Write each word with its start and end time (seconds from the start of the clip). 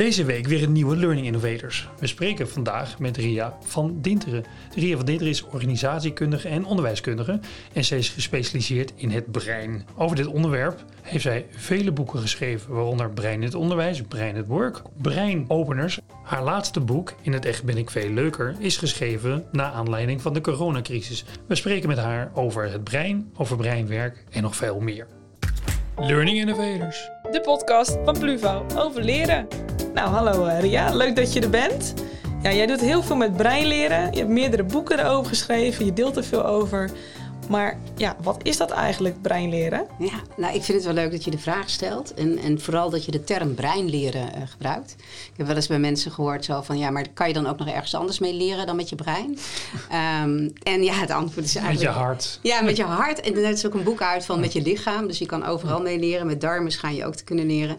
Deze 0.00 0.24
week 0.24 0.46
weer 0.46 0.62
een 0.62 0.72
nieuwe 0.72 0.96
Learning 0.96 1.26
Innovators. 1.26 1.88
We 1.98 2.06
spreken 2.06 2.48
vandaag 2.48 2.98
met 2.98 3.16
Ria 3.16 3.58
van 3.64 3.98
Dinteren. 4.00 4.44
Ria 4.74 4.96
van 4.96 5.04
Dinteren 5.04 5.32
is 5.32 5.44
organisatiekundige 5.44 6.48
en 6.48 6.64
onderwijskundige 6.64 7.40
en 7.72 7.84
zij 7.84 7.98
is 7.98 8.08
gespecialiseerd 8.08 8.92
in 8.96 9.10
het 9.10 9.30
brein. 9.30 9.86
Over 9.96 10.16
dit 10.16 10.26
onderwerp 10.26 10.84
heeft 11.02 11.22
zij 11.22 11.46
vele 11.50 11.92
boeken 11.92 12.20
geschreven, 12.20 12.74
waaronder 12.74 13.10
Brein 13.10 13.34
in 13.34 13.42
het 13.42 13.54
onderwijs, 13.54 14.02
Brein 14.02 14.36
het 14.36 14.46
work, 14.46 14.82
Breinopeners. 14.96 15.98
Haar 16.22 16.42
laatste 16.42 16.80
boek, 16.80 17.14
In 17.22 17.32
het 17.32 17.44
echt 17.44 17.64
ben 17.64 17.76
ik 17.76 17.90
veel 17.90 18.10
leuker, 18.10 18.54
is 18.58 18.76
geschreven 18.76 19.44
na 19.52 19.72
aanleiding 19.72 20.22
van 20.22 20.32
de 20.32 20.40
coronacrisis. 20.40 21.24
We 21.46 21.54
spreken 21.54 21.88
met 21.88 21.98
haar 21.98 22.30
over 22.34 22.70
het 22.70 22.84
brein, 22.84 23.32
over 23.36 23.56
breinwerk 23.56 24.24
en 24.30 24.42
nog 24.42 24.56
veel 24.56 24.80
meer. 24.80 25.06
Learning 25.96 26.38
Innovators. 26.38 27.10
De 27.30 27.40
podcast 27.40 27.98
van 28.04 28.18
Pluvo 28.18 28.66
over 28.76 29.02
leren. 29.02 29.69
Nou, 29.94 30.08
hallo 30.08 30.44
eh, 30.44 30.60
Ria, 30.60 30.94
leuk 30.94 31.16
dat 31.16 31.32
je 31.32 31.40
er 31.40 31.50
bent. 31.50 31.94
Ja, 32.42 32.52
jij 32.52 32.66
doet 32.66 32.80
heel 32.80 33.02
veel 33.02 33.16
met 33.16 33.36
brein 33.36 33.66
leren. 33.66 34.12
Je 34.12 34.18
hebt 34.18 34.30
meerdere 34.30 34.64
boeken 34.64 34.98
erover 34.98 35.28
geschreven, 35.28 35.84
je 35.84 35.92
deelt 35.92 36.16
er 36.16 36.24
veel 36.24 36.46
over. 36.46 36.90
Maar 37.50 37.78
ja, 37.96 38.16
wat 38.22 38.40
is 38.42 38.56
dat 38.56 38.70
eigenlijk, 38.70 39.22
breinleren? 39.22 39.86
Ja, 39.98 40.20
nou, 40.36 40.54
ik 40.54 40.62
vind 40.62 40.76
het 40.76 40.86
wel 40.86 40.94
leuk 40.94 41.10
dat 41.10 41.24
je 41.24 41.30
de 41.30 41.38
vraag 41.38 41.70
stelt. 41.70 42.14
En, 42.14 42.38
en 42.38 42.60
vooral 42.60 42.90
dat 42.90 43.04
je 43.04 43.10
de 43.10 43.24
term 43.24 43.54
breinleren 43.54 44.28
uh, 44.36 44.42
gebruikt. 44.44 44.96
Ik 44.98 45.36
heb 45.36 45.46
wel 45.46 45.56
eens 45.56 45.66
bij 45.66 45.78
mensen 45.78 46.12
gehoord 46.12 46.44
zo 46.44 46.62
van... 46.62 46.78
ja, 46.78 46.90
maar 46.90 47.08
kan 47.14 47.28
je 47.28 47.34
dan 47.34 47.46
ook 47.46 47.58
nog 47.58 47.68
ergens 47.68 47.94
anders 47.94 48.18
mee 48.18 48.34
leren 48.34 48.66
dan 48.66 48.76
met 48.76 48.88
je 48.88 48.96
brein? 48.96 49.38
um, 50.22 50.52
en 50.72 50.82
ja, 50.82 50.94
het 50.94 51.10
antwoord 51.10 51.46
is 51.46 51.54
eigenlijk... 51.54 51.86
Met 51.86 51.94
je 51.96 52.00
hart. 52.02 52.38
Ja, 52.42 52.60
met 52.60 52.76
je 52.76 52.84
hart. 52.84 53.20
En 53.20 53.36
er 53.36 53.50
is 53.50 53.66
ook 53.66 53.74
een 53.74 53.82
boek 53.82 54.02
uit 54.02 54.24
van 54.24 54.40
met 54.40 54.52
je 54.52 54.62
lichaam. 54.62 55.06
Dus 55.06 55.18
je 55.18 55.26
kan 55.26 55.46
overal 55.46 55.80
mee 55.80 55.98
leren. 55.98 56.26
Met 56.26 56.40
darmen 56.40 56.72
schijn 56.72 56.94
je 56.94 57.06
ook 57.06 57.14
te 57.14 57.24
kunnen 57.24 57.46
leren. 57.46 57.76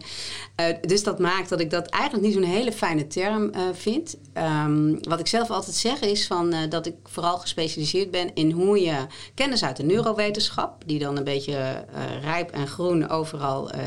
Uh, 0.60 0.66
dus 0.80 1.02
dat 1.02 1.18
maakt 1.18 1.48
dat 1.48 1.60
ik 1.60 1.70
dat 1.70 1.86
eigenlijk 1.86 2.24
niet 2.24 2.34
zo'n 2.34 2.52
hele 2.52 2.72
fijne 2.72 3.06
term 3.06 3.50
uh, 3.54 3.60
vind. 3.72 4.16
Um, 4.64 4.98
wat 5.08 5.20
ik 5.20 5.26
zelf 5.26 5.50
altijd 5.50 5.76
zeg 5.76 6.00
is 6.00 6.26
van, 6.26 6.54
dat 6.68 6.86
ik 6.86 6.94
vooral 7.04 7.38
gespecialiseerd 7.38 8.10
ben... 8.10 8.34
in 8.34 8.50
hoe 8.50 8.80
je 8.80 8.96
kennis 9.34 9.61
uit 9.62 9.76
de 9.76 9.82
neurowetenschap, 9.82 10.82
die 10.86 10.98
dan 10.98 11.16
een 11.16 11.24
beetje 11.24 11.52
uh, 11.52 12.22
rijp 12.22 12.50
en 12.50 12.66
groen 12.66 13.08
overal 13.08 13.74
uh, 13.74 13.80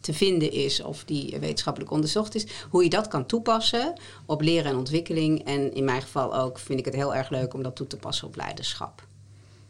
te 0.00 0.12
vinden 0.12 0.52
is 0.52 0.82
of 0.82 1.04
die 1.04 1.36
wetenschappelijk 1.40 1.90
onderzocht 1.90 2.34
is, 2.34 2.46
hoe 2.70 2.82
je 2.82 2.90
dat 2.90 3.08
kan 3.08 3.26
toepassen 3.26 3.92
op 4.26 4.40
leren 4.40 4.70
en 4.70 4.76
ontwikkeling. 4.76 5.44
En 5.44 5.74
in 5.74 5.84
mijn 5.84 6.02
geval 6.02 6.36
ook 6.36 6.58
vind 6.58 6.78
ik 6.78 6.84
het 6.84 6.94
heel 6.94 7.14
erg 7.14 7.30
leuk 7.30 7.54
om 7.54 7.62
dat 7.62 7.76
toe 7.76 7.86
te 7.86 7.96
passen 7.96 8.26
op 8.26 8.36
leiderschap. 8.36 9.02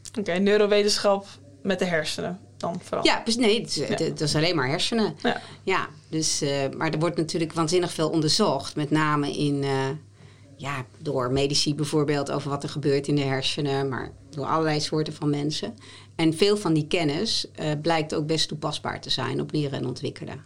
Oké, 0.08 0.20
okay, 0.20 0.38
neurowetenschap 0.38 1.26
met 1.62 1.78
de 1.78 1.84
hersenen 1.84 2.40
dan 2.56 2.80
vooral? 2.82 3.04
Ja, 3.04 3.22
dus 3.24 3.36
nee, 3.36 3.60
het 3.60 3.68
is, 3.68 3.74
ja. 3.74 4.04
het 4.04 4.20
is 4.20 4.34
alleen 4.34 4.56
maar 4.56 4.68
hersenen. 4.68 5.16
Ja, 5.22 5.40
ja 5.62 5.88
dus, 6.08 6.42
uh, 6.42 6.50
maar 6.76 6.90
er 6.90 6.98
wordt 6.98 7.16
natuurlijk 7.16 7.52
waanzinnig 7.52 7.92
veel 7.92 8.10
onderzocht, 8.10 8.76
met 8.76 8.90
name 8.90 9.36
in 9.36 9.64
ja, 10.58 10.86
door 10.98 11.32
medici 11.32 11.74
bijvoorbeeld 11.74 12.30
over 12.30 12.50
wat 12.50 12.62
er 12.62 12.68
gebeurt 12.68 13.08
in 13.08 13.14
de 13.14 13.22
hersenen, 13.22 13.88
maar 13.88 14.12
door 14.30 14.46
allerlei 14.46 14.80
soorten 14.80 15.12
van 15.12 15.30
mensen. 15.30 15.74
En 16.14 16.34
veel 16.34 16.56
van 16.56 16.74
die 16.74 16.86
kennis 16.86 17.46
uh, 17.60 17.66
blijkt 17.82 18.14
ook 18.14 18.26
best 18.26 18.48
toepasbaar 18.48 19.00
te 19.00 19.10
zijn 19.10 19.40
op 19.40 19.52
leren 19.52 19.78
en 19.78 19.86
ontwikkelen. 19.86 20.44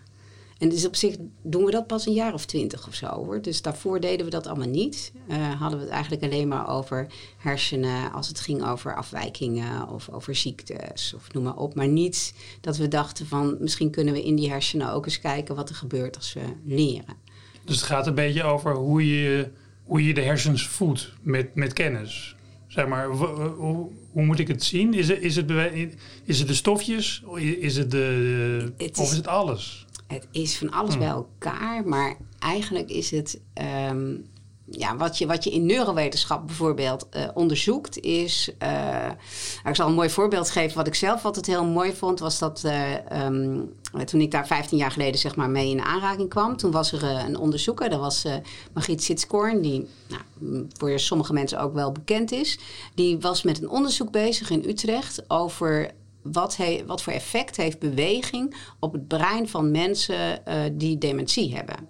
En 0.59 0.69
dus 0.69 0.87
op 0.87 0.97
zich 0.97 1.17
doen 1.43 1.65
we 1.65 1.71
dat 1.71 1.87
pas 1.87 2.07
een 2.07 2.13
jaar 2.13 2.35
of 2.35 2.45
twintig 2.45 2.87
of 2.87 2.95
zo 2.95 3.07
hoor. 3.07 3.43
Dus 3.43 3.63
daarvoor 3.63 4.01
deden 4.01 4.25
we 4.25 4.31
dat 4.31 4.47
allemaal 4.47 4.69
niet. 4.69 5.13
Uh, 5.29 5.61
hadden 5.61 5.79
we 5.79 5.85
het 5.85 5.95
eigenlijk 5.95 6.23
alleen 6.23 6.49
maar 6.49 6.69
over 6.69 7.07
hersenen 7.37 8.13
als 8.13 8.29
het 8.29 8.41
ging 8.41 8.65
over 8.65 8.97
afwijkingen 8.97 9.89
of 9.89 10.09
over 10.09 10.35
ziektes 10.35 11.15
of 11.15 11.33
noem 11.33 11.43
maar 11.43 11.57
op. 11.57 11.75
Maar 11.75 11.89
niet 11.89 12.35
dat 12.61 12.77
we 12.77 12.89
dachten 12.89 13.27
van 13.27 13.57
misschien 13.61 13.91
kunnen 13.91 14.15
we 14.15 14.23
in 14.23 14.35
die 14.35 14.51
hersenen 14.51 14.93
ook 14.93 15.05
eens 15.05 15.21
kijken 15.21 15.55
wat 15.55 15.69
er 15.69 15.75
gebeurt 15.75 16.17
als 16.17 16.33
we 16.33 16.43
leren. 16.65 17.17
Dus 17.65 17.77
het 17.77 17.85
gaat 17.85 18.07
een 18.07 18.15
beetje 18.15 18.43
over 18.43 18.75
hoe 18.75 19.09
je 19.09 19.51
hoe 19.93 20.05
je 20.05 20.15
de 20.15 20.23
hersens 20.23 20.67
voedt 20.67 21.13
met, 21.23 21.55
met 21.55 21.73
kennis. 21.73 22.37
Zeg 22.67 22.87
maar, 22.87 23.07
hoe, 23.07 23.89
hoe 24.11 24.25
moet 24.25 24.39
ik 24.39 24.49
het 24.49 24.63
zien? 24.63 24.95
Is 24.95 25.09
het, 25.09 25.21
is 25.21 25.37
het, 25.37 25.51
is 26.25 26.39
het 26.39 26.49
de 26.49 26.55
stofjes? 26.55 27.23
Is 27.37 27.77
het 27.77 27.91
de, 27.91 28.73
het 28.77 28.99
of 28.99 29.11
is 29.11 29.17
het 29.17 29.27
alles? 29.27 29.87
Het 30.07 30.29
is 30.31 30.59
van 30.59 30.71
alles 30.71 30.91
hmm. 30.91 30.99
bij 30.99 31.09
elkaar, 31.09 31.89
maar 31.89 32.17
eigenlijk 32.39 32.91
is 32.91 33.11
het 33.11 33.41
um, 33.91 34.25
ja, 34.79 34.97
wat, 34.97 35.19
je, 35.19 35.27
wat 35.27 35.45
je 35.45 35.51
in 35.51 35.67
neurowetenschap 35.67 36.47
bijvoorbeeld 36.47 37.07
uh, 37.17 37.29
onderzoekt, 37.35 37.99
is. 38.01 38.51
Uh, 38.63 39.11
ik 39.65 39.75
zal 39.75 39.89
een 39.89 39.95
mooi 39.95 40.11
voorbeeld 40.11 40.51
geven. 40.51 40.77
Wat 40.77 40.87
ik 40.87 40.95
zelf 40.95 41.25
altijd 41.25 41.47
heel 41.47 41.65
mooi 41.65 41.93
vond, 41.93 42.19
was 42.21 42.39
dat. 42.39 42.63
Uh, 42.67 43.25
um, 43.25 43.73
toen 44.05 44.21
ik 44.21 44.31
daar 44.31 44.47
15 44.47 44.79
jaar 44.79 44.91
geleden 44.91 45.21
zeg 45.21 45.37
maar, 45.37 45.51
mee 45.51 45.71
in 45.71 45.83
aanraking 45.83 46.29
kwam, 46.29 46.57
toen 46.57 46.71
was 46.71 46.93
er 46.93 47.03
een 47.03 47.37
onderzoeker. 47.37 47.91
Dat 47.91 48.01
was 48.01 48.25
Margriet 48.73 49.03
Sitskoorn, 49.03 49.63
die 49.63 49.89
nou, 50.09 50.67
voor 50.79 50.99
sommige 50.99 51.33
mensen 51.33 51.61
ook 51.61 51.75
wel 51.75 51.93
bekend 51.93 52.33
is. 52.33 52.59
Die 52.95 53.19
was 53.19 53.43
met 53.43 53.63
een 53.63 53.69
onderzoek 53.69 54.11
bezig 54.11 54.51
in 54.51 54.65
Utrecht 54.69 55.31
over 55.31 55.91
wat, 56.23 56.57
he, 56.57 56.83
wat 56.87 57.03
voor 57.03 57.13
effect 57.13 57.57
heeft 57.57 57.79
beweging 57.79 58.57
op 58.79 58.93
het 58.93 59.09
brein 59.09 59.49
van 59.49 59.71
mensen 59.71 60.43
die 60.73 60.99
dementie 60.99 61.55
hebben. 61.55 61.89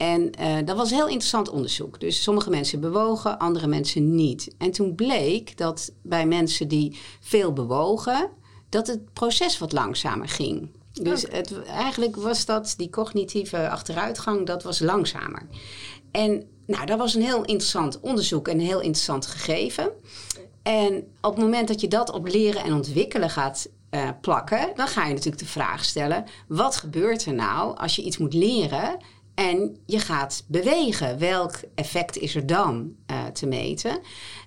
En 0.00 0.30
uh, 0.40 0.56
dat 0.64 0.76
was 0.76 0.90
heel 0.90 1.06
interessant 1.06 1.48
onderzoek. 1.50 2.00
Dus 2.00 2.22
sommige 2.22 2.50
mensen 2.50 2.80
bewogen, 2.80 3.38
andere 3.38 3.66
mensen 3.66 4.14
niet. 4.14 4.54
En 4.58 4.70
toen 4.70 4.94
bleek 4.94 5.56
dat 5.56 5.92
bij 6.02 6.26
mensen 6.26 6.68
die 6.68 6.98
veel 7.20 7.52
bewogen, 7.52 8.30
dat 8.68 8.86
het 8.86 9.12
proces 9.12 9.58
wat 9.58 9.72
langzamer 9.72 10.28
ging. 10.28 10.68
Dus 10.92 11.22
het, 11.30 11.62
eigenlijk 11.62 12.16
was 12.16 12.44
dat, 12.44 12.74
die 12.76 12.90
cognitieve 12.90 13.68
achteruitgang, 13.68 14.46
dat 14.46 14.62
was 14.62 14.78
langzamer. 14.78 15.46
En 16.10 16.44
nou, 16.66 16.86
dat 16.86 16.98
was 16.98 17.14
een 17.14 17.22
heel 17.22 17.44
interessant 17.44 18.00
onderzoek 18.00 18.48
en 18.48 18.58
een 18.58 18.66
heel 18.66 18.80
interessant 18.80 19.26
gegeven. 19.26 19.90
En 20.62 21.04
op 21.20 21.34
het 21.34 21.44
moment 21.44 21.68
dat 21.68 21.80
je 21.80 21.88
dat 21.88 22.10
op 22.10 22.28
leren 22.28 22.64
en 22.64 22.72
ontwikkelen 22.72 23.30
gaat 23.30 23.68
uh, 23.90 24.08
plakken, 24.20 24.72
dan 24.74 24.88
ga 24.88 25.06
je 25.06 25.12
natuurlijk 25.12 25.42
de 25.42 25.48
vraag 25.48 25.84
stellen: 25.84 26.24
wat 26.48 26.76
gebeurt 26.76 27.24
er 27.24 27.34
nou 27.34 27.76
als 27.76 27.96
je 27.96 28.02
iets 28.02 28.18
moet 28.18 28.34
leren 28.34 28.98
en 29.40 29.76
je 29.86 29.98
gaat 29.98 30.44
bewegen. 30.46 31.18
Welk 31.18 31.54
effect 31.74 32.16
is 32.16 32.34
er 32.34 32.46
dan 32.46 32.94
uh, 33.10 33.26
te 33.26 33.46
meten? 33.46 34.00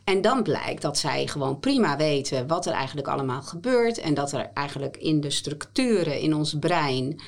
En 0.04 0.22
dan 0.22 0.44
blijkt 0.44 0.82
dat 0.82 0.98
zij 0.98 1.28
gewoon 1.28 1.60
prima 1.60 1.98
weten 1.98 2.48
wat 2.48 2.66
er 2.66 2.74
eigenlijk 2.74 3.08
allemaal 3.08 3.42
gebeurt. 3.42 3.98
En 3.98 4.14
dat 4.14 4.32
er 4.32 4.52
eigenlijk 4.54 4.98
in 4.98 5.22
de 5.22 5.30
structuren 5.30 6.20
in 6.20 6.36
ons 6.36 6.56
brein. 6.60 7.20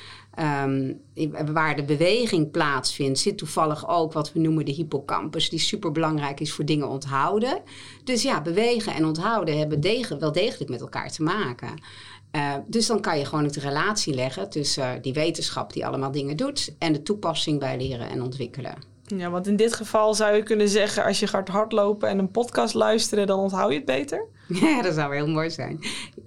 Um, 0.64 1.00
waar 1.54 1.76
de 1.76 1.84
beweging 1.84 2.50
plaatsvindt, 2.50 3.18
zit 3.18 3.38
toevallig 3.38 3.88
ook 3.88 4.12
wat 4.12 4.32
we 4.32 4.40
noemen 4.40 4.64
de 4.64 4.72
hippocampus, 4.72 5.48
die 5.48 5.58
super 5.58 5.92
belangrijk 5.92 6.40
is 6.40 6.52
voor 6.52 6.64
dingen 6.64 6.88
onthouden. 6.88 7.62
Dus 8.04 8.22
ja, 8.22 8.42
bewegen 8.42 8.94
en 8.94 9.04
onthouden 9.04 9.58
hebben 9.58 9.80
wel 10.18 10.32
degelijk 10.32 10.70
met 10.70 10.80
elkaar 10.80 11.10
te 11.10 11.22
maken. 11.22 11.74
Uh, 12.36 12.54
dus 12.66 12.86
dan 12.86 13.00
kan 13.00 13.18
je 13.18 13.24
gewoon 13.24 13.48
de 13.48 13.60
relatie 13.60 14.14
leggen 14.14 14.50
tussen 14.50 15.02
die 15.02 15.12
wetenschap 15.12 15.72
die 15.72 15.86
allemaal 15.86 16.10
dingen 16.10 16.36
doet 16.36 16.74
en 16.78 16.92
de 16.92 17.02
toepassing 17.02 17.60
bij 17.60 17.76
leren 17.76 18.08
en 18.08 18.22
ontwikkelen. 18.22 18.74
Ja, 19.06 19.30
want 19.30 19.46
in 19.46 19.56
dit 19.56 19.72
geval 19.72 20.14
zou 20.14 20.36
je 20.36 20.42
kunnen 20.42 20.68
zeggen: 20.68 21.04
als 21.04 21.20
je 21.20 21.26
gaat 21.26 21.48
hardlopen 21.48 22.08
en 22.08 22.18
een 22.18 22.30
podcast 22.30 22.74
luisteren, 22.74 23.26
dan 23.26 23.38
onthoud 23.38 23.70
je 23.70 23.76
het 23.76 23.84
beter? 23.84 24.26
Ja, 24.60 24.82
dat 24.82 24.94
zou 24.94 25.14
heel 25.14 25.28
mooi 25.28 25.50
zijn. 25.50 25.80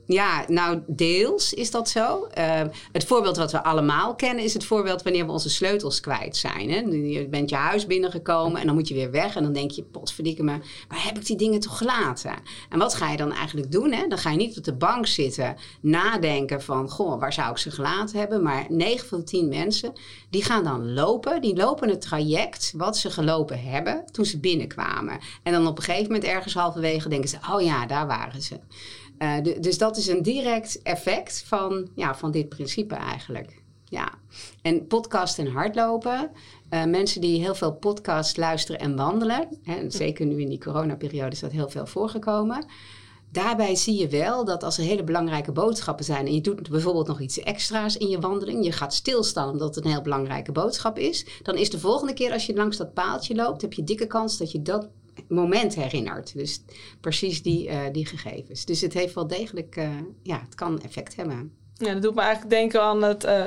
Ja, 0.06 0.46
nou, 0.48 0.80
deels 0.88 1.54
is 1.54 1.72
dat 1.72 1.90
zo. 1.90 2.28
Uh, 2.38 2.62
het 2.92 3.06
voorbeeld 3.06 3.38
wat 3.38 3.52
we 3.52 3.64
allemaal 3.64 4.16
kennen 4.16 4.44
is 4.44 4.54
het 4.54 4.66
voorbeeld 4.66 5.04
wanneer 5.04 5.26
we 5.26 5.32
onze 5.32 5.50
sleutels 5.50 6.00
kwijt 6.00 6.38
zijn. 6.38 6.70
Hè? 6.70 6.80
Je 6.90 7.28
bent 7.30 7.50
je 7.50 7.56
huis 7.56 7.86
binnengekomen 7.86 8.60
en 8.62 8.66
dan 8.66 8.76
moet 8.76 8.88
je 8.88 8.94
weer 8.94 9.12
weg. 9.12 9.36
En 9.36 9.44
dan 9.44 9.54
denk 9.54 9.72
je, 9.72 9.84
potverdikke 9.84 10.44
me, 10.44 10.60
waar 10.88 11.06
heb 11.06 11.18
ik 11.18 11.26
die 11.26 11.38
dingen 11.38 11.60
toch 11.60 11.78
gelaten? 11.78 12.34
En 12.70 12.80
wat 12.80 12.96
ga 12.96 13.12
je 13.12 13.18
dan 13.18 13.32
eigenlijk 13.32 13.72
doen? 13.72 13.92
Hè? 13.92 14.08
Dan 14.08 14.18
ga 14.18 14.32
je 14.32 14.38
niet 14.38 14.58
op 14.58 14.64
de 14.64 14.74
bank 14.74 15.08
zitten, 15.08 15.56
nadenken 15.82 16.62
van, 16.62 16.90
goh, 16.90 17.20
waar 17.20 17.34
zou 17.34 17.52
ik 17.52 17.58
ze 17.58 17.72
gelaten 17.72 18.20
hebben? 18.20 18.44
Maar 18.44 18.66
9 18.70 19.08
van 19.08 19.18
de 19.18 19.24
10 19.24 19.48
mensen, 19.48 19.94
die 20.30 20.44
gaan 20.44 20.64
dan 20.64 20.94
lopen. 20.94 21.42
Die 21.42 21.56
lopen 21.56 21.90
het 21.90 22.02
traject 22.02 22.74
wat 22.76 22.98
ze 22.98 23.10
gelopen 23.10 23.64
hebben 23.64 24.04
toen 24.12 24.26
ze 24.26 24.40
binnenkwamen. 24.40 25.20
En 25.44 25.54
dan 25.54 25.68
op 25.68 25.78
een 25.78 25.84
gegeven 25.84 26.12
moment 26.12 26.24
ergens 26.24 26.54
halverwege 26.54 27.10
denken 27.10 27.30
ze, 27.30 27.38
oh 27.52 27.62
ja, 27.62 27.86
daar 27.86 28.08
waren 28.10 28.42
ze. 28.42 28.60
Uh, 29.20 29.62
dus 29.62 29.78
dat 29.78 29.98
is 29.98 30.08
een 30.08 30.22
direct 30.22 30.82
effect 30.82 31.44
van, 31.46 31.90
ja, 31.96 32.16
van 32.16 32.32
dit 32.32 32.50
principe 32.50 32.96
eigenlijk. 32.96 33.62
Ja. 33.86 34.14
En 34.62 34.88
podcast 34.88 35.40
en 35.40 35.48
hardlopen. 35.48 36.32
Uh, 36.70 36.86
mensen 36.86 37.22
die 37.22 37.40
heel 37.40 37.56
veel 37.56 37.74
podcasts 37.74 38.38
luisteren 38.38 38.80
en 38.80 38.96
wandelen. 38.96 39.48
Hè, 39.64 39.90
zeker 39.90 40.26
nu 40.26 40.42
in 40.42 40.50
die 40.50 40.60
coronaperiode 40.60 41.32
is 41.32 41.40
dat 41.40 41.52
heel 41.52 41.70
veel 41.70 41.86
voorgekomen. 41.86 42.66
Daarbij 43.32 43.76
zie 43.76 43.98
je 44.00 44.08
wel 44.08 44.46
dat 44.46 44.64
als 44.64 44.78
er 44.78 44.84
hele 44.84 45.04
belangrijke 45.04 45.52
boodschappen 45.52 46.06
zijn 46.06 46.26
en 46.26 46.34
je 46.34 46.42
doet 46.42 46.70
bijvoorbeeld 46.70 47.08
nog 47.08 47.20
iets 47.20 47.40
extra's 47.40 47.98
in 47.98 48.08
je 48.08 48.20
wandeling, 48.20 48.66
je 48.66 48.72
gaat 48.72 48.94
stilstaan 48.94 49.50
omdat 49.50 49.76
het 49.76 49.86
een 49.86 49.92
heel 49.92 50.02
belangrijke 50.02 50.52
boodschap 50.52 50.98
is, 50.98 51.26
dan 51.44 51.56
is 51.56 51.70
de 51.70 51.80
volgende 51.80 52.14
keer 52.14 52.32
als 52.32 52.46
je 52.46 52.56
langs 52.56 52.78
dat 52.78 52.94
paaltje 52.94 53.36
loopt, 53.36 53.62
heb 53.62 53.74
je 53.74 53.84
dikke 53.84 54.08
kans 54.08 54.38
dat 54.38 54.52
je 54.52 54.62
dat 54.62 54.90
moment 55.28 55.76
herinnert. 55.76 56.34
Dus 56.34 56.62
precies 57.02 57.42
die, 57.42 57.68
uh, 57.68 57.80
die 57.92 58.06
gegevens. 58.06 58.66
Dus 58.66 58.82
het 58.82 58.94
heeft 58.94 59.16
wel 59.16 59.28
degelijk, 59.28 59.76
uh, 59.76 59.90
ja, 60.24 60.40
het 60.40 60.56
kan 60.56 60.82
effect 60.82 61.16
hebben. 61.16 61.54
Ja, 61.74 61.94
dat 61.94 62.02
doet 62.02 62.16
me 62.16 62.22
eigenlijk 62.22 62.52
denken 62.52 62.82
aan 62.82 63.04
het, 63.04 63.26
uh, 63.26 63.46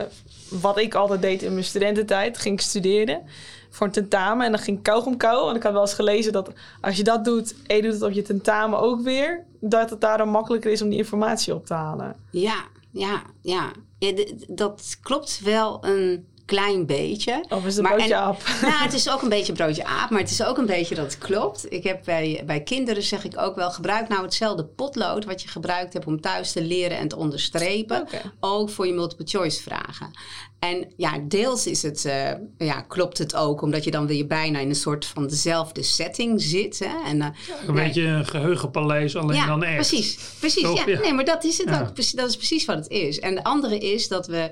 wat 0.61 0.79
ik 0.79 0.95
altijd 0.95 1.23
deed 1.23 1.43
in 1.43 1.53
mijn 1.53 1.65
studententijd. 1.65 2.39
Ging 2.39 2.55
ik 2.55 2.61
studeren 2.61 3.23
voor 3.71 3.87
een 3.87 3.93
tentamen 3.93 4.47
en 4.47 4.53
dan 4.53 4.61
ging 4.61 4.77
ik 4.77 4.83
kauwgom 4.83 5.17
kauwen. 5.17 5.51
En 5.51 5.57
ik 5.57 5.63
had 5.63 5.73
wel 5.73 5.81
eens 5.81 5.95
gelezen 5.95 6.33
dat 6.33 6.53
als 6.81 6.97
je 6.97 7.05
dat 7.05 7.25
doet 7.25 7.55
en 7.67 7.77
je 7.77 7.83
doet 7.83 7.93
het 7.93 8.03
op 8.03 8.11
je 8.11 8.23
tentamen 8.23 8.79
ook 8.79 9.01
weer... 9.01 9.45
dat 9.61 9.91
het 9.91 10.01
daarom 10.01 10.29
makkelijker 10.29 10.71
is 10.71 10.83
om 10.83 10.89
die 10.89 10.99
informatie 10.99 11.55
op 11.55 11.67
te 11.67 11.75
halen. 11.75 12.17
Ja, 12.31 12.65
ja, 12.91 13.23
ja. 13.41 13.73
ja 13.99 14.13
dat 14.49 14.99
klopt 15.03 15.41
wel 15.45 15.85
een 15.85 16.27
klein 16.45 16.87
beetje. 16.87 17.45
Of 17.49 17.67
is 17.67 17.77
het 17.77 17.85
een 17.85 17.95
broodje 17.95 18.17
aap? 18.17 18.43
Nou, 18.63 18.83
het 18.83 18.93
is 18.93 19.11
ook 19.11 19.23
een 19.23 19.29
beetje 19.29 19.53
broodje 19.53 19.85
aap, 19.85 20.11
maar 20.11 20.21
het 20.21 20.31
is 20.31 20.45
ook 20.45 20.59
een 20.59 20.67
beetje 20.67 20.95
dat 20.95 21.05
het 21.05 21.19
klopt. 21.19 21.73
Ik 21.73 21.85
heb 21.85 22.05
bij, 22.05 22.43
bij 22.47 22.63
kinderen 22.63 23.03
zeg 23.03 23.25
ik 23.25 23.39
ook 23.39 23.57
wel, 23.57 23.71
gebruik 23.71 24.09
nou 24.09 24.23
hetzelfde 24.23 24.65
potlood 24.65 25.25
wat 25.25 25.43
je 25.43 25.49
gebruikt 25.49 25.93
hebt 25.93 26.07
om 26.07 26.21
thuis 26.21 26.53
te 26.53 26.63
leren 26.63 26.99
en 26.99 27.09
te 27.09 27.17
onderstrepen. 27.17 28.09
Ook 28.41 28.71
voor 28.71 28.87
je 28.87 28.93
multiple 28.93 29.27
choice 29.27 29.63
vragen. 29.63 30.11
En 30.59 30.93
ja, 30.97 31.19
deels 31.29 31.67
is 31.67 31.83
het, 31.83 32.05
uh, 32.05 32.31
ja, 32.59 32.81
klopt 32.81 33.19
het 33.19 33.35
ook, 33.35 33.63
omdat 33.63 33.85
je 33.85 33.91
dan 33.91 34.07
weer 34.07 34.27
bijna 34.27 34.59
in 34.59 34.69
een 34.69 34.75
soort 34.75 35.07
van 35.07 35.27
dezelfde 35.27 35.83
setting 35.83 36.43
zit. 36.43 36.79
Hè? 36.79 37.09
En, 37.11 37.17
uh, 37.17 37.27
een 37.67 37.75
beetje 37.75 38.03
een 38.03 38.27
geheugenpaleis, 38.27 39.17
alleen 39.17 39.47
dan 39.47 39.63
echt. 39.63 39.75
Precies, 39.75 40.19
precies. 40.39 40.63
Ja, 40.63 40.85
Nee, 40.85 41.13
maar 41.13 41.25
dat 41.25 41.45
is 41.45 41.59
het 41.59 41.69
ook. 41.69 42.17
Dat 42.17 42.29
is 42.29 42.37
precies 42.37 42.65
wat 42.65 42.77
het 42.77 42.89
is. 42.89 43.21
En 43.21 43.35
de 43.35 43.45
andere 43.45 43.79
is 43.79 44.09
dat 44.09 44.27
we 44.27 44.51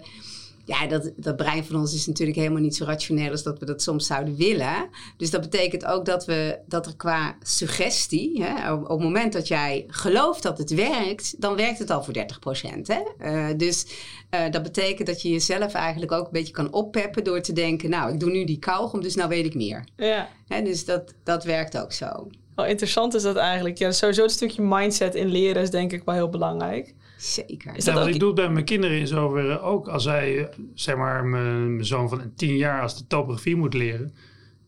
ja, 0.71 0.87
dat, 0.87 1.11
dat 1.17 1.37
brein 1.37 1.65
van 1.65 1.77
ons 1.77 1.95
is 1.95 2.07
natuurlijk 2.07 2.39
helemaal 2.39 2.61
niet 2.61 2.77
zo 2.77 2.85
rationeel 2.85 3.31
als 3.31 3.43
dat 3.43 3.59
we 3.59 3.65
dat 3.65 3.83
soms 3.83 4.07
zouden 4.07 4.37
willen. 4.37 4.89
Dus 5.17 5.31
dat 5.31 5.41
betekent 5.41 5.85
ook 5.85 6.05
dat, 6.05 6.25
we, 6.25 6.59
dat 6.67 6.87
er 6.87 6.97
qua 6.97 7.37
suggestie, 7.43 8.43
hè, 8.45 8.73
op, 8.73 8.89
het 8.89 9.01
moment 9.01 9.33
dat 9.33 9.49
jij 9.49 9.85
gelooft 9.89 10.43
dat 10.43 10.59
het 10.59 10.75
werkt, 10.75 11.41
dan 11.41 11.57
werkt 11.57 11.79
het 11.79 11.91
al 11.91 12.03
voor 12.03 12.13
30 12.13 12.39
procent. 12.39 12.89
Uh, 12.91 13.47
dus 13.57 13.87
uh, 14.31 14.51
dat 14.51 14.63
betekent 14.63 15.09
dat 15.09 15.23
je 15.23 15.31
jezelf 15.31 15.73
eigenlijk 15.73 16.13
ook 16.13 16.25
een 16.25 16.33
beetje 16.33 16.53
kan 16.53 16.73
oppeppen 16.73 17.25
door 17.25 17.41
te 17.41 17.53
denken, 17.53 17.91
nou, 17.91 18.13
ik 18.13 18.21
doe 18.21 18.31
nu 18.31 18.45
die 18.45 18.59
kauwgom, 18.59 19.03
dus 19.03 19.15
nou 19.15 19.29
weet 19.29 19.45
ik 19.45 19.55
meer. 19.55 19.85
Ja. 19.97 20.29
Hè, 20.47 20.63
dus 20.63 20.85
dat, 20.85 21.15
dat 21.25 21.45
werkt 21.45 21.79
ook 21.79 21.93
zo. 21.93 22.29
Oh, 22.55 22.69
interessant 22.69 23.15
is 23.15 23.23
dat 23.23 23.37
eigenlijk. 23.37 23.79
Ja, 23.79 23.93
sowieso 23.93 24.23
het 24.23 24.31
stukje 24.31 24.63
mindset 24.63 25.15
in 25.15 25.29
leren 25.29 25.63
is 25.63 25.71
denk 25.71 25.93
ik 25.93 26.03
wel 26.05 26.15
heel 26.15 26.29
belangrijk. 26.29 26.95
Zeker. 27.21 27.77
Is 27.77 27.85
dat 27.85 27.95
ja, 27.95 28.01
wat 28.01 28.09
ik 28.09 28.21
doe 28.21 28.33
bij 28.33 28.51
mijn 28.51 28.65
kinderen 28.65 28.99
in 28.99 29.07
zoverre 29.07 29.61
ook. 29.61 29.89
Als 29.89 30.03
zij, 30.03 30.49
zeg 30.75 30.97
maar, 30.97 31.25
mijn, 31.25 31.85
zoon 31.85 32.09
van 32.09 32.33
tien 32.37 32.57
jaar, 32.57 32.83
als 32.83 32.99
de 32.99 33.07
topografie 33.07 33.57
moet 33.57 33.75
leren, 33.75 34.15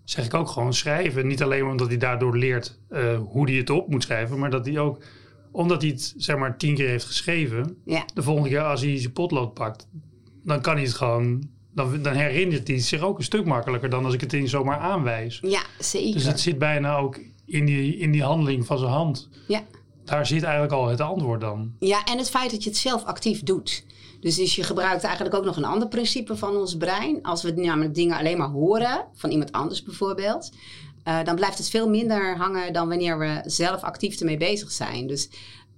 zeg 0.05 0.25
ik 0.25 0.35
ook 0.35 0.49
gewoon 0.49 0.75
schrijven. 0.75 1.27
Niet 1.27 1.43
alleen 1.43 1.65
omdat 1.65 1.89
hij 1.89 1.97
daardoor 1.97 2.37
leert 2.37 2.79
uh, 2.91 3.19
hoe 3.19 3.49
hij 3.49 3.59
het 3.59 3.71
op 3.71 3.89
moet 3.89 4.03
schrijven, 4.03 4.39
maar 4.39 4.51
dat 4.51 4.67
hij 4.67 4.79
ook, 4.79 5.03
omdat 5.51 5.83
hij 5.83 5.91
het, 5.91 6.15
zeg 6.17 6.37
maar, 6.37 6.57
tien 6.57 6.75
keer 6.75 6.89
heeft 6.89 7.05
geschreven, 7.05 7.77
ja. 7.85 8.05
de 8.15 8.23
volgende 8.23 8.49
keer 8.49 8.63
als 8.63 8.81
hij 8.81 8.99
zijn 8.99 9.13
potlood 9.13 9.55
pakt, 9.55 9.89
dan 10.43 10.61
kan 10.61 10.75
hij 10.75 10.85
het 10.85 10.95
gewoon 10.95 11.51
dan, 11.75 12.03
dan, 12.03 12.15
herinnert 12.15 12.69
hij 12.69 12.79
zich 12.79 13.01
ook 13.01 13.19
een 13.19 13.25
stuk 13.25 13.45
makkelijker 13.45 13.91
dan 13.91 14.05
als 14.05 14.15
ik 14.15 14.21
het 14.21 14.33
in 14.33 14.49
zomaar 14.49 14.79
aanwijs. 14.79 15.39
Ja, 15.43 15.63
zeker. 15.79 16.13
Dus 16.13 16.25
het 16.25 16.41
zit 16.41 16.59
bijna 16.59 16.97
ook 16.97 17.21
in 17.45 17.65
die, 17.65 17.97
in 17.97 18.11
die 18.11 18.23
handeling 18.23 18.67
van 18.67 18.79
zijn 18.79 18.91
hand. 18.91 19.29
Ja 19.49 19.63
daar 20.05 20.27
zit 20.27 20.43
eigenlijk 20.43 20.73
al 20.73 20.89
het 20.89 21.01
antwoord 21.01 21.41
dan. 21.41 21.73
Ja, 21.79 22.05
en 22.05 22.19
het 22.19 22.31
feit 22.31 22.51
dat 22.51 22.63
je 22.63 22.69
het 22.69 22.79
zelf 22.79 23.05
actief 23.05 23.43
doet. 23.43 23.85
Dus, 24.21 24.37
dus 24.37 24.55
je 24.55 24.63
gebruikt 24.63 25.05
eigenlijk 25.05 25.35
ook 25.35 25.45
nog 25.45 25.57
een 25.57 25.65
ander 25.65 25.89
principe 25.89 26.37
van 26.37 26.57
ons 26.57 26.77
brein. 26.77 27.23
Als 27.23 27.43
we 27.43 27.53
namelijk 27.53 27.95
dingen 27.95 28.19
alleen 28.19 28.39
maar 28.39 28.49
horen, 28.49 29.05
van 29.15 29.31
iemand 29.31 29.53
anders 29.53 29.83
bijvoorbeeld, 29.83 30.51
uh, 31.09 31.25
dan 31.25 31.35
blijft 31.35 31.59
het 31.59 31.71
veel 31.71 31.89
minder 31.89 32.37
hangen 32.37 32.73
dan 32.73 32.89
wanneer 32.89 33.19
we 33.19 33.41
zelf 33.45 33.83
actief 33.83 34.19
ermee 34.19 34.37
bezig 34.37 34.71
zijn. 34.73 35.07
Dus 35.07 35.29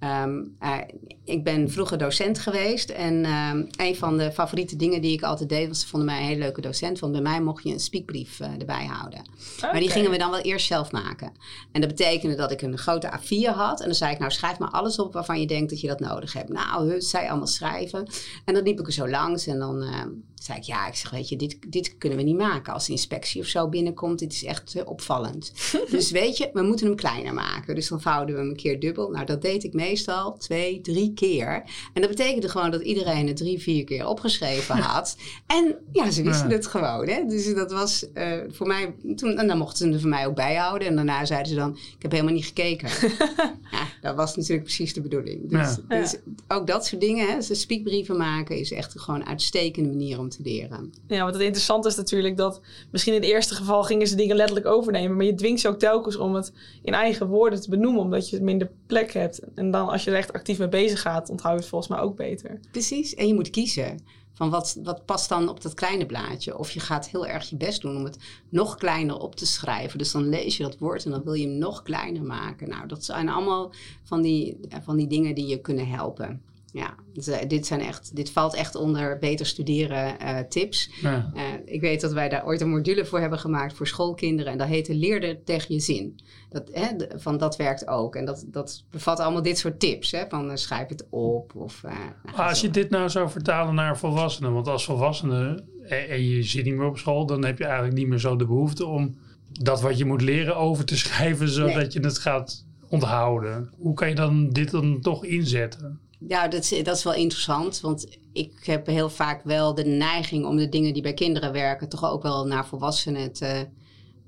Um, 0.00 0.56
uh, 0.62 0.76
ik 1.24 1.44
ben 1.44 1.70
vroeger 1.70 1.98
docent 1.98 2.38
geweest 2.38 2.90
en 2.90 3.24
um, 3.24 3.68
een 3.76 3.96
van 3.96 4.18
de 4.18 4.32
favoriete 4.32 4.76
dingen 4.76 5.00
die 5.00 5.12
ik 5.12 5.22
altijd 5.22 5.48
deed, 5.48 5.68
was 5.68 5.80
ze 5.80 5.86
vonden 5.86 6.08
mij 6.08 6.18
een 6.18 6.26
hele 6.26 6.38
leuke 6.38 6.60
docent, 6.60 6.98
want 6.98 7.12
bij 7.12 7.22
mij 7.22 7.40
mocht 7.40 7.62
je 7.62 7.72
een 7.72 7.80
speakbrief 7.80 8.40
uh, 8.40 8.48
erbij 8.58 8.86
houden. 8.86 9.24
Okay. 9.56 9.70
Maar 9.70 9.80
die 9.80 9.90
gingen 9.90 10.10
we 10.10 10.18
dan 10.18 10.30
wel 10.30 10.40
eerst 10.40 10.66
zelf 10.66 10.92
maken. 10.92 11.32
En 11.72 11.80
dat 11.80 11.90
betekende 11.90 12.34
dat 12.34 12.50
ik 12.50 12.62
een 12.62 12.78
grote 12.78 13.12
A4 13.18 13.54
had 13.54 13.80
en 13.80 13.86
dan 13.86 13.94
zei 13.94 14.12
ik, 14.12 14.18
nou 14.18 14.30
schrijf 14.30 14.58
maar 14.58 14.70
alles 14.70 14.98
op 14.98 15.12
waarvan 15.12 15.40
je 15.40 15.46
denkt 15.46 15.70
dat 15.70 15.80
je 15.80 15.88
dat 15.88 16.00
nodig 16.00 16.32
hebt. 16.32 16.48
Nou, 16.48 17.00
zij 17.00 17.28
allemaal 17.28 17.46
schrijven. 17.46 18.06
En 18.44 18.54
dan 18.54 18.62
liep 18.62 18.80
ik 18.80 18.86
er 18.86 18.92
zo 18.92 19.08
langs 19.08 19.46
en 19.46 19.58
dan 19.58 19.82
uh, 19.82 20.02
zei 20.44 20.58
ik, 20.58 20.64
ja, 20.64 20.86
ik 20.86 20.94
zeg, 20.94 21.10
weet 21.10 21.28
je, 21.28 21.36
dit, 21.36 21.56
dit 21.68 21.98
kunnen 21.98 22.18
we 22.18 22.24
niet 22.24 22.36
maken 22.36 22.72
als 22.72 22.86
de 22.86 22.92
inspectie 22.92 23.40
of 23.40 23.46
zo 23.46 23.68
binnenkomt. 23.68 24.18
Dit 24.18 24.32
is 24.32 24.44
echt 24.44 24.74
uh, 24.74 24.82
opvallend. 24.84 25.52
dus 25.90 26.10
weet 26.10 26.36
je, 26.36 26.50
we 26.52 26.62
moeten 26.62 26.86
hem 26.86 26.96
kleiner 26.96 27.34
maken. 27.34 27.74
Dus 27.74 27.88
dan 27.88 28.00
vouwden 28.00 28.34
we 28.34 28.40
hem 28.40 28.50
een 28.50 28.56
keer 28.56 28.80
dubbel. 28.80 29.10
Nou, 29.10 29.26
dat 29.26 29.42
deed 29.42 29.64
ik 29.64 29.72
meestal 29.72 30.36
twee, 30.36 30.80
drie 30.80 31.12
keer. 31.14 31.62
En 31.92 32.00
dat 32.00 32.10
betekende 32.10 32.48
gewoon 32.48 32.70
dat 32.70 32.82
iedereen 32.82 33.26
het 33.26 33.36
drie, 33.36 33.62
vier 33.62 33.84
keer 33.84 34.06
opgeschreven 34.06 34.76
had. 34.94 35.16
en 35.46 35.76
ja, 35.92 36.10
ze 36.10 36.22
wisten 36.22 36.50
het 36.50 36.66
gewoon. 36.66 37.08
Hè? 37.08 37.24
Dus 37.26 37.54
dat 37.54 37.72
was 37.72 38.06
uh, 38.14 38.32
voor 38.48 38.66
mij, 38.66 38.94
toen, 39.16 39.38
en 39.38 39.46
dan 39.46 39.58
mochten 39.58 39.86
ze 39.86 39.92
er 39.94 40.00
voor 40.00 40.08
mij 40.08 40.26
ook 40.26 40.34
bijhouden. 40.34 40.88
En 40.88 40.96
daarna 40.96 41.24
zeiden 41.24 41.48
ze 41.48 41.54
dan, 41.54 41.70
ik 41.76 42.02
heb 42.02 42.10
helemaal 42.10 42.34
niet 42.34 42.46
gekeken. 42.46 42.88
ja, 43.70 43.86
dat 44.00 44.16
was 44.16 44.36
natuurlijk 44.36 44.64
precies 44.64 44.94
de 44.94 45.00
bedoeling. 45.00 45.50
Dus, 45.50 45.78
ja. 45.88 46.00
dus 46.00 46.16
ook 46.48 46.66
dat 46.66 46.86
soort 46.86 47.00
dingen, 47.00 47.28
hè, 47.28 47.40
ze 47.40 47.54
speakbrieven 47.54 48.16
maken, 48.16 48.58
is 48.58 48.72
echt 48.72 49.00
gewoon 49.00 49.20
een 49.20 49.26
uitstekende 49.26 49.88
manier 49.88 50.18
om 50.18 50.32
te 50.36 50.42
leren. 50.42 50.92
Ja, 51.06 51.22
want 51.22 51.34
het 51.34 51.42
interessante 51.42 51.88
is 51.88 51.96
natuurlijk 51.96 52.36
dat 52.36 52.60
misschien 52.90 53.14
in 53.14 53.20
het 53.20 53.30
eerste 53.30 53.54
geval 53.54 53.82
gingen 53.82 54.06
ze 54.06 54.16
dingen 54.16 54.36
letterlijk 54.36 54.66
overnemen, 54.66 55.16
maar 55.16 55.26
je 55.26 55.34
dwingt 55.34 55.60
ze 55.60 55.68
ook 55.68 55.78
telkens 55.78 56.16
om 56.16 56.34
het 56.34 56.52
in 56.82 56.94
eigen 56.94 57.26
woorden 57.26 57.60
te 57.60 57.70
benoemen, 57.70 58.02
omdat 58.02 58.30
je 58.30 58.42
minder 58.42 58.70
plek 58.86 59.12
hebt. 59.12 59.40
En 59.54 59.70
dan 59.70 59.88
als 59.88 60.04
je 60.04 60.10
er 60.10 60.16
echt 60.16 60.32
actief 60.32 60.58
mee 60.58 60.68
bezig 60.68 61.00
gaat, 61.00 61.30
onthoud 61.30 61.54
je 61.54 61.60
het 61.60 61.68
volgens 61.68 61.90
mij 61.90 62.00
ook 62.00 62.16
beter. 62.16 62.60
Precies, 62.70 63.14
en 63.14 63.26
je 63.26 63.34
moet 63.34 63.50
kiezen. 63.50 63.98
Van 64.32 64.50
wat, 64.50 64.78
wat 64.82 65.04
past 65.04 65.28
dan 65.28 65.48
op 65.48 65.62
dat 65.62 65.74
kleine 65.74 66.06
blaadje? 66.06 66.58
Of 66.58 66.70
je 66.70 66.80
gaat 66.80 67.08
heel 67.08 67.26
erg 67.26 67.50
je 67.50 67.56
best 67.56 67.80
doen 67.80 67.96
om 67.96 68.04
het 68.04 68.18
nog 68.48 68.76
kleiner 68.76 69.18
op 69.18 69.36
te 69.36 69.46
schrijven. 69.46 69.98
Dus 69.98 70.12
dan 70.12 70.28
lees 70.28 70.56
je 70.56 70.62
dat 70.62 70.78
woord 70.78 71.04
en 71.04 71.10
dan 71.10 71.22
wil 71.24 71.32
je 71.32 71.46
hem 71.46 71.58
nog 71.58 71.82
kleiner 71.82 72.22
maken. 72.22 72.68
Nou, 72.68 72.86
dat 72.86 73.04
zijn 73.04 73.28
allemaal 73.28 73.72
van 74.02 74.22
die, 74.22 74.58
van 74.82 74.96
die 74.96 75.06
dingen 75.06 75.34
die 75.34 75.46
je 75.46 75.60
kunnen 75.60 75.88
helpen 75.88 76.42
ja, 76.74 76.94
dus, 77.12 77.28
uh, 77.28 77.36
dit, 77.48 77.66
zijn 77.66 77.80
echt, 77.80 78.16
dit 78.16 78.30
valt 78.30 78.54
echt 78.54 78.74
onder 78.74 79.18
beter 79.18 79.46
studeren 79.46 80.16
uh, 80.22 80.38
tips. 80.38 80.90
Ja. 81.02 81.30
Uh, 81.34 81.42
ik 81.64 81.80
weet 81.80 82.00
dat 82.00 82.12
wij 82.12 82.28
daar 82.28 82.46
ooit 82.46 82.60
een 82.60 82.68
module 82.68 83.04
voor 83.04 83.20
hebben 83.20 83.38
gemaakt 83.38 83.74
voor 83.74 83.86
schoolkinderen. 83.86 84.52
En 84.52 84.58
dat 84.58 84.66
heette 84.66 84.94
Leerde 84.94 85.42
tegen 85.44 85.74
je 85.74 85.80
zin. 85.80 86.20
Dat, 86.50 86.70
hè, 86.72 86.96
de, 86.96 87.10
van 87.16 87.38
dat 87.38 87.56
werkt 87.56 87.88
ook. 87.88 88.16
En 88.16 88.24
dat, 88.24 88.44
dat 88.46 88.84
bevat 88.90 89.20
allemaal 89.20 89.42
dit 89.42 89.58
soort 89.58 89.80
tips. 89.80 90.10
Hè, 90.10 90.24
van 90.28 90.58
schrijf 90.58 90.88
het 90.88 91.06
op. 91.10 91.54
Of, 91.54 91.82
nou, 91.82 92.48
als 92.48 92.60
je 92.60 92.70
dit 92.70 92.90
nou 92.90 93.08
zou 93.08 93.30
vertalen 93.30 93.74
naar 93.74 93.98
volwassenen. 93.98 94.52
Want 94.52 94.68
als 94.68 94.84
volwassene 94.84 95.64
en, 95.82 96.08
en 96.08 96.24
je 96.28 96.42
zit 96.42 96.64
niet 96.64 96.74
meer 96.74 96.86
op 96.86 96.98
school. 96.98 97.26
Dan 97.26 97.44
heb 97.44 97.58
je 97.58 97.64
eigenlijk 97.64 97.96
niet 97.96 98.08
meer 98.08 98.18
zo 98.18 98.36
de 98.36 98.46
behoefte 98.46 98.86
om 98.86 99.16
dat 99.52 99.80
wat 99.80 99.98
je 99.98 100.04
moet 100.04 100.22
leren 100.22 100.56
over 100.56 100.84
te 100.84 100.96
schrijven. 101.06 101.48
Zodat 101.48 101.74
nee. 101.74 101.86
je 101.90 102.00
het 102.00 102.18
gaat 102.18 102.64
onthouden. 102.88 103.70
Hoe 103.78 103.94
kan 103.94 104.08
je 104.08 104.14
dan 104.14 104.50
dit 104.50 104.70
dan 104.70 105.00
toch 105.00 105.24
inzetten? 105.24 106.02
Ja, 106.18 106.48
dat 106.48 106.62
is, 106.62 106.82
dat 106.82 106.96
is 106.96 107.04
wel 107.04 107.14
interessant. 107.14 107.80
Want 107.80 108.18
ik 108.32 108.52
heb 108.64 108.86
heel 108.86 109.10
vaak 109.10 109.42
wel 109.44 109.74
de 109.74 109.84
neiging 109.84 110.46
om 110.46 110.56
de 110.56 110.68
dingen 110.68 110.92
die 110.92 111.02
bij 111.02 111.14
kinderen 111.14 111.52
werken, 111.52 111.88
toch 111.88 112.04
ook 112.10 112.22
wel 112.22 112.46
naar 112.46 112.66
volwassenen 112.66 113.32
te, 113.32 113.68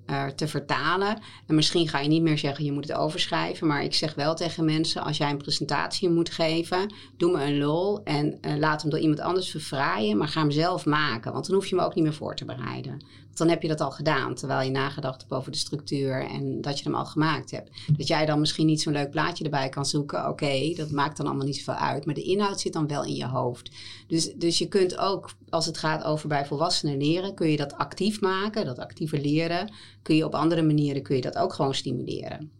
uh, 0.06 0.26
te 0.26 0.48
vertalen. 0.48 1.18
En 1.46 1.54
misschien 1.54 1.88
ga 1.88 2.00
je 2.00 2.08
niet 2.08 2.22
meer 2.22 2.38
zeggen, 2.38 2.64
je 2.64 2.72
moet 2.72 2.88
het 2.88 2.96
overschrijven. 2.96 3.66
Maar 3.66 3.84
ik 3.84 3.94
zeg 3.94 4.14
wel 4.14 4.34
tegen 4.34 4.64
mensen, 4.64 5.02
als 5.02 5.16
jij 5.16 5.30
een 5.30 5.36
presentatie 5.36 6.10
moet 6.10 6.30
geven, 6.30 6.94
doe 7.16 7.32
me 7.32 7.44
een 7.44 7.58
lol 7.58 8.02
en 8.02 8.38
uh, 8.40 8.56
laat 8.56 8.82
hem 8.82 8.90
door 8.90 9.00
iemand 9.00 9.20
anders 9.20 9.50
verfraaien. 9.50 10.16
Maar 10.16 10.28
ga 10.28 10.40
hem 10.40 10.50
zelf 10.50 10.84
maken, 10.84 11.32
want 11.32 11.46
dan 11.46 11.54
hoef 11.54 11.66
je 11.66 11.76
hem 11.76 11.84
ook 11.84 11.94
niet 11.94 12.04
meer 12.04 12.14
voor 12.14 12.36
te 12.36 12.44
bereiden 12.44 13.24
dan 13.38 13.48
heb 13.48 13.62
je 13.62 13.68
dat 13.68 13.80
al 13.80 13.90
gedaan. 13.90 14.34
Terwijl 14.34 14.66
je 14.66 14.70
nagedacht 14.70 15.20
hebt 15.20 15.32
over 15.32 15.52
de 15.52 15.58
structuur 15.58 16.26
en 16.30 16.60
dat 16.60 16.78
je 16.78 16.84
hem 16.84 16.94
al 16.94 17.04
gemaakt 17.04 17.50
hebt. 17.50 17.70
Dat 17.96 18.06
jij 18.06 18.26
dan 18.26 18.40
misschien 18.40 18.66
niet 18.66 18.82
zo'n 18.82 18.92
leuk 18.92 19.10
plaatje 19.10 19.44
erbij 19.44 19.68
kan 19.68 19.86
zoeken. 19.86 20.18
Oké, 20.18 20.28
okay, 20.28 20.74
dat 20.74 20.90
maakt 20.90 21.16
dan 21.16 21.26
allemaal 21.26 21.46
niet 21.46 21.56
zoveel 21.56 21.74
uit. 21.74 22.06
Maar 22.06 22.14
de 22.14 22.22
inhoud 22.22 22.60
zit 22.60 22.72
dan 22.72 22.86
wel 22.86 23.04
in 23.04 23.14
je 23.14 23.26
hoofd. 23.26 23.70
Dus, 24.06 24.32
dus 24.34 24.58
je 24.58 24.68
kunt 24.68 24.98
ook, 24.98 25.30
als 25.48 25.66
het 25.66 25.78
gaat 25.78 26.04
over 26.04 26.28
bij 26.28 26.46
volwassenen 26.46 26.96
leren, 26.96 27.34
kun 27.34 27.50
je 27.50 27.56
dat 27.56 27.74
actief 27.76 28.20
maken. 28.20 28.64
Dat 28.64 28.78
actieve 28.78 29.20
leren. 29.20 29.72
Kun 30.02 30.16
je 30.16 30.24
op 30.24 30.34
andere 30.34 30.62
manieren 30.62 31.02
kun 31.02 31.16
je 31.16 31.22
dat 31.22 31.36
ook 31.36 31.52
gewoon 31.52 31.74
stimuleren. 31.74 32.50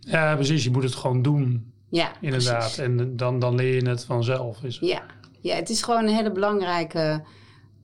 Ja, 0.00 0.34
precies. 0.34 0.64
Je 0.64 0.70
moet 0.70 0.82
het 0.82 0.94
gewoon 0.94 1.22
doen. 1.22 1.72
Ja, 1.88 2.12
inderdaad. 2.20 2.58
Precies. 2.58 2.78
En 2.78 3.16
dan, 3.16 3.38
dan 3.38 3.54
leer 3.54 3.74
je 3.74 3.88
het 3.88 4.04
vanzelf. 4.04 4.62
Is 4.62 4.74
het. 4.74 4.88
Ja. 4.88 5.02
ja, 5.40 5.54
het 5.54 5.70
is 5.70 5.82
gewoon 5.82 6.06
een 6.06 6.14
hele 6.14 6.32
belangrijke 6.32 7.22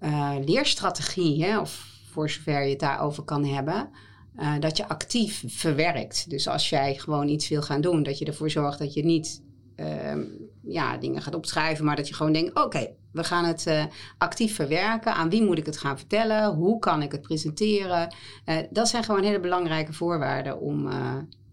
uh, 0.00 0.32
leerstrategie. 0.44 1.44
Hè? 1.44 1.60
Of 1.60 1.88
voor 2.10 2.30
zover 2.30 2.62
je 2.62 2.70
het 2.70 2.80
daarover 2.80 3.22
kan 3.22 3.44
hebben. 3.44 3.90
Uh, 4.36 4.52
dat 4.60 4.76
je 4.76 4.88
actief 4.88 5.44
verwerkt. 5.46 6.30
Dus 6.30 6.48
als 6.48 6.68
jij 6.68 6.94
gewoon 6.94 7.28
iets 7.28 7.48
wil 7.48 7.62
gaan 7.62 7.80
doen, 7.80 8.02
dat 8.02 8.18
je 8.18 8.24
ervoor 8.24 8.50
zorgt 8.50 8.78
dat 8.78 8.94
je 8.94 9.04
niet 9.04 9.42
uh, 9.76 10.24
ja, 10.62 10.96
dingen 10.96 11.22
gaat 11.22 11.34
opschrijven, 11.34 11.84
maar 11.84 11.96
dat 11.96 12.08
je 12.08 12.14
gewoon 12.14 12.32
denkt: 12.32 12.64
oké, 12.64 12.88
we 13.12 13.24
gaan 13.24 13.44
het 13.44 13.66
uh, 13.66 13.84
actief 14.18 14.54
verwerken. 14.54 15.14
Aan 15.14 15.30
wie 15.30 15.42
moet 15.42 15.58
ik 15.58 15.66
het 15.66 15.78
gaan 15.78 15.98
vertellen? 15.98 16.54
Hoe 16.54 16.78
kan 16.78 17.02
ik 17.02 17.12
het 17.12 17.22
presenteren? 17.22 18.14
Uh, 18.46 18.56
dat 18.70 18.88
zijn 18.88 19.04
gewoon 19.04 19.22
hele 19.22 19.40
belangrijke 19.40 19.92
voorwaarden 19.92 20.60
om 20.60 20.88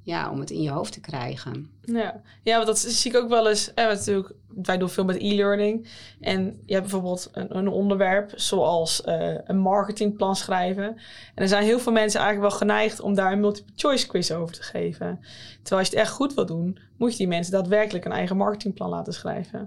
ja, 0.08 0.32
om 0.32 0.40
het 0.40 0.52
in 0.52 0.62
je 0.62 0.70
hoofd 0.70 0.94
te 0.94 1.00
krijgen. 1.00 1.70
Ja, 1.82 2.22
ja 2.44 2.56
want 2.56 2.68
dat 2.68 2.80
zie 2.80 3.12
ik 3.12 3.18
ook 3.18 3.30
wel 3.30 3.48
eens. 3.48 3.74
Eh, 3.74 3.86
natuurlijk, 3.86 4.34
wij 4.48 4.78
doen 4.78 4.90
veel 4.90 5.06
met 5.06 5.18
e-learning. 5.18 5.88
En 6.22 6.62
je 6.66 6.74
hebt 6.74 6.86
bijvoorbeeld 6.86 7.30
een, 7.34 7.58
een 7.58 7.68
onderwerp 7.68 8.32
zoals 8.36 9.02
uh, 9.06 9.36
een 9.44 9.58
marketingplan 9.58 10.36
schrijven. 10.36 10.84
En 10.86 11.44
er 11.44 11.48
zijn 11.48 11.64
heel 11.64 11.80
veel 11.80 11.92
mensen 11.92 12.20
eigenlijk 12.20 12.50
wel 12.50 12.60
geneigd 12.60 13.00
om 13.00 13.16
daar 13.16 13.32
een 13.32 13.40
multiple 13.40 13.74
choice 13.76 14.08
quiz 14.08 14.32
over 14.32 14.56
te 14.56 14.64
geven. 14.64 15.20
Terwijl 15.62 15.82
als 15.82 15.90
je 15.90 15.98
het 15.98 16.06
echt 16.06 16.16
goed 16.16 16.34
wil 16.34 16.46
doen, 16.46 16.80
moet 16.98 17.12
je 17.12 17.18
die 17.18 17.28
mensen 17.28 17.52
daadwerkelijk 17.52 18.06
een 18.06 18.12
eigen 18.12 18.38
marketingplan 18.38 18.90
laten 18.90 19.14
schrijven. 19.14 19.60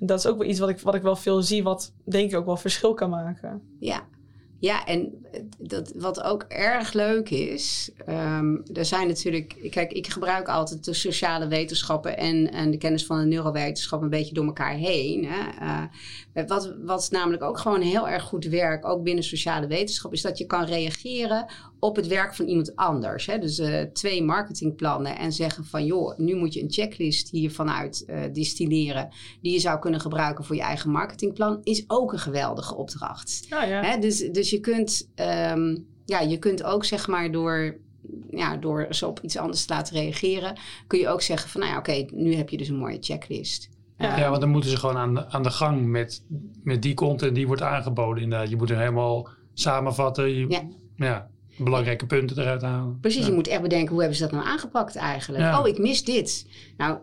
En 0.00 0.06
dat 0.06 0.18
is 0.18 0.26
ook 0.26 0.38
wel 0.38 0.48
iets 0.48 0.58
wat 0.58 0.68
ik, 0.68 0.78
wat 0.78 0.94
ik 0.94 1.02
wel 1.02 1.16
veel 1.16 1.42
zie, 1.42 1.62
wat 1.62 1.92
denk 2.04 2.30
ik 2.30 2.36
ook 2.36 2.46
wel 2.46 2.56
verschil 2.56 2.94
kan 2.94 3.10
maken. 3.10 3.62
Ja, 3.78 4.02
ja, 4.60 4.86
en 4.86 5.26
dat, 5.58 5.92
wat 5.96 6.22
ook 6.22 6.42
erg 6.48 6.92
leuk 6.92 7.30
is, 7.30 7.90
um, 8.08 8.62
er 8.74 8.84
zijn 8.84 9.08
natuurlijk, 9.08 9.68
kijk, 9.70 9.92
ik 9.92 10.06
gebruik 10.06 10.48
altijd 10.48 10.84
de 10.84 10.94
sociale 10.94 11.48
wetenschappen 11.48 12.16
en, 12.16 12.52
en 12.52 12.70
de 12.70 12.76
kennis 12.76 13.06
van 13.06 13.18
de 13.18 13.26
neurowetenschap 13.26 14.02
een 14.02 14.10
beetje 14.10 14.34
door 14.34 14.44
elkaar 14.44 14.74
heen. 14.74 15.24
Hè. 15.24 15.66
Uh, 16.34 16.48
wat, 16.48 16.74
wat 16.82 17.08
namelijk 17.10 17.42
ook 17.42 17.58
gewoon 17.58 17.80
heel 17.80 18.08
erg 18.08 18.22
goed 18.22 18.44
werkt, 18.44 18.84
ook 18.84 19.02
binnen 19.02 19.24
sociale 19.24 19.66
wetenschap, 19.66 20.12
is 20.12 20.22
dat 20.22 20.38
je 20.38 20.46
kan 20.46 20.64
reageren 20.64 21.46
op 21.80 21.96
het 21.96 22.06
werk 22.06 22.34
van 22.34 22.46
iemand 22.46 22.76
anders. 22.76 23.26
Hè. 23.26 23.38
Dus 23.38 23.58
uh, 23.58 23.82
twee 23.82 24.22
marketingplannen 24.22 25.18
en 25.18 25.32
zeggen 25.32 25.64
van 25.64 25.84
joh, 25.84 26.18
nu 26.18 26.36
moet 26.36 26.54
je 26.54 26.62
een 26.62 26.72
checklist 26.72 27.30
hiervanuit 27.30 28.04
uh, 28.06 28.20
distilleren 28.32 29.08
die 29.40 29.52
je 29.52 29.58
zou 29.58 29.78
kunnen 29.78 30.00
gebruiken 30.00 30.44
voor 30.44 30.56
je 30.56 30.62
eigen 30.62 30.90
marketingplan, 30.90 31.60
is 31.62 31.84
ook 31.86 32.12
een 32.12 32.18
geweldige 32.18 32.76
opdracht. 32.76 33.46
Oh, 33.50 33.68
ja. 33.68 33.82
Hè, 33.82 33.98
dus, 33.98 34.18
dus 34.18 34.50
je 34.50 34.60
kunt, 34.60 35.10
um, 35.14 35.86
ja, 36.04 36.20
je 36.20 36.38
kunt 36.38 36.62
ook 36.62 36.84
zeg 36.84 37.08
maar 37.08 37.32
door 37.32 37.78
ja, 38.30 38.56
door 38.56 38.86
ze 38.90 39.06
op 39.06 39.20
iets 39.22 39.36
anders 39.36 39.64
te 39.64 39.74
laten 39.74 39.96
reageren, 39.96 40.58
kun 40.86 40.98
je 40.98 41.08
ook 41.08 41.22
zeggen 41.22 41.50
van, 41.50 41.60
nou 41.60 41.72
ja, 41.72 41.78
oké, 41.78 42.04
nu 42.14 42.34
heb 42.34 42.48
je 42.48 42.56
dus 42.56 42.68
een 42.68 42.76
mooie 42.76 42.98
checklist. 43.00 43.68
Ja, 43.96 44.18
ja, 44.18 44.28
want 44.28 44.40
dan 44.40 44.50
moeten 44.50 44.70
ze 44.70 44.76
gewoon 44.76 44.96
aan 44.96 45.14
de, 45.14 45.28
aan 45.28 45.42
de 45.42 45.50
gang 45.50 45.86
met, 45.86 46.24
met 46.62 46.82
die 46.82 46.94
content 46.94 47.34
die 47.34 47.46
wordt 47.46 47.62
aangeboden. 47.62 48.22
Inderdaad. 48.22 48.50
Je 48.50 48.56
moet 48.56 48.70
er 48.70 48.78
helemaal 48.78 49.28
samenvatten. 49.54 50.28
Je, 50.28 50.48
ja. 50.48 50.62
ja 50.96 51.30
belangrijke 51.64 52.06
punten 52.06 52.38
eruit 52.38 52.62
halen. 52.62 52.98
Precies, 53.00 53.20
ja. 53.20 53.26
je 53.26 53.34
moet 53.34 53.48
echt 53.48 53.62
bedenken 53.62 53.90
hoe 53.90 54.00
hebben 54.00 54.18
ze 54.18 54.22
dat 54.22 54.32
nou 54.32 54.46
aangepakt 54.46 54.96
eigenlijk. 54.96 55.42
Ja. 55.42 55.60
Oh, 55.60 55.68
ik 55.68 55.78
mis 55.78 56.04
dit. 56.04 56.46
Nou, 56.76 56.98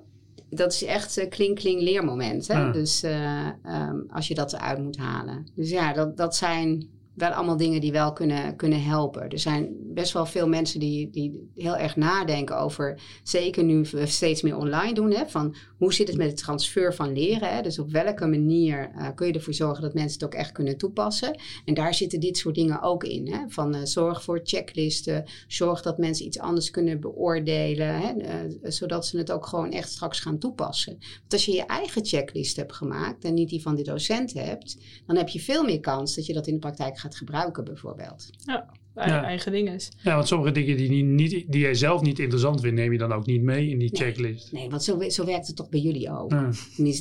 dat 0.50 0.74
is 0.74 0.84
echt 0.84 1.18
uh, 1.18 1.30
kling 1.30 1.56
kling 1.56 1.82
leermoment. 1.82 2.48
Hè? 2.48 2.60
Ja. 2.60 2.72
Dus 2.72 3.04
uh, 3.04 3.48
um, 3.66 4.06
als 4.10 4.28
je 4.28 4.36
dat 4.36 4.54
eruit 4.54 4.80
moet 4.80 4.98
halen. 4.98 5.48
Dus 5.56 5.70
ja, 5.70 5.94
dat, 5.94 6.18
dat 6.18 6.36
zijn 6.36 6.88
wel 7.18 7.30
allemaal 7.30 7.58
dingen 7.58 7.82
die 7.82 7.92
wel 7.92 8.14
kunnen, 8.14 8.56
kunnen 8.56 8.84
helpen. 8.84 9.30
Er 9.30 9.40
zijn 9.40 9.76
best 9.80 10.14
wel 10.14 10.26
veel 10.26 10.48
mensen 10.48 10.80
die, 10.80 11.10
die 11.10 11.50
heel 11.56 11.78
erg 11.78 11.96
nadenken 11.96 12.60
over, 12.60 13.02
zeker 13.24 13.64
nu 13.64 13.86
we 13.92 14.06
steeds 14.06 14.42
meer 14.42 14.58
online 14.58 14.94
doen, 14.94 15.12
hè, 15.12 15.28
van 15.28 15.56
hoe 15.78 15.94
zit 15.94 16.08
het 16.08 16.18
met 16.18 16.28
het 16.28 16.38
transfer 16.38 16.94
van 16.94 17.14
leren? 17.14 17.56
Hè? 17.56 17.62
Dus 17.62 17.80
op 17.80 17.92
welke 17.92 18.26
manier 18.26 18.92
uh, 18.96 19.08
kun 19.16 19.28
je 19.28 19.34
ervoor 19.34 19.54
zorgen 19.54 19.82
dat 19.82 19.94
mensen 19.94 20.20
het 20.20 20.24
ook 20.24 20.40
echt 20.40 20.52
kunnen 20.52 20.78
toepassen? 20.78 21.40
En 21.66 21.74
daar 21.74 21.94
zitten 21.94 22.20
dit 22.20 22.38
soort 22.38 22.56
dingen 22.56 22.82
ook 22.82 23.04
in. 23.04 23.32
Hè? 23.32 23.40
Van 23.48 23.76
uh, 23.76 23.82
zorg 23.84 24.24
voor 24.24 24.40
checklisten, 24.44 25.26
zorg 25.48 25.82
dat 25.82 25.98
mensen 25.98 26.26
iets 26.26 26.40
anders 26.40 26.72
kunnen 26.72 27.00
beoordelen, 27.00 28.00
hè? 28.00 28.14
Uh, 28.16 28.56
zodat 28.62 29.06
ze 29.06 29.18
het 29.18 29.32
ook 29.32 29.46
gewoon 29.46 29.72
echt 29.72 29.90
straks 29.90 30.20
gaan 30.20 30.40
toepassen. 30.40 30.98
Want 31.20 31.34
als 31.34 31.46
je 31.46 31.52
je 31.52 31.66
eigen 31.66 32.06
checklist 32.06 32.56
hebt 32.56 32.74
gemaakt 32.74 33.24
en 33.24 33.34
niet 33.34 33.50
die 33.50 33.62
van 33.62 33.76
de 33.76 33.84
docent 33.84 34.34
hebt, 34.34 34.78
dan 35.06 35.16
heb 35.16 35.30
je 35.30 35.40
veel 35.40 35.64
meer 35.64 35.80
kans 35.80 36.16
dat 36.16 36.26
je 36.26 36.34
dat 36.34 36.48
in 36.48 36.54
de 36.54 36.60
praktijk 36.60 36.98
gaat 36.98 37.07
gebruiken, 37.16 37.64
bijvoorbeeld. 37.64 38.30
Ja. 38.46 38.70
Eigen, 38.98 39.18
ja. 39.18 39.24
eigen 39.24 39.52
ding 39.52 39.70
is. 39.70 39.92
Ja, 40.02 40.16
want 40.16 40.28
sommige 40.28 40.52
dingen 40.52 40.78
die, 40.78 41.04
niet, 41.04 41.46
die 41.48 41.62
jij 41.62 41.74
zelf 41.74 42.02
niet 42.02 42.20
interessant 42.20 42.62
vindt, 42.62 42.76
neem 42.76 42.92
je 42.92 42.98
dan 42.98 43.12
ook 43.12 43.26
niet 43.26 43.42
mee 43.42 43.70
in 43.70 43.80
die 43.80 43.92
nee, 43.92 44.02
checklist. 44.02 44.52
Nee, 44.52 44.70
want 44.70 44.84
zo, 44.84 45.10
zo 45.10 45.26
werkt 45.26 45.48
het 45.48 45.56
toch 45.56 45.70
bij 45.70 45.80
jullie 45.80 46.12
ook. 46.12 46.32
Ja. 46.32 46.50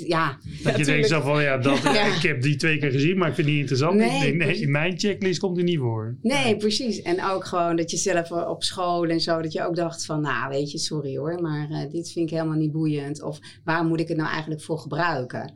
ja. 0.06 0.38
Dat 0.62 0.72
Ja, 0.72 0.78
je 0.78 0.84
denkt 0.84 1.08
zo 1.08 1.20
van, 1.20 1.42
ja, 1.42 1.58
dat, 1.58 1.78
Ja. 1.82 2.14
ik 2.16 2.22
heb 2.22 2.42
die 2.42 2.56
twee 2.56 2.78
keer 2.78 2.90
gezien, 2.90 3.18
maar 3.18 3.28
ik 3.28 3.34
vind 3.34 3.46
die 3.46 3.58
interessant. 3.58 3.96
Nee, 3.96 4.36
denk, 4.36 4.54
in 4.56 4.70
mijn 4.70 4.98
checklist 4.98 5.40
komt 5.40 5.58
er 5.58 5.64
niet 5.64 5.78
voor. 5.78 6.16
Nee, 6.22 6.56
precies. 6.56 7.02
En 7.02 7.24
ook 7.24 7.44
gewoon 7.44 7.76
dat 7.76 7.90
je 7.90 7.96
zelf 7.96 8.30
op 8.30 8.62
school 8.62 9.04
en 9.04 9.20
zo, 9.20 9.42
dat 9.42 9.52
je 9.52 9.66
ook 9.66 9.76
dacht 9.76 10.04
van, 10.04 10.20
nou 10.20 10.48
weet 10.48 10.70
je, 10.70 10.78
sorry 10.78 11.16
hoor, 11.16 11.42
maar 11.42 11.70
uh, 11.70 11.90
dit 11.90 12.12
vind 12.12 12.30
ik 12.30 12.36
helemaal 12.36 12.58
niet 12.58 12.72
boeiend. 12.72 13.22
Of 13.22 13.38
waar 13.64 13.84
moet 13.84 14.00
ik 14.00 14.08
het 14.08 14.16
nou 14.16 14.30
eigenlijk 14.30 14.62
voor 14.62 14.78
gebruiken? 14.78 15.52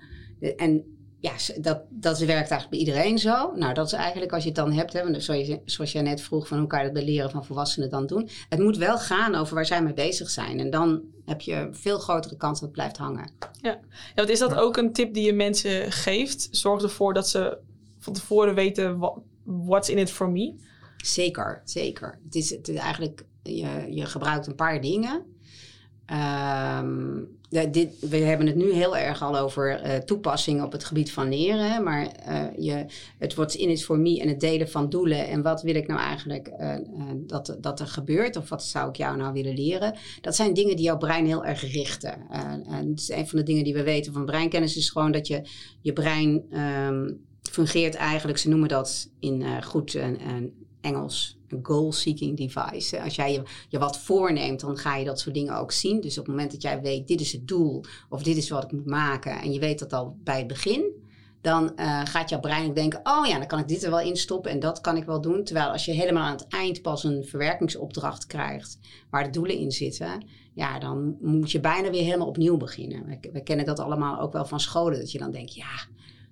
En 0.56 0.84
ja, 1.20 1.32
dat, 1.60 1.82
dat 1.88 2.18
werkt 2.18 2.50
eigenlijk 2.50 2.70
bij 2.70 2.78
iedereen 2.78 3.18
zo. 3.18 3.52
Nou, 3.54 3.74
dat 3.74 3.86
is 3.86 3.92
eigenlijk 3.92 4.32
als 4.32 4.42
je 4.42 4.48
het 4.48 4.58
dan 4.58 4.72
hebt, 4.72 4.92
hè, 4.92 5.02
want 5.02 5.22
zoals, 5.22 5.46
je, 5.46 5.60
zoals 5.64 5.92
jij 5.92 6.02
net 6.02 6.20
vroeg, 6.20 6.48
van 6.48 6.58
hoe 6.58 6.66
kan 6.66 6.78
je 6.78 6.84
dat 6.84 6.94
bij 6.94 7.04
leren 7.04 7.30
van 7.30 7.44
volwassenen 7.44 7.90
dan 7.90 8.06
doen? 8.06 8.28
Het 8.48 8.58
moet 8.58 8.76
wel 8.76 8.98
gaan 8.98 9.34
over 9.34 9.54
waar 9.54 9.66
zij 9.66 9.82
mee 9.82 9.92
bezig 9.92 10.30
zijn. 10.30 10.58
En 10.58 10.70
dan 10.70 11.02
heb 11.24 11.40
je 11.40 11.68
veel 11.72 11.98
grotere 11.98 12.36
kans 12.36 12.52
dat 12.52 12.68
het 12.68 12.72
blijft 12.72 12.96
hangen. 12.96 13.32
Ja, 13.60 13.80
want 14.14 14.28
is 14.28 14.38
dat 14.38 14.54
ook 14.54 14.76
een 14.76 14.92
tip 14.92 15.14
die 15.14 15.24
je 15.24 15.32
mensen 15.32 15.92
geeft? 15.92 16.48
Zorg 16.50 16.82
ervoor 16.82 17.14
dat 17.14 17.28
ze 17.28 17.58
van 17.98 18.12
tevoren 18.12 18.54
weten 18.54 18.98
what, 18.98 19.18
what's 19.44 19.88
in 19.88 19.98
it 19.98 20.10
for 20.10 20.30
me. 20.30 20.54
Zeker, 20.96 21.62
zeker. 21.64 22.18
Het 22.24 22.34
is, 22.34 22.50
het 22.50 22.68
is 22.68 22.76
eigenlijk, 22.76 23.24
je, 23.42 23.86
je 23.90 24.06
gebruikt 24.06 24.46
een 24.46 24.54
paar 24.54 24.80
dingen. 24.80 25.14
Um, 26.06 27.28
ja, 27.30 27.39
dit, 27.50 27.88
we 28.00 28.16
hebben 28.16 28.46
het 28.46 28.56
nu 28.56 28.72
heel 28.72 28.96
erg 28.96 29.22
al 29.22 29.38
over 29.38 29.86
uh, 29.86 29.96
toepassing 29.96 30.62
op 30.62 30.72
het 30.72 30.84
gebied 30.84 31.12
van 31.12 31.28
leren. 31.28 31.82
Maar 31.82 32.12
uh, 32.28 32.44
je, 32.58 32.84
het 33.18 33.34
wordt 33.34 33.54
in 33.54 33.70
it 33.70 33.84
for 33.84 33.98
me 33.98 34.20
en 34.20 34.28
het 34.28 34.40
delen 34.40 34.68
van 34.68 34.88
doelen. 34.88 35.28
En 35.28 35.42
wat 35.42 35.62
wil 35.62 35.74
ik 35.74 35.86
nou 35.86 36.00
eigenlijk 36.00 36.50
uh, 36.60 36.74
dat, 37.16 37.56
dat 37.60 37.80
er 37.80 37.86
gebeurt? 37.86 38.36
Of 38.36 38.48
wat 38.48 38.64
zou 38.64 38.88
ik 38.88 38.96
jou 38.96 39.16
nou 39.16 39.32
willen 39.32 39.54
leren? 39.54 39.94
Dat 40.20 40.36
zijn 40.36 40.54
dingen 40.54 40.76
die 40.76 40.84
jouw 40.84 40.98
brein 40.98 41.26
heel 41.26 41.44
erg 41.44 41.72
richten. 41.72 42.14
en 42.30 42.88
het 42.90 43.00
is 43.00 43.08
een 43.08 43.28
van 43.28 43.38
de 43.38 43.44
dingen 43.44 43.64
die 43.64 43.74
we 43.74 43.82
weten 43.82 44.12
van 44.12 44.24
breinkennis 44.24 44.76
is 44.76 44.90
gewoon 44.90 45.12
dat 45.12 45.26
je 45.26 45.42
je 45.80 45.92
brein 45.92 46.58
um, 46.58 47.20
fungeert 47.42 47.94
eigenlijk. 47.94 48.38
Ze 48.38 48.48
noemen 48.48 48.68
dat 48.68 49.10
in 49.20 49.62
goed 49.62 49.98
Engels 50.80 51.34
een 51.34 51.39
goal-seeking 51.62 52.36
device. 52.36 53.02
Als 53.02 53.14
jij 53.14 53.42
je, 53.68 53.78
wat 53.78 53.98
voorneemt, 53.98 54.60
dan 54.60 54.76
ga 54.76 54.96
je 54.96 55.04
dat 55.04 55.20
soort 55.20 55.34
dingen 55.34 55.56
ook 55.56 55.72
zien. 55.72 56.00
Dus 56.00 56.18
op 56.18 56.26
het 56.26 56.34
moment 56.34 56.52
dat 56.52 56.62
jij 56.62 56.80
weet, 56.80 57.08
dit 57.08 57.20
is 57.20 57.32
het 57.32 57.48
doel, 57.48 57.84
of 58.08 58.22
dit 58.22 58.36
is 58.36 58.50
wat 58.50 58.64
ik 58.64 58.72
moet 58.72 58.86
maken, 58.86 59.40
en 59.40 59.52
je 59.52 59.60
weet 59.60 59.78
dat 59.78 59.92
al 59.92 60.16
bij 60.24 60.38
het 60.38 60.46
begin, 60.46 61.08
dan 61.40 61.72
uh, 61.76 62.00
gaat 62.04 62.28
jouw 62.28 62.40
brein 62.40 62.74
denken, 62.74 63.00
oh 63.02 63.26
ja, 63.26 63.38
dan 63.38 63.46
kan 63.46 63.58
ik 63.58 63.68
dit 63.68 63.82
er 63.82 63.90
wel 63.90 64.00
in 64.00 64.16
stoppen 64.16 64.50
en 64.50 64.60
dat 64.60 64.80
kan 64.80 64.96
ik 64.96 65.04
wel 65.04 65.20
doen. 65.20 65.44
Terwijl 65.44 65.70
als 65.70 65.84
je 65.84 65.92
helemaal 65.92 66.22
aan 66.22 66.36
het 66.36 66.46
eind 66.48 66.82
pas 66.82 67.04
een 67.04 67.24
verwerkingsopdracht 67.24 68.26
krijgt, 68.26 68.78
waar 69.10 69.24
de 69.24 69.30
doelen 69.30 69.56
in 69.56 69.70
zitten, 69.70 70.24
ja, 70.54 70.78
dan 70.78 71.16
moet 71.20 71.50
je 71.50 71.60
bijna 71.60 71.90
weer 71.90 72.04
helemaal 72.04 72.26
opnieuw 72.26 72.56
beginnen. 72.56 73.06
We, 73.06 73.30
we 73.32 73.42
kennen 73.42 73.66
dat 73.66 73.78
allemaal 73.78 74.20
ook 74.20 74.32
wel 74.32 74.44
van 74.44 74.60
scholen, 74.60 74.98
dat 74.98 75.12
je 75.12 75.18
dan 75.18 75.30
denkt, 75.30 75.54
ja, 75.54 75.86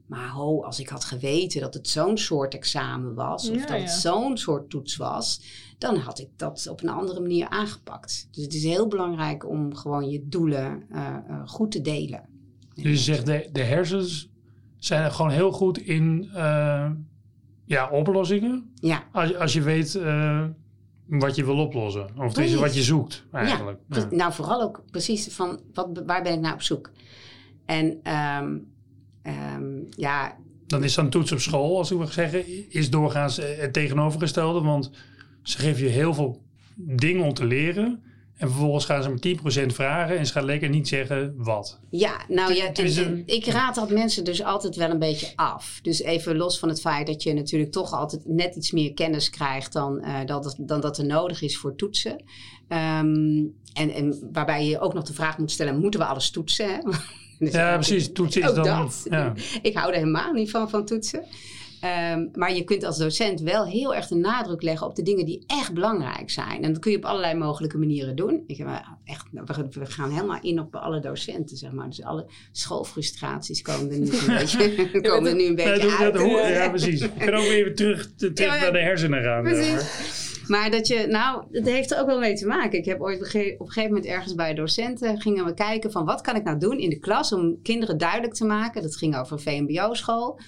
maar 0.08 0.28
ho, 0.28 0.62
als 0.64 0.80
ik 0.80 0.88
had 0.88 1.04
geweten 1.04 1.60
dat 1.60 1.74
het 1.74 1.88
zo'n 1.88 2.18
soort 2.18 2.54
examen 2.54 3.14
was, 3.14 3.48
of 3.50 3.54
Ja, 3.56 3.60
dat 3.60 3.68
ja. 3.76 3.82
het 3.82 3.90
zo'n 3.90 4.36
soort 4.36 4.70
toets 4.70 4.96
was, 4.96 5.42
dan 5.78 5.96
had 5.96 6.18
ik 6.18 6.28
dat 6.36 6.68
op 6.70 6.82
een 6.82 6.88
andere 6.88 7.20
manier 7.20 7.48
aangepakt. 7.48 8.28
Dus 8.30 8.44
het 8.44 8.54
is 8.54 8.64
heel 8.64 8.86
belangrijk 8.88 9.48
om 9.48 9.74
gewoon 9.74 10.08
je 10.10 10.28
doelen 10.28 10.82
uh, 10.92 11.16
uh, 11.30 11.42
goed 11.48 11.70
te 11.70 11.80
delen. 11.80 12.28
Dus 12.74 12.84
je 12.84 12.96
zegt, 12.96 13.26
de, 13.26 13.48
de 13.52 13.62
hersens 13.62 14.28
zijn 14.76 15.02
er 15.04 15.10
gewoon 15.10 15.30
heel 15.30 15.52
goed 15.52 15.78
in 15.78 16.30
uh, 16.34 16.90
ja, 17.64 17.90
oplossingen. 17.90 18.70
Ja, 18.74 19.04
Als, 19.12 19.28
je- 19.28 19.38
als 19.38 19.52
je 19.52 19.62
weet 19.62 19.94
eh, 19.94 20.44
wat 21.06 21.34
je 21.36 21.44
wil 21.44 21.58
oplossen. 21.58 22.06
Of 22.18 22.32
Precies. 22.32 22.54
wat 22.54 22.74
je 22.74 22.82
zoekt 22.82 23.24
eigenlijk. 23.32 23.80
Ja. 23.88 24.06
nou 24.10 24.32
vooral 24.32 24.62
ook 24.62 24.82
precies 24.90 25.34
van 25.34 25.60
wat, 25.74 26.02
waar 26.06 26.22
ben 26.22 26.32
ik 26.32 26.40
naar 26.40 26.52
op 26.54 26.62
zoek. 26.62 26.90
En 27.66 27.98
ehm, 28.02 28.58
ehm, 29.28 29.64
ja, 29.96 30.36
Dan 30.66 30.84
is 30.84 30.92
zo'n 30.92 31.10
toets 31.10 31.32
op 31.32 31.38
school, 31.40 31.78
als 31.78 31.90
ik 31.90 31.98
mag 31.98 32.12
zeggen, 32.12 32.70
is 32.72 32.90
doorgaans 32.90 33.38
eh, 33.38 33.58
het 33.58 33.72
tegenovergestelde. 33.72 34.60
Want 34.60 34.90
ze 35.42 35.58
geven 35.58 35.82
je 35.82 35.88
heel 35.88 36.14
veel 36.14 36.42
dingen 36.76 37.24
om 37.24 37.34
te 37.34 37.44
leren. 37.44 38.02
En 38.36 38.48
vervolgens 38.48 38.84
gaan 38.84 39.02
ze 39.02 39.08
maar 39.08 39.18
10% 39.18 39.72
vragen 39.74 40.18
en 40.18 40.26
ze 40.26 40.32
gaan 40.32 40.44
lekker 40.44 40.68
niet 40.68 40.88
zeggen 40.88 41.34
wat. 41.36 41.80
Ja, 41.90 42.20
nou 42.28 42.54
ja, 42.54 42.66
en- 42.66 42.72
en 43.06 43.22
ik 43.26 43.46
raad 43.46 43.74
dat 43.74 43.90
mensen 43.90 44.24
dus 44.24 44.42
altijd 44.42 44.76
wel 44.76 44.90
een 44.90 44.98
beetje 44.98 45.32
af. 45.36 45.78
Dus 45.82 46.02
even 46.02 46.36
los 46.36 46.58
van 46.58 46.68
het 46.68 46.80
feit 46.80 47.06
dat 47.06 47.22
je 47.22 47.32
natuurlijk 47.34 47.72
toch 47.72 47.92
altijd 47.92 48.22
net 48.26 48.56
iets 48.56 48.72
meer 48.72 48.94
kennis 48.94 49.30
krijgt 49.30 49.72
dan, 49.72 50.00
eh, 50.00 50.24
dat, 50.26 50.44
het- 50.44 50.56
dan 50.68 50.80
dat 50.80 50.98
er 50.98 51.06
nodig 51.06 51.42
is 51.42 51.58
voor 51.58 51.74
toetsen. 51.76 52.22
Ehm, 52.68 53.44
en, 53.72 53.90
en 53.94 54.28
waarbij 54.32 54.66
je 54.66 54.80
ook 54.80 54.94
nog 54.94 55.04
de 55.04 55.14
vraag 55.14 55.38
moet 55.38 55.50
stellen, 55.50 55.78
moeten 55.80 56.00
we 56.00 56.06
alles 56.06 56.30
toetsen? 56.30 56.68
Hè? 56.68 56.78
Dus 57.38 57.52
Ja, 57.52 57.74
precies. 57.74 58.12
Toetsen 58.12 58.42
is 58.42 58.52
dan... 58.54 58.64
dat. 58.64 59.06
Ja. 59.10 59.32
Ik 59.62 59.76
hou 59.76 59.88
er 59.92 59.98
helemaal 59.98 60.32
niet 60.32 60.50
van, 60.50 60.70
van 60.70 60.84
toetsen. 60.84 61.24
Ehm, 61.80 62.26
maar 62.32 62.54
je 62.54 62.64
kunt 62.64 62.84
als 62.84 62.98
docent 62.98 63.40
wel 63.40 63.66
heel 63.66 63.94
erg 63.94 64.06
de 64.06 64.14
nadruk 64.14 64.62
leggen 64.62 64.86
op 64.86 64.94
de 64.94 65.02
dingen 65.02 65.24
die 65.26 65.44
echt 65.46 65.72
belangrijk 65.72 66.30
zijn. 66.30 66.62
En 66.62 66.72
dat 66.72 66.82
kun 66.82 66.90
je 66.90 66.96
op 66.96 67.04
allerlei 67.04 67.34
mogelijke 67.34 67.78
manieren 67.78 68.16
doen. 68.16 68.44
Ik, 68.46 68.56
heb 68.56 68.68
echt, 69.04 69.26
we, 69.30 69.68
we 69.70 69.86
gaan 69.86 70.10
helemaal 70.10 70.38
in 70.40 70.60
op 70.60 70.74
alle 70.74 71.00
docenten, 71.00 71.56
zeg 71.56 71.72
maar. 71.72 71.86
Dus 71.86 72.02
alle 72.02 72.26
schoolfrustraties 72.52 73.62
komen 73.62 73.90
er 73.90 73.98
nu 73.98 74.10
een 74.10 74.36
beetje, 74.38 75.00
komen 75.00 75.30
er 75.30 75.36
nu 75.36 75.46
een 75.46 75.54
beetje 75.54 75.96
uit. 75.98 76.52
ja, 76.52 76.68
precies. 76.68 77.00
Ik 77.00 77.12
kan 77.18 77.34
ook 77.34 77.48
weer 77.48 77.74
terug, 77.74 78.14
terug 78.16 78.38
Ja, 78.38 78.60
naar 78.60 78.72
de 78.72 78.78
hersenen 78.82 79.22
gaan. 79.22 79.42
Precies. 79.42 80.36
Maar. 80.48 80.70
Dat 80.70 80.86
je, 80.86 81.06
nou, 81.06 81.44
het 81.50 81.66
heeft 81.66 81.90
er 81.90 82.00
ook 82.00 82.06
wel 82.06 82.18
mee 82.18 82.34
te 82.34 82.46
maken. 82.46 82.78
Ik 82.78 82.84
heb 82.84 83.00
ooit 83.00 83.18
op 83.18 83.34
een 83.34 83.56
gegeven 83.58 83.82
moment 83.82 84.06
ergens 84.06 84.34
bij 84.34 84.54
docenten 84.54 85.20
gingen 85.20 85.44
we 85.44 85.54
kijken 85.54 85.92
van 85.92 86.04
wat 86.04 86.20
kan 86.20 86.36
ik 86.36 86.44
nou 86.44 86.58
doen 86.58 86.78
in 86.78 86.90
de 86.90 86.98
klas 86.98 87.32
om 87.32 87.62
kinderen 87.62 87.98
duidelijk 87.98 88.34
te 88.34 88.44
maken. 88.44 88.82
Dat 88.82 88.96
ging 88.96 89.16
over 89.16 89.40
VMBO-school. 89.40 90.40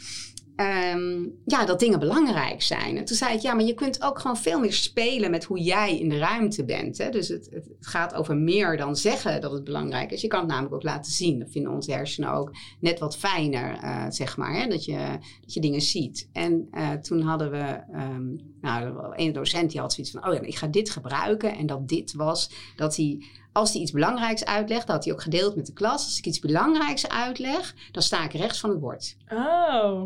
Ehm, 0.61 1.27
ja, 1.45 1.65
dat 1.65 1.79
dingen 1.81 1.99
belangrijk 1.99 2.63
zijn. 2.63 2.97
En 2.97 3.05
toen 3.05 3.17
zei 3.17 3.35
ik, 3.35 3.41
ja, 3.41 3.55
maar 3.55 3.65
je 3.65 3.75
kunt 3.75 4.03
ook 4.03 4.19
gewoon 4.19 4.37
veel 4.37 4.61
meer 4.61 4.73
spelen 4.73 5.31
met 5.31 5.45
hoe 5.45 5.61
jij 5.61 5.99
in 5.99 6.09
de 6.09 6.19
ruimte 6.19 6.65
bent. 6.65 6.99
Hè? 6.99 7.11
Dus 7.11 7.29
het, 7.29 7.49
het, 7.51 7.69
gaat 7.81 8.15
over 8.15 8.37
meer 8.37 8.77
dan 8.77 8.97
zeggen 8.97 9.41
dat 9.41 9.53
het 9.53 9.65
belangrijk 9.65 10.11
is. 10.11 10.21
Je 10.21 10.29
kan 10.29 10.41
het 10.41 10.49
namelijk 10.49 10.75
ook 10.75 10.83
laten 10.83 11.13
zien. 11.13 11.39
Dat 11.39 11.51
vinden 11.51 11.73
onze 11.73 11.93
hersenen 11.93 12.33
ook 12.33 12.53
net 12.81 12.99
wat 12.99 13.17
fijner, 13.17 13.83
uh, 13.83 14.05
zeg 14.09 14.37
maar. 14.37 14.55
Hè? 14.55 14.67
Dat, 14.67 14.85
je, 14.85 15.19
dat 15.41 15.55
je 15.55 15.61
dingen 15.61 15.81
ziet. 15.81 16.29
En 16.33 16.69
uh, 16.73 16.91
toen 16.91 17.21
hadden 17.21 17.51
we, 17.51 17.81
um, 17.95 18.37
nou, 18.61 18.95
een 19.17 19.33
docent 19.33 19.71
die 19.71 19.81
had 19.81 19.93
zoiets 19.93 20.13
van, 20.13 20.27
oh 20.27 20.35
ja, 20.35 20.41
ik 20.41 20.57
ga 20.57 20.67
dit 20.67 20.91
gebruiken. 20.91 21.57
En 21.57 21.67
dat 21.67 21.89
dit 21.89 22.15
was 22.15 22.51
dat 22.77 22.97
hij 22.97 23.25
als 23.53 23.73
hij 23.73 23.83
iets 23.83 23.93
belangrijks 23.93 24.45
uitlegt, 24.45 24.87
dat 24.87 24.97
had 24.97 25.05
hij 25.05 25.13
ook 25.13 25.23
gedeeld 25.23 25.57
met 25.57 25.67
de 25.67 25.73
klas. 25.73 26.05
Als 26.05 26.19
ik 26.19 26.27
iets 26.27 26.39
belangrijks 26.39 27.09
uitleg, 27.09 27.75
dan 27.93 28.03
sta 28.03 28.25
ik 28.25 28.33
rechts 28.33 28.61
van 28.61 28.71
het 28.71 28.81
bord. 28.81 29.17
Oh. 29.29 30.03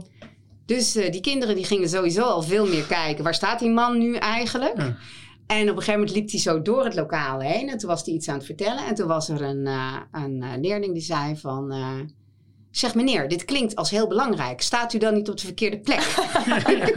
Dus 0.67 0.97
uh, 0.97 1.11
die 1.11 1.21
kinderen 1.21 1.55
die 1.55 1.65
gingen 1.65 1.89
sowieso 1.89 2.23
al 2.23 2.43
veel 2.43 2.67
meer 2.67 2.85
kijken. 2.85 3.25
Waar 3.25 3.35
staat 3.35 3.59
die 3.59 3.71
man 3.71 3.99
nu 3.99 4.15
eigenlijk? 4.17 4.77
Ja. 4.77 4.97
En 5.47 5.63
op 5.63 5.77
een 5.77 5.83
gegeven 5.83 5.93
moment 5.93 6.17
liep 6.17 6.31
hij 6.31 6.41
zo 6.41 6.63
door 6.63 6.85
het 6.85 6.95
lokaal 6.95 7.41
heen. 7.41 7.69
En 7.69 7.79
toen 7.79 7.89
was 7.89 8.05
hij 8.05 8.15
iets 8.15 8.29
aan 8.29 8.37
het 8.37 8.47
vertellen. 8.47 8.87
En 8.87 8.95
toen 8.95 9.07
was 9.07 9.29
er 9.29 9.43
een, 9.43 9.67
uh, 9.67 9.97
een 10.13 10.43
uh, 10.43 10.51
leerling 10.61 10.93
die 10.93 11.03
zei 11.03 11.37
van... 11.37 11.75
zeg 12.71 12.95
meneer, 12.95 13.29
dit 13.29 13.45
klinkt 13.45 13.77
als 13.77 13.91
heel 13.91 14.07
belangrijk. 14.07 14.61
Staat 14.61 14.93
u 14.93 14.99
dan 14.99 15.15
niet 15.15 15.29
op 15.29 15.37
de 15.37 15.45
verkeerde 15.45 15.81
plek? 15.81 16.01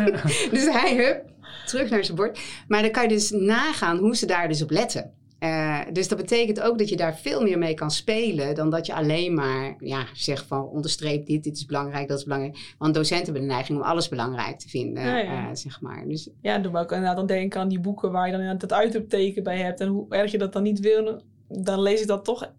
dus 0.56 0.70
hij, 0.70 0.96
hup, 0.96 1.24
terug 1.66 1.90
naar 1.90 2.04
zijn 2.04 2.18
bord. 2.18 2.40
Maar 2.68 2.82
dan 2.82 2.92
kan 2.92 3.04
je 3.04 3.10
dus 3.10 3.32
nagaan 3.32 3.98
hoe 3.98 4.16
ze 4.16 4.26
daar 4.26 4.48
dus 4.48 4.62
op 4.62 4.72
letten. 4.72 5.14
Uh, 5.40 5.80
dus 5.94 6.08
dat 6.08 6.18
betekent 6.18 6.62
ook 6.62 6.78
dat 6.78 6.90
je 6.90 6.96
daar 6.96 7.18
veel 7.18 7.42
meer 7.42 7.58
mee 7.58 7.74
kan 7.74 7.92
spelen 7.92 8.56
dan 8.56 8.70
dat 8.70 8.86
je 8.86 8.94
alleen 8.94 9.34
maar 9.34 9.76
ja, 9.80 10.06
zegt 10.14 10.46
van 10.46 10.68
onderstreep 10.68 11.26
dit, 11.26 11.44
dit 11.44 11.58
is 11.58 11.66
belangrijk, 11.66 12.08
dat 12.08 12.18
is 12.18 12.24
belangrijk. 12.24 12.76
Want 12.78 12.94
docenten 12.94 13.26
hebben 13.26 13.42
de 13.42 13.54
neiging 13.54 13.78
om 13.78 13.84
alles 13.84 14.10
belangrijk 14.10 14.60
te 14.60 14.70
vinden, 14.70 15.04
ja, 15.04 15.18
ja. 15.18 15.50
Uh, 15.50 15.50
zeg 15.54 15.82
maar. 15.82 16.08
Dus, 16.08 16.30
ja, 16.42 16.58
doe 16.58 16.78
ook 16.78 16.92
inderdaad 16.92 17.16
dan 17.16 17.26
denken 17.26 17.60
aan 17.60 17.68
die 17.68 17.80
boeken 17.80 18.12
waar 18.12 18.26
je 18.26 18.32
dan 18.32 18.42
inderdaad 18.42 18.70
dat 18.70 18.80
uitroepteken 18.80 19.44
bij 19.44 19.58
hebt 19.58 19.80
en 19.80 19.88
hoe 19.88 20.06
erg 20.10 20.32
je 20.32 20.38
dat 20.38 20.54
dan 20.54 20.64
niet 20.64 20.80
wil, 20.80 21.22
dan 21.48 21.82
lees 21.82 22.02
ik 22.02 22.08
dat 22.08 22.26
toch 22.26 22.52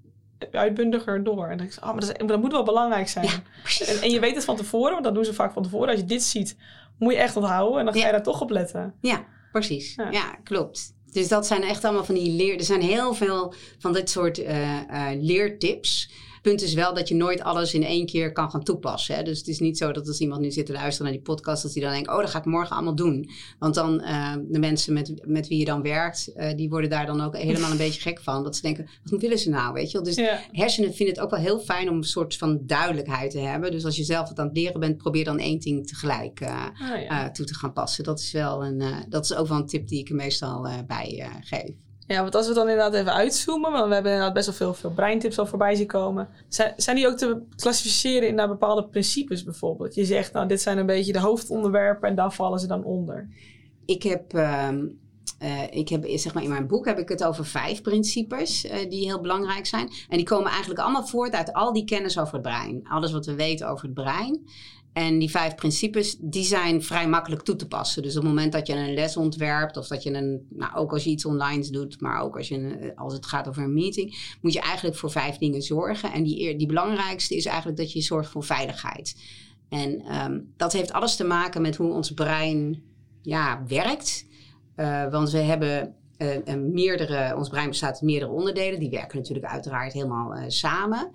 uitbundiger 0.50 1.24
door. 1.24 1.42
En 1.42 1.48
dan 1.48 1.58
denk 1.58 1.72
ik, 1.72 1.78
oh, 1.78 1.92
maar 1.92 2.00
dat, 2.00 2.20
is, 2.20 2.26
dat 2.26 2.40
moet 2.40 2.52
wel 2.52 2.64
belangrijk 2.64 3.08
zijn. 3.08 3.26
Ja, 3.26 3.42
en, 3.86 4.00
en, 4.02 4.10
je 4.10 4.20
weet 4.20 4.34
het 4.34 4.44
van 4.44 4.56
tevoren, 4.56 4.92
want 4.92 5.04
dat 5.04 5.14
doen 5.14 5.24
ze 5.24 5.34
vaak 5.34 5.52
van 5.52 5.62
tevoren. 5.62 5.88
Als 5.88 6.00
je 6.00 6.04
dit 6.04 6.22
ziet, 6.22 6.56
moet 6.98 7.12
je 7.12 7.18
echt 7.18 7.36
onthouden 7.36 7.78
en 7.78 7.84
dan 7.84 7.94
ga 7.94 8.06
je 8.06 8.12
daar 8.12 8.22
toch 8.22 8.40
op 8.40 8.50
letten. 8.50 8.94
Ja, 9.00 9.24
precies. 9.52 9.94
Ja, 10.10 10.38
klopt. 10.44 10.96
Dus 11.12 11.28
dat 11.28 11.46
zijn 11.46 11.62
echt 11.62 11.84
allemaal 11.84 12.04
van 12.04 12.14
die 12.14 12.30
leer. 12.30 12.58
Er 12.58 12.64
zijn 12.64 12.82
heel 12.82 13.14
veel 13.14 13.54
van 13.78 13.92
dit 13.92 14.10
soort 14.10 14.38
uh, 14.38 14.46
uh, 14.48 15.06
leertips 15.20 16.10
punt 16.42 16.62
is 16.62 16.74
wel 16.74 16.94
dat 16.94 17.08
je 17.08 17.14
nooit 17.14 17.42
alles 17.42 17.74
in 17.74 17.84
één 17.84 18.06
keer 18.06 18.32
kan 18.32 18.50
gaan 18.50 18.62
toepassen. 18.62 19.14
Hè? 19.14 19.22
Dus 19.22 19.38
het 19.38 19.48
is 19.48 19.58
niet 19.58 19.78
zo 19.78 19.92
dat 19.92 20.06
als 20.08 20.18
iemand 20.18 20.40
nu 20.40 20.50
zit 20.50 20.66
te 20.66 20.72
luisteren 20.72 21.02
naar 21.02 21.22
die 21.22 21.32
podcast, 21.34 21.62
dat 21.62 21.72
hij 21.74 21.82
dan 21.82 21.92
denkt, 21.92 22.08
oh, 22.08 22.20
dat 22.20 22.30
ga 22.30 22.38
ik 22.38 22.44
morgen 22.44 22.76
allemaal 22.76 22.94
doen. 22.94 23.30
Want 23.58 23.74
dan 23.74 24.00
uh, 24.00 24.34
de 24.48 24.58
mensen 24.58 24.92
met, 24.92 25.26
met 25.26 25.48
wie 25.48 25.58
je 25.58 25.64
dan 25.64 25.82
werkt, 25.82 26.32
uh, 26.36 26.54
die 26.54 26.68
worden 26.68 26.90
daar 26.90 27.06
dan 27.06 27.20
ook 27.20 27.36
helemaal 27.36 27.70
een 27.70 27.76
beetje 27.76 28.00
gek 28.00 28.20
van. 28.20 28.44
Dat 28.44 28.56
ze 28.56 28.62
denken, 28.62 28.88
wat 29.04 29.20
willen 29.20 29.38
ze 29.38 29.50
nou, 29.50 29.72
weet 29.72 29.90
je 29.90 29.92
wel? 29.92 30.06
Dus 30.06 30.16
ja. 30.16 30.40
hersenen 30.52 30.94
vinden 30.94 31.14
het 31.14 31.24
ook 31.24 31.30
wel 31.30 31.40
heel 31.40 31.60
fijn 31.60 31.90
om 31.90 31.96
een 31.96 32.04
soort 32.04 32.36
van 32.36 32.60
duidelijkheid 32.66 33.30
te 33.30 33.38
hebben. 33.38 33.70
Dus 33.70 33.84
als 33.84 33.96
je 33.96 34.04
zelf 34.04 34.28
wat 34.28 34.38
aan 34.38 34.46
het 34.46 34.56
leren 34.56 34.80
bent, 34.80 34.96
probeer 34.96 35.24
dan 35.24 35.38
één 35.38 35.60
ding 35.60 35.86
tegelijk 35.86 36.40
uh, 36.40 36.66
oh, 36.92 37.02
ja. 37.02 37.30
toe 37.30 37.46
te 37.46 37.54
gaan 37.54 37.72
passen. 37.72 38.04
Dat 38.04 38.18
is 38.18 38.32
wel 38.32 38.64
een, 38.64 38.82
dat 39.08 39.24
is 39.24 39.34
ook 39.34 39.48
wel 39.48 39.58
een 39.58 39.66
tip 39.66 39.88
die 39.88 40.00
ik 40.00 40.08
er 40.08 40.14
meestal 40.14 40.68
bij 40.86 41.30
geef. 41.40 41.87
Ja, 42.08 42.22
want 42.22 42.34
als 42.34 42.48
we 42.48 42.54
dan 42.54 42.68
inderdaad 42.68 42.94
even 42.94 43.12
uitzoomen, 43.14 43.72
want 43.72 43.88
we 43.88 43.94
hebben 43.94 44.12
inderdaad 44.12 44.34
best 44.34 44.46
wel 44.46 44.54
veel, 44.54 44.74
veel 44.74 44.90
breintips 44.90 45.38
al 45.38 45.46
voorbij 45.46 45.74
zien 45.74 45.86
komen. 45.86 46.28
Zijn, 46.76 46.96
die 46.96 47.06
ook 47.06 47.16
te 47.16 47.42
klassificeren 47.56 48.28
in 48.28 48.34
naar 48.34 48.48
bepaalde 48.48 48.88
principes 48.88 49.44
bijvoorbeeld? 49.44 49.94
Je 49.94 50.04
zegt, 50.04 50.32
nou, 50.32 50.48
dit 50.48 50.60
zijn 50.60 50.78
een 50.78 50.86
beetje 50.86 51.12
de 51.12 51.20
hoofdonderwerpen 51.20 52.08
en 52.08 52.14
daar 52.14 52.32
vallen 52.32 52.58
ze 52.58 52.66
dan 52.66 52.84
onder. 52.84 53.28
Ik 53.84 54.02
heb, 54.02 54.34
uh, 54.34 54.68
uh, 55.42 55.62
ik 55.70 55.88
heb 55.88 56.04
zeg 56.08 56.34
maar 56.34 56.42
in 56.42 56.48
mijn 56.48 56.66
boek 56.66 56.86
heb 56.86 56.98
ik 56.98 57.08
het 57.08 57.24
over 57.24 57.44
vijf 57.44 57.82
principes 57.82 58.64
uh, 58.64 58.72
die 58.90 59.04
heel 59.04 59.20
belangrijk 59.20 59.66
zijn. 59.66 59.90
En 60.08 60.16
die 60.16 60.26
komen 60.26 60.50
eigenlijk 60.50 60.80
allemaal 60.80 61.06
voort 61.06 61.32
uit 61.32 61.52
al 61.52 61.72
die 61.72 61.84
kennis 61.84 62.18
over 62.18 62.32
het 62.32 62.42
brein. 62.42 62.80
Alles 62.88 63.12
wat 63.12 63.26
we 63.26 63.34
weten 63.34 63.68
over 63.68 63.84
het 63.84 63.94
brein. 63.94 64.40
En 64.98 65.18
die 65.18 65.30
vijf 65.30 65.54
principes, 65.54 66.16
die 66.20 66.44
zijn 66.44 66.82
vrij 66.82 67.08
makkelijk 67.08 67.42
toe 67.42 67.56
te 67.56 67.68
passen. 67.68 68.02
Dus 68.02 68.16
op 68.16 68.22
het 68.22 68.30
moment 68.30 68.52
dat 68.52 68.66
je 68.66 68.74
een 68.74 68.94
les 68.94 69.16
ontwerpt, 69.16 69.76
of 69.76 69.86
dat 69.86 70.02
je 70.02 70.12
een, 70.12 70.46
nou 70.50 70.74
ook 70.74 70.92
als 70.92 71.04
je 71.04 71.10
iets 71.10 71.24
online 71.24 71.70
doet, 71.70 72.00
maar 72.00 72.20
ook 72.20 72.36
als, 72.36 72.48
je 72.48 72.54
een, 72.54 72.96
als 72.96 73.12
het 73.12 73.26
gaat 73.26 73.48
over 73.48 73.62
een 73.62 73.72
meeting, 73.72 74.36
moet 74.40 74.52
je 74.52 74.60
eigenlijk 74.60 74.96
voor 74.96 75.10
vijf 75.10 75.36
dingen 75.36 75.62
zorgen. 75.62 76.12
En 76.12 76.22
die, 76.22 76.56
die 76.56 76.66
belangrijkste 76.66 77.36
is 77.36 77.44
eigenlijk 77.44 77.78
dat 77.78 77.92
je 77.92 78.00
zorgt 78.00 78.30
voor 78.30 78.44
veiligheid. 78.44 79.16
En 79.68 80.14
um, 80.14 80.52
dat 80.56 80.72
heeft 80.72 80.92
alles 80.92 81.16
te 81.16 81.24
maken 81.24 81.62
met 81.62 81.76
hoe 81.76 81.92
ons 81.92 82.10
brein 82.10 82.82
ja, 83.22 83.62
werkt. 83.66 84.26
Uh, 84.76 85.10
want 85.10 85.30
we 85.30 85.38
hebben 85.38 85.94
uh, 86.18 86.54
meerdere, 86.54 87.36
ons 87.36 87.48
brein 87.48 87.68
bestaat 87.68 87.92
uit 87.92 88.02
meerdere 88.02 88.32
onderdelen. 88.32 88.80
Die 88.80 88.90
werken 88.90 89.18
natuurlijk 89.18 89.46
uiteraard 89.46 89.92
helemaal 89.92 90.36
uh, 90.36 90.42
samen. 90.46 91.10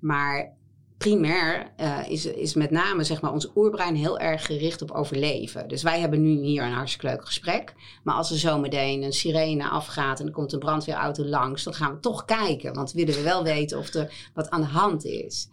Maar 0.00 0.56
primair 0.98 1.72
uh, 1.80 2.08
is, 2.08 2.26
is 2.26 2.54
met 2.54 2.70
name 2.70 3.04
zeg 3.04 3.20
maar, 3.20 3.32
ons 3.32 3.50
oerbrein 3.54 3.94
heel 3.94 4.18
erg 4.18 4.46
gericht 4.46 4.82
op 4.82 4.90
overleven. 4.90 5.68
Dus 5.68 5.82
wij 5.82 6.00
hebben 6.00 6.22
nu 6.22 6.42
hier 6.42 6.62
een 6.62 6.72
hartstikke 6.72 7.06
leuk 7.06 7.26
gesprek. 7.26 7.74
Maar 8.02 8.14
als 8.14 8.30
er 8.30 8.38
zometeen 8.38 9.02
een 9.02 9.12
sirene 9.12 9.68
afgaat 9.68 10.20
en 10.20 10.26
er 10.26 10.32
komt 10.32 10.52
een 10.52 10.58
brandweerauto 10.58 11.24
langs, 11.24 11.64
dan 11.64 11.74
gaan 11.74 11.94
we 11.94 12.00
toch 12.00 12.24
kijken. 12.24 12.74
Want 12.74 12.92
willen 12.92 13.14
we 13.14 13.22
wel 13.22 13.44
weten 13.44 13.78
of 13.78 13.94
er 13.94 14.30
wat 14.34 14.50
aan 14.50 14.60
de 14.60 14.66
hand 14.66 15.04
is. 15.04 15.48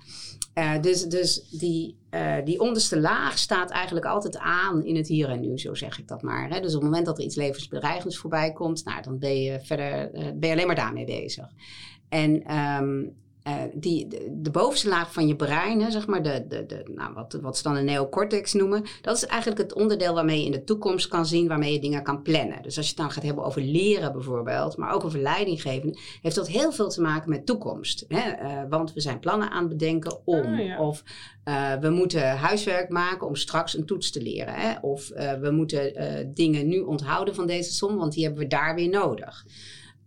Uh, 0.55 0.81
dus 0.81 1.03
dus 1.03 1.49
die, 1.49 1.97
uh, 2.11 2.35
die 2.43 2.59
onderste 2.59 2.99
laag 2.99 3.37
staat 3.37 3.69
eigenlijk 3.69 4.05
altijd 4.05 4.37
aan 4.37 4.85
in 4.85 4.95
het 4.95 5.07
hier 5.07 5.29
en 5.29 5.41
nu, 5.41 5.57
zo 5.57 5.73
zeg 5.73 5.99
ik 5.99 6.07
dat 6.07 6.21
maar. 6.21 6.49
Hè? 6.49 6.59
Dus 6.59 6.75
op 6.75 6.81
het 6.81 6.89
moment 6.89 7.05
dat 7.05 7.17
er 7.17 7.23
iets 7.23 7.35
levensbedreigends 7.35 8.17
voorbij 8.17 8.51
komt, 8.51 8.85
nou, 8.85 9.01
dan 9.01 9.19
ben 9.19 9.41
je 9.41 9.59
verder 9.61 10.09
ben 10.13 10.49
je 10.49 10.51
alleen 10.51 10.67
maar 10.67 10.75
daarmee 10.75 11.05
bezig. 11.05 11.47
En 12.09 12.57
um, 12.57 13.15
uh, 13.47 13.53
die, 13.73 14.07
de, 14.07 14.37
de, 14.41 14.51
bovenste 14.51 14.89
laag 14.89 15.13
van 15.13 15.27
je 15.27 15.35
brein, 15.35 15.81
hè, 15.81 15.91
zeg 15.91 16.07
maar, 16.07 16.23
de, 16.23 16.45
de, 16.47 16.65
de, 16.65 16.91
nou, 16.95 17.13
wat, 17.13 17.37
wat 17.41 17.57
ze 17.57 17.63
dan 17.63 17.75
een 17.75 17.85
neocortex 17.85 18.53
noemen, 18.53 18.83
dat 19.01 19.15
is 19.15 19.25
eigenlijk 19.25 19.61
het 19.61 19.73
onderdeel 19.73 20.13
waarmee 20.13 20.39
je 20.39 20.45
in 20.45 20.51
de 20.51 20.63
toekomst 20.63 21.07
kan 21.07 21.25
zien, 21.25 21.47
waarmee 21.47 21.73
je 21.73 21.79
dingen 21.79 22.03
kan 22.03 22.21
plannen. 22.21 22.61
Dus 22.61 22.77
als 22.77 22.85
je 22.85 22.91
het 22.91 23.01
dan 23.01 23.11
gaat 23.11 23.23
hebben 23.23 23.43
over 23.43 23.61
leren 23.61 24.11
bijvoorbeeld, 24.11 24.77
maar 24.77 24.93
ook 24.93 25.03
over 25.03 25.19
leidinggeven, 25.19 25.97
heeft 26.21 26.35
dat 26.35 26.47
heel 26.47 26.71
veel 26.71 26.89
te 26.89 27.01
maken 27.01 27.29
met 27.29 27.45
toekomst. 27.45 28.05
Hè? 28.07 28.43
Uh, 28.43 28.61
want 28.69 28.93
we 28.93 28.99
zijn 28.99 29.19
plannen 29.19 29.49
aan 29.49 29.63
het 29.63 29.77
bedenken 29.77 30.19
om, 30.25 30.55
ja. 30.55 30.79
of 30.79 31.03
uh, 31.45 31.73
we 31.73 31.89
moeten 31.89 32.37
huiswerk 32.37 32.89
maken 32.89 33.27
om 33.27 33.35
straks 33.35 33.77
een 33.77 33.85
toets 33.85 34.11
te 34.11 34.21
leren. 34.21 34.53
Hè? 34.53 34.79
Of 34.81 35.07
we 35.41 35.49
moeten 35.51 35.93
dingen 36.33 36.67
nu 36.67 36.79
onthouden 36.79 37.35
van 37.35 37.47
deze 37.47 37.73
som, 37.73 37.95
want 37.97 38.13
die 38.13 38.23
hebben 38.23 38.41
we 38.41 38.47
daar 38.47 38.75
weer 38.75 38.89
nodig. 38.89 39.45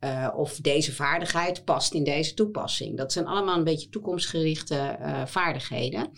Uh, 0.01 0.29
of 0.37 0.57
deze 0.57 0.93
vaardigheid 0.93 1.65
past 1.65 1.95
in 1.95 2.05
deze 2.05 2.35
toepassing. 2.35 2.97
Dat 2.97 3.13
zijn 3.13 3.27
allemaal 3.27 3.57
een 3.57 3.65
beetje 3.65 3.89
toekomstgerichte 3.89 4.99
uh, 5.01 5.27
vaardigheden. 5.27 6.11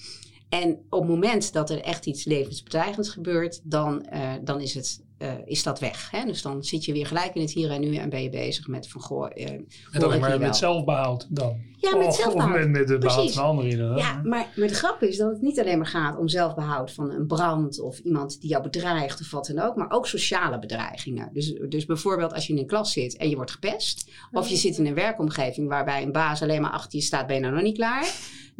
En 0.48 0.86
op 0.88 1.00
het 1.00 1.08
moment 1.08 1.52
dat 1.52 1.70
er 1.70 1.80
echt 1.80 2.06
iets 2.06 2.24
levensbedreigends 2.24 3.08
gebeurt, 3.08 3.60
dan, 3.64 4.06
uh, 4.12 4.32
dan 4.42 4.60
is 4.60 4.74
het 4.74 5.02
uh, 5.22 5.32
is 5.44 5.62
dat 5.62 5.80
weg. 5.80 6.10
Hè? 6.10 6.24
Dus 6.24 6.42
dan 6.42 6.64
zit 6.64 6.84
je 6.84 6.92
weer 6.92 7.06
gelijk 7.06 7.34
in 7.34 7.40
het 7.40 7.50
hier 7.50 7.70
en 7.70 7.80
nu 7.80 7.94
en 7.94 8.08
ben 8.08 8.22
je 8.22 8.30
bezig 8.30 8.66
met 8.66 8.88
van 8.88 9.00
goh. 9.00 9.30
Uh, 9.34 9.46
met 9.92 10.02
alleen 10.02 10.20
maar 10.20 10.38
met 10.38 10.56
zelfbehoud 10.56 11.26
dan. 11.28 11.68
Ja, 11.76 11.96
met 11.96 12.06
oh, 12.06 12.12
zelfbehoud. 12.12 12.54
Of 12.54 12.58
met, 12.58 12.70
met 12.70 12.88
het 12.88 13.00
behoud 13.00 13.32
van 13.32 13.44
anderen 13.44 13.70
inderdaad. 13.70 13.98
Ja, 13.98 14.20
maar, 14.24 14.52
maar 14.56 14.68
de 14.68 14.74
grap 14.74 15.02
is 15.02 15.16
dat 15.16 15.30
het 15.30 15.42
niet 15.42 15.60
alleen 15.60 15.78
maar 15.78 15.86
gaat 15.86 16.18
om 16.18 16.28
zelfbehoud 16.28 16.92
van 16.92 17.10
een 17.10 17.26
brand 17.26 17.80
of 17.80 17.98
iemand 17.98 18.40
die 18.40 18.50
jou 18.50 18.62
bedreigt 18.62 19.20
of 19.20 19.30
wat 19.30 19.46
dan 19.46 19.58
ook, 19.58 19.76
maar 19.76 19.90
ook 19.90 20.06
sociale 20.06 20.58
bedreigingen. 20.58 21.30
Dus, 21.32 21.54
dus 21.68 21.86
bijvoorbeeld 21.86 22.32
als 22.32 22.46
je 22.46 22.52
in 22.52 22.58
een 22.58 22.66
klas 22.66 22.92
zit 22.92 23.16
en 23.16 23.28
je 23.28 23.36
wordt 23.36 23.50
gepest, 23.50 24.10
of 24.32 24.48
je 24.48 24.56
zit 24.56 24.78
in 24.78 24.86
een 24.86 24.94
werkomgeving 24.94 25.68
waarbij 25.68 26.02
een 26.02 26.12
baas 26.12 26.42
alleen 26.42 26.62
maar 26.62 26.70
achter 26.70 26.98
je 26.98 27.04
staat, 27.04 27.26
ben 27.26 27.36
je 27.36 27.42
nou 27.42 27.54
nog 27.54 27.62
niet 27.62 27.76
klaar 27.76 28.06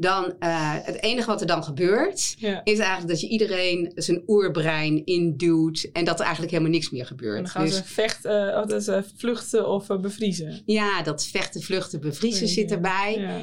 dan 0.01 0.25
uh, 0.25 0.75
het 0.83 1.03
enige 1.03 1.27
wat 1.27 1.41
er 1.41 1.47
dan 1.47 1.65
gebeurt, 1.65 2.35
ja. 2.39 2.61
is 2.65 2.79
eigenlijk 2.79 3.09
dat 3.09 3.21
je 3.21 3.29
iedereen 3.29 3.93
zijn 3.95 4.23
oerbrein 4.27 5.05
induwt 5.05 5.91
en 5.93 6.05
dat 6.05 6.19
er 6.19 6.25
eigenlijk 6.25 6.50
helemaal 6.51 6.73
niks 6.73 6.91
meer 6.91 7.07
gebeurt. 7.07 7.37
En 7.37 7.43
dan 7.43 7.53
gaan 7.53 7.65
dus, 7.65 7.77
ze 7.77 7.85
vechten, 7.85 8.61
of 8.63 8.67
dat 8.67 8.83
ze 8.83 9.05
vluchten 9.17 9.69
of 9.69 9.89
uh, 9.89 10.01
bevriezen. 10.01 10.63
Ja, 10.67 11.03
dat 11.03 11.27
vechten, 11.27 11.63
vluchten, 11.63 12.01
bevriezen 12.01 12.49
zit 12.49 12.71
erbij. 12.71 13.19
Ja. 13.19 13.41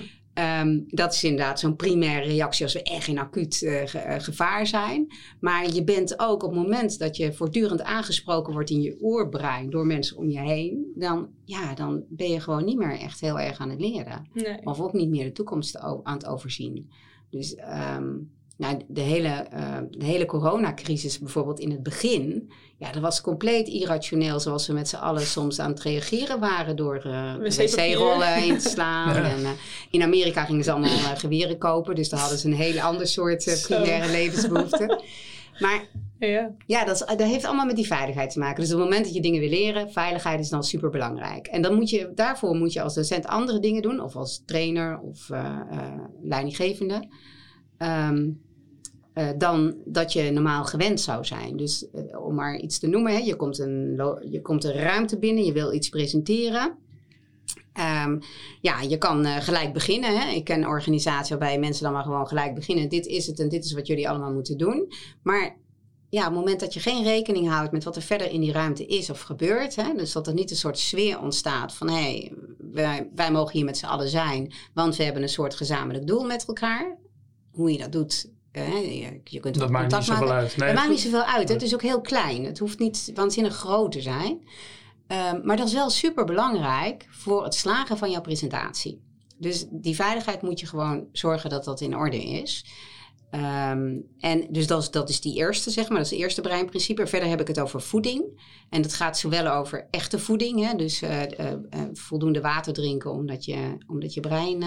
Um, 0.61 0.83
dat 0.87 1.13
is 1.13 1.23
inderdaad 1.23 1.59
zo'n 1.59 1.75
primaire 1.75 2.27
reactie 2.27 2.63
als 2.63 2.73
we 2.73 2.83
echt 2.83 3.07
in 3.07 3.19
acuut 3.19 3.61
uh, 3.61 3.81
ge 3.85 4.03
uh, 4.07 4.15
gevaar 4.17 4.67
zijn. 4.67 5.13
Maar 5.39 5.73
je 5.73 5.83
bent 5.83 6.19
ook 6.19 6.43
op 6.43 6.51
het 6.51 6.61
moment 6.61 6.99
dat 6.99 7.17
je 7.17 7.33
voortdurend 7.33 7.81
aangesproken 7.81 8.53
wordt 8.53 8.69
in 8.69 8.81
je 8.81 8.97
oerbrein 9.01 9.69
door 9.69 9.85
mensen 9.85 10.17
om 10.17 10.29
je 10.29 10.39
heen, 10.39 10.91
dan, 10.95 11.29
ja, 11.43 11.73
dan 11.73 12.03
ben 12.09 12.29
je 12.29 12.39
gewoon 12.39 12.65
niet 12.65 12.77
meer 12.77 12.99
echt 12.99 13.21
heel 13.21 13.39
erg 13.39 13.59
aan 13.59 13.69
het 13.69 13.79
leren. 13.79 14.27
Nee. 14.33 14.57
Of 14.63 14.79
ook 14.79 14.93
niet 14.93 15.09
meer 15.09 15.23
de 15.23 15.31
toekomst 15.31 15.77
aan 15.77 16.13
het 16.13 16.25
overzien. 16.25 16.89
Dus 17.29 17.57
um, 17.97 18.31
nou, 18.57 18.81
de, 18.87 19.01
hele, 19.01 19.45
uh, 19.53 19.77
de 19.91 20.05
hele 20.05 20.25
coronacrisis 20.25 21.19
bijvoorbeeld 21.19 21.59
in 21.59 21.71
het 21.71 21.83
begin, 21.83 22.51
ja, 22.77 22.91
dat 22.91 23.01
was 23.01 23.21
compleet 23.21 23.67
irrationeel 23.67 24.39
zoals 24.39 24.67
we 24.67 24.73
met 24.73 24.87
z'n 24.87 24.95
allen 24.95 25.25
soms 25.37 25.59
aan 25.59 25.69
het 25.69 25.81
reageren 25.81 26.39
waren 26.39 26.75
door 26.75 27.03
uh, 27.05 27.35
wc-rollen 27.35 28.33
heen 28.33 28.57
te 28.57 28.69
slaan. 28.75 29.15
En, 29.15 29.39
uh, 29.39 29.49
in 29.91 30.01
Amerika 30.01 30.45
gingen 30.45 30.63
ze 30.63 30.71
allemaal 30.71 31.15
geweren 31.15 31.57
kopen, 31.57 31.95
dus 31.95 32.09
daar 32.09 32.19
hadden 32.19 32.37
ze 32.37 32.47
een 32.47 32.53
hele 32.53 32.81
ander 32.81 33.07
soort 33.07 33.65
primaire 33.67 34.11
levensbehoeften. 34.11 34.99
Maar 35.59 35.87
ja, 36.19 36.51
ja 36.65 36.85
dat, 36.85 36.97
dat, 37.07 37.21
heeft 37.21 37.45
allemaal 37.45 37.65
met 37.65 37.75
die 37.75 37.87
veiligheid 37.87 38.29
te 38.31 38.39
maken. 38.39 38.61
Dus 38.61 38.73
op 38.73 38.79
het 38.79 38.87
moment 38.87 39.05
dat 39.05 39.13
je 39.13 39.21
dingen 39.21 39.39
wil 39.39 39.49
leren, 39.49 39.91
veiligheid 39.91 40.39
is 40.39 40.49
dan 40.49 40.63
super 40.63 40.89
belangrijk. 40.89 41.47
En 41.47 41.61
dan 41.61 41.75
moet 41.75 41.89
je, 41.89 42.11
daarvoor 42.15 42.55
moet 42.55 42.73
je 42.73 42.81
als 42.81 42.95
docent 42.95 43.25
andere 43.25 43.59
dingen 43.59 43.81
doen, 43.81 43.99
of 43.99 44.15
als 44.15 44.43
trainer 44.45 44.99
of 44.99 45.29
leidinggevende. 46.21 47.07
Um, 47.77 48.46
uh, 49.17 49.29
dan 49.37 49.75
dat 49.85 50.13
je 50.13 50.31
normaal 50.31 50.63
gewend 50.63 50.99
zou 50.99 51.25
zijn. 51.25 51.57
Dus 51.57 51.85
uh, 51.95 52.25
om 52.25 52.35
maar 52.35 52.57
iets 52.57 52.79
te 52.79 52.87
noemen, 52.87 53.11
hè, 53.11 53.17
je, 53.17 53.35
komt 53.35 53.59
een, 53.59 54.01
je 54.29 54.41
komt 54.41 54.63
een 54.63 54.73
ruimte 54.73 55.19
binnen, 55.19 55.43
je 55.43 55.51
wil 55.51 55.73
iets 55.73 55.89
presenteren. 55.89 56.77
Um, 58.05 58.19
ja, 58.61 58.81
je 58.81 58.97
kan 58.97 59.25
uh, 59.25 59.37
gelijk 59.37 59.73
beginnen. 59.73 60.19
Hè. 60.19 60.29
Ik 60.29 60.43
ken 60.43 60.57
een 60.57 60.67
organisatie 60.67 61.37
waarbij 61.37 61.59
mensen 61.59 61.83
dan 61.83 61.93
maar 61.93 62.03
gewoon 62.03 62.27
gelijk 62.27 62.55
beginnen. 62.55 62.89
Dit 62.89 63.05
is 63.05 63.27
het 63.27 63.39
en 63.39 63.49
dit 63.49 63.65
is 63.65 63.73
wat 63.73 63.87
jullie 63.87 64.09
allemaal 64.09 64.33
moeten 64.33 64.57
doen. 64.57 64.91
Maar 65.23 65.57
ja, 66.09 66.19
op 66.19 66.25
het 66.25 66.35
moment 66.39 66.59
dat 66.59 66.73
je 66.73 66.79
geen 66.79 67.03
rekening 67.03 67.47
houdt 67.47 67.71
met 67.71 67.83
wat 67.83 67.95
er 67.95 68.01
verder 68.01 68.31
in 68.31 68.41
die 68.41 68.51
ruimte 68.51 68.85
is 68.85 69.09
of 69.09 69.21
gebeurt. 69.21 69.75
Hè, 69.75 69.93
dus 69.93 70.11
dat 70.11 70.27
er 70.27 70.33
niet 70.33 70.51
een 70.51 70.57
soort 70.57 70.79
sfeer 70.79 71.19
ontstaat 71.19 71.73
van 71.73 71.89
hé, 71.89 71.95
hey, 71.95 72.33
wij, 72.57 73.09
wij 73.15 73.31
mogen 73.31 73.53
hier 73.53 73.65
met 73.65 73.77
z'n 73.77 73.85
allen 73.85 74.09
zijn, 74.09 74.53
want 74.73 74.95
we 74.95 75.03
hebben 75.03 75.21
een 75.21 75.29
soort 75.29 75.55
gezamenlijk 75.55 76.07
doel 76.07 76.23
met 76.23 76.45
elkaar. 76.47 76.97
Hoe 77.51 77.71
je 77.71 77.77
dat 77.77 77.91
doet, 77.91 78.29
je 79.23 79.39
kunt 79.39 79.59
dat 79.59 79.69
maakt 79.69 79.93
niet 79.93 80.03
zoveel 80.03 80.31
uit. 80.31 80.57
Nee, 80.57 80.67
dat 80.67 80.77
maakt 80.77 80.89
niet 80.89 80.99
zoveel 80.99 81.23
uit. 81.23 81.49
Het 81.49 81.61
is 81.61 81.73
ook 81.73 81.81
heel 81.81 82.01
klein. 82.01 82.45
Het 82.45 82.59
hoeft 82.59 82.79
niet 82.79 83.11
waanzinnig 83.13 83.55
groot 83.55 83.91
te 83.91 84.01
zijn. 84.01 84.47
Um, 85.07 85.41
maar 85.43 85.57
dat 85.57 85.67
is 85.67 85.73
wel 85.73 85.89
super 85.89 86.25
belangrijk 86.25 87.07
voor 87.09 87.43
het 87.43 87.55
slagen 87.55 87.97
van 87.97 88.11
jouw 88.11 88.21
presentatie. 88.21 89.01
Dus 89.37 89.65
die 89.71 89.95
veiligheid 89.95 90.41
moet 90.41 90.59
je 90.59 90.67
gewoon 90.67 91.07
zorgen 91.11 91.49
dat 91.49 91.63
dat 91.63 91.81
in 91.81 91.95
orde 91.95 92.23
is. 92.23 92.65
Um, 93.31 94.05
en 94.19 94.47
dus 94.49 94.67
dat 94.67 94.81
is, 94.81 94.91
dat 94.91 95.09
is 95.09 95.21
die 95.21 95.35
eerste, 95.35 95.69
zeg 95.69 95.87
maar. 95.87 95.97
Dat 95.97 96.05
is 96.05 96.11
het 96.11 96.21
eerste 96.21 96.41
breinprincipe. 96.41 97.07
Verder 97.07 97.29
heb 97.29 97.41
ik 97.41 97.47
het 97.47 97.59
over 97.59 97.81
voeding. 97.81 98.23
En 98.69 98.81
dat 98.81 98.93
gaat 98.93 99.17
zowel 99.17 99.47
over 99.47 99.87
echte 99.91 100.19
voeding. 100.19 100.65
Hè? 100.65 100.75
Dus 100.75 101.01
uh, 101.01 101.21
uh, 101.21 101.27
uh, 101.29 101.81
voldoende 101.93 102.41
water 102.41 102.73
drinken 102.73 103.11
omdat 103.11 103.45
je, 103.45 103.77
omdat 103.87 104.13
je 104.13 104.19
brein 104.19 104.63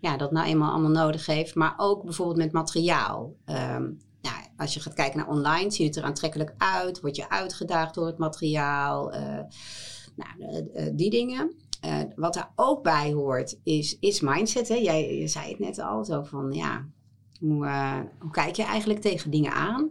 ja, 0.00 0.16
dat 0.16 0.32
nou 0.32 0.46
eenmaal 0.46 0.70
allemaal 0.70 1.04
nodig 1.04 1.26
heeft. 1.26 1.54
Maar 1.54 1.74
ook 1.76 2.04
bijvoorbeeld 2.04 2.38
met 2.38 2.52
materiaal. 2.52 3.34
Um, 3.46 3.98
nou, 4.22 4.36
als 4.56 4.74
je 4.74 4.80
gaat 4.80 4.94
kijken 4.94 5.18
naar 5.18 5.28
online, 5.28 5.70
ziet 5.70 5.86
het 5.86 5.96
er 5.96 6.02
aantrekkelijk 6.02 6.54
uit. 6.58 7.00
Word 7.00 7.16
je 7.16 7.30
uitgedaagd 7.30 7.94
door 7.94 8.06
het 8.06 8.18
materiaal. 8.18 9.14
Uh, 9.14 9.20
nou, 10.16 10.68
uh, 10.74 10.90
die 10.94 11.10
dingen. 11.10 11.54
Wat 12.16 12.34
daar 12.34 12.52
ook 12.54 12.82
bij 12.82 13.12
hoort, 13.12 13.58
is, 13.62 13.96
is 14.00 14.20
mindset. 14.20 14.68
Hè? 14.68 14.74
Jij 14.74 15.16
je 15.18 15.28
zei 15.28 15.50
het 15.50 15.58
net 15.58 15.78
al, 15.78 16.04
zo 16.04 16.22
van 16.22 16.52
ja, 16.52 16.86
hoe, 17.40 17.66
hoe 18.18 18.30
kijk 18.30 18.56
je 18.56 18.62
eigenlijk 18.62 19.00
tegen 19.00 19.30
dingen 19.30 19.52
aan? 19.52 19.90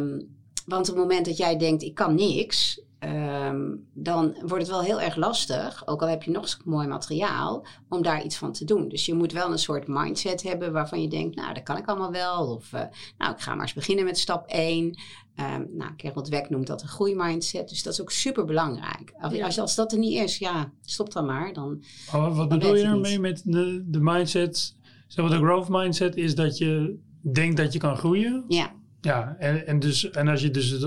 Um, 0.00 0.34
want 0.66 0.88
op 0.88 0.94
het 0.94 1.04
moment 1.04 1.26
dat 1.26 1.36
jij 1.36 1.56
denkt, 1.56 1.82
ik 1.82 1.94
kan 1.94 2.14
niks, 2.14 2.82
um, 3.04 3.86
dan 3.92 4.36
wordt 4.40 4.62
het 4.62 4.68
wel 4.68 4.82
heel 4.82 5.00
erg 5.00 5.16
lastig, 5.16 5.86
ook 5.86 6.02
al 6.02 6.08
heb 6.08 6.22
je 6.22 6.30
nog 6.30 6.48
zo'n 6.48 6.60
mooi 6.64 6.86
materiaal, 6.86 7.66
om 7.88 8.02
daar 8.02 8.24
iets 8.24 8.36
van 8.36 8.52
te 8.52 8.64
doen. 8.64 8.88
Dus 8.88 9.06
je 9.06 9.14
moet 9.14 9.32
wel 9.32 9.52
een 9.52 9.58
soort 9.58 9.86
mindset 9.86 10.42
hebben 10.42 10.72
waarvan 10.72 11.02
je 11.02 11.08
denkt, 11.08 11.36
nou, 11.36 11.54
dat 11.54 11.62
kan 11.62 11.76
ik 11.76 11.86
allemaal 11.86 12.12
wel. 12.12 12.54
Of, 12.54 12.72
uh, 12.72 12.80
nou, 13.18 13.32
ik 13.32 13.40
ga 13.40 13.54
maar 13.54 13.62
eens 13.62 13.72
beginnen 13.72 14.04
met 14.04 14.18
stap 14.18 14.46
1. 14.46 14.84
Um, 14.84 14.94
ehm, 15.34 15.64
nou, 15.70 15.92
Gerald 15.96 16.28
Weck 16.28 16.50
noemt 16.50 16.66
dat 16.66 16.82
een 16.82 16.88
groeimindset. 16.88 17.68
Dus 17.68 17.82
dat 17.82 17.92
is 17.92 18.00
ook 18.00 18.10
super 18.10 18.44
belangrijk. 18.44 19.12
Als, 19.20 19.34
ja. 19.34 19.62
als, 19.62 19.74
dat 19.74 19.92
er 19.92 19.98
niet 19.98 20.18
is, 20.18 20.38
ja, 20.38 20.72
stop 20.80 21.12
dan 21.12 21.26
maar. 21.26 21.52
Dan, 21.52 21.82
oh, 22.12 22.36
wat 22.36 22.48
bedoel 22.48 22.76
je 22.76 22.84
ermee 22.84 23.20
met 23.20 23.42
de, 23.44 23.84
de 23.86 24.00
mindset? 24.00 24.76
Zeg 25.06 25.24
maar, 25.24 25.38
de 25.38 25.44
growth 25.44 25.68
mindset 25.68 26.16
is 26.16 26.34
dat 26.34 26.58
je 26.58 26.98
denkt 27.32 27.56
dat 27.56 27.72
je 27.72 27.78
kan 27.78 27.96
groeien. 27.96 28.44
Ja. 28.48 28.72
Ja, 29.00 29.36
en, 29.38 29.66
en, 29.66 29.78
dus, 29.78 30.10
en 30.10 30.28
als 30.28 30.40
je 30.40 30.50
dus 30.50 30.78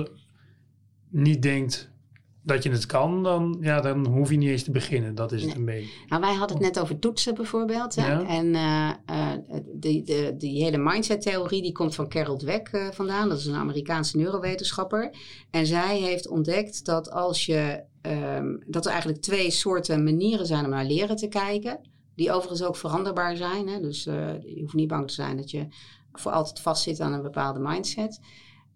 niet 1.09 1.41
denkt, 1.41 1.91
dat 2.47 2.63
je 2.63 2.69
het 2.69 2.85
kan, 2.85 3.23
dan, 3.23 3.57
ja, 3.61 3.81
dan 3.81 4.07
hoef 4.07 4.29
je 4.29 4.37
niet 4.37 4.49
eens 4.49 4.63
te 4.63 4.71
beginnen. 4.71 5.15
Dat 5.15 5.31
is 5.31 5.43
het 5.43 5.55
een 5.55 5.65
beetje. 5.65 5.89
Nou, 6.07 6.21
wij 6.21 6.33
hadden 6.33 6.57
het 6.57 6.65
net 6.65 6.79
over 6.79 6.99
toetsen 6.99 7.35
bijvoorbeeld. 7.35 7.95
Hè? 7.95 8.23
En 8.23 8.45
uh, 8.45 8.89
uh, 9.09 9.31
die, 9.73 10.03
de, 10.03 10.35
die 10.37 10.63
hele 10.63 10.77
mindset-theorie 10.77 11.61
die 11.61 11.71
komt 11.71 11.95
van 11.95 12.09
Carol 12.09 12.37
Dweck 12.37 12.69
uh, 12.71 12.87
vandaan. 12.91 13.29
Dat 13.29 13.37
is 13.37 13.45
een 13.45 13.55
Amerikaanse 13.55 14.17
neurowetenschapper. 14.17 15.15
En 15.51 15.65
zij 15.65 15.97
heeft 15.99 16.27
ontdekt 16.27 16.85
dat 16.85 17.11
als 17.11 17.45
je... 17.45 17.83
Um, 18.35 18.63
dat 18.67 18.85
er 18.85 18.91
eigenlijk 18.91 19.21
twee 19.21 19.51
soorten 19.51 20.03
manieren 20.03 20.45
zijn 20.45 20.63
om 20.65 20.71
naar 20.71 20.85
leren 20.85 21.15
te 21.15 21.27
kijken. 21.27 21.79
Die 22.15 22.31
overigens 22.31 22.63
ook 22.63 22.75
veranderbaar 22.75 23.35
zijn. 23.35 23.67
Hè? 23.67 23.79
Dus 23.79 24.03
je 24.03 24.57
hoeft 24.61 24.73
niet 24.73 24.87
bang 24.87 25.07
te 25.07 25.13
zijn 25.13 25.37
dat 25.37 25.51
je 25.51 25.67
voor 26.11 26.31
altijd 26.31 26.59
vastzit 26.59 26.99
aan 26.99 27.13
een 27.13 27.21
bepaalde 27.21 27.59
mindset. 27.59 28.19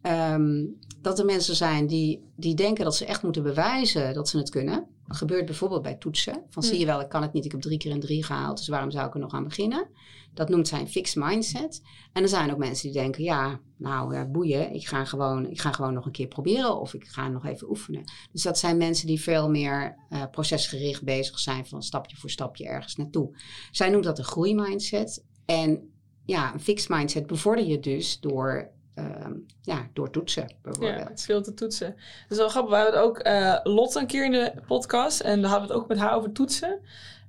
Um, 0.03 0.79
dat 1.01 1.19
er 1.19 1.25
mensen 1.25 1.55
zijn 1.55 1.87
die, 1.87 2.23
die 2.35 2.55
denken 2.55 2.83
dat 2.83 2.95
ze 2.95 3.05
echt 3.05 3.23
moeten 3.23 3.43
bewijzen 3.43 4.13
dat 4.13 4.29
ze 4.29 4.37
het 4.37 4.49
kunnen. 4.49 4.87
Dat 5.07 5.17
gebeurt 5.17 5.45
bijvoorbeeld 5.45 5.81
bij 5.81 5.95
toetsen. 5.95 6.43
Van 6.49 6.63
zie 6.63 6.79
je 6.79 6.85
wel, 6.85 7.01
ik 7.01 7.09
kan 7.09 7.21
het 7.21 7.33
niet, 7.33 7.45
ik 7.45 7.51
heb 7.51 7.61
drie 7.61 7.77
keer 7.77 7.91
een 7.91 7.99
drie 7.99 8.23
gehaald, 8.23 8.57
dus 8.57 8.67
waarom 8.67 8.91
zou 8.91 9.07
ik 9.07 9.13
er 9.13 9.19
nog 9.19 9.33
aan 9.33 9.43
beginnen? 9.43 9.89
Dat 10.33 10.49
noemt 10.49 10.67
zij 10.67 10.79
een 10.79 10.87
fixed 10.87 11.23
mindset. 11.23 11.81
En 12.13 12.23
er 12.23 12.29
zijn 12.29 12.51
ook 12.51 12.57
mensen 12.57 12.91
die 12.91 13.01
denken, 13.01 13.23
ja, 13.23 13.59
nou 13.77 14.15
uh, 14.15 14.23
boeien, 14.31 14.73
ik 14.73 14.87
ga, 14.87 15.05
gewoon, 15.05 15.49
ik 15.49 15.61
ga 15.61 15.71
gewoon 15.71 15.93
nog 15.93 16.05
een 16.05 16.11
keer 16.11 16.27
proberen 16.27 16.79
of 16.79 16.93
ik 16.93 17.07
ga 17.07 17.27
nog 17.27 17.45
even 17.45 17.69
oefenen. 17.69 18.03
Dus 18.31 18.43
dat 18.43 18.57
zijn 18.59 18.77
mensen 18.77 19.07
die 19.07 19.21
veel 19.21 19.49
meer 19.49 19.97
uh, 20.09 20.23
procesgericht 20.31 21.03
bezig 21.03 21.39
zijn 21.39 21.65
van 21.65 21.83
stapje 21.83 22.17
voor 22.17 22.29
stapje 22.29 22.65
ergens 22.65 22.95
naartoe. 22.95 23.37
Zij 23.71 23.89
noemt 23.89 24.03
dat 24.03 24.17
een 24.17 24.23
groeimindset. 24.23 25.23
En 25.45 25.91
ja, 26.25 26.53
een 26.53 26.59
fixed 26.59 26.89
mindset 26.89 27.27
bevorder 27.27 27.65
je 27.65 27.79
dus 27.79 28.19
door 28.19 28.71
Ehm, 29.01 29.33
ja, 29.61 29.87
door 29.93 30.09
toetsen 30.09 30.53
bijvoorbeeld. 30.61 30.99
Ja, 30.99 31.07
het 31.07 31.21
veel 31.21 31.41
te 31.41 31.53
toetsen. 31.53 31.87
Dat 31.87 32.31
is 32.31 32.37
wel 32.37 32.49
grappig. 32.49 32.71
We 32.71 32.77
hadden 32.77 33.01
ook 33.01 33.27
uh, 33.27 33.57
Lot 33.63 33.95
een 33.95 34.07
keer 34.07 34.25
in 34.25 34.31
de 34.31 34.53
podcast. 34.67 35.19
En 35.19 35.41
dan 35.41 35.49
hadden 35.49 35.67
we 35.67 35.73
het 35.73 35.83
ook 35.83 35.89
met 35.89 35.99
haar 35.99 36.15
over 36.15 36.31
toetsen. 36.31 36.79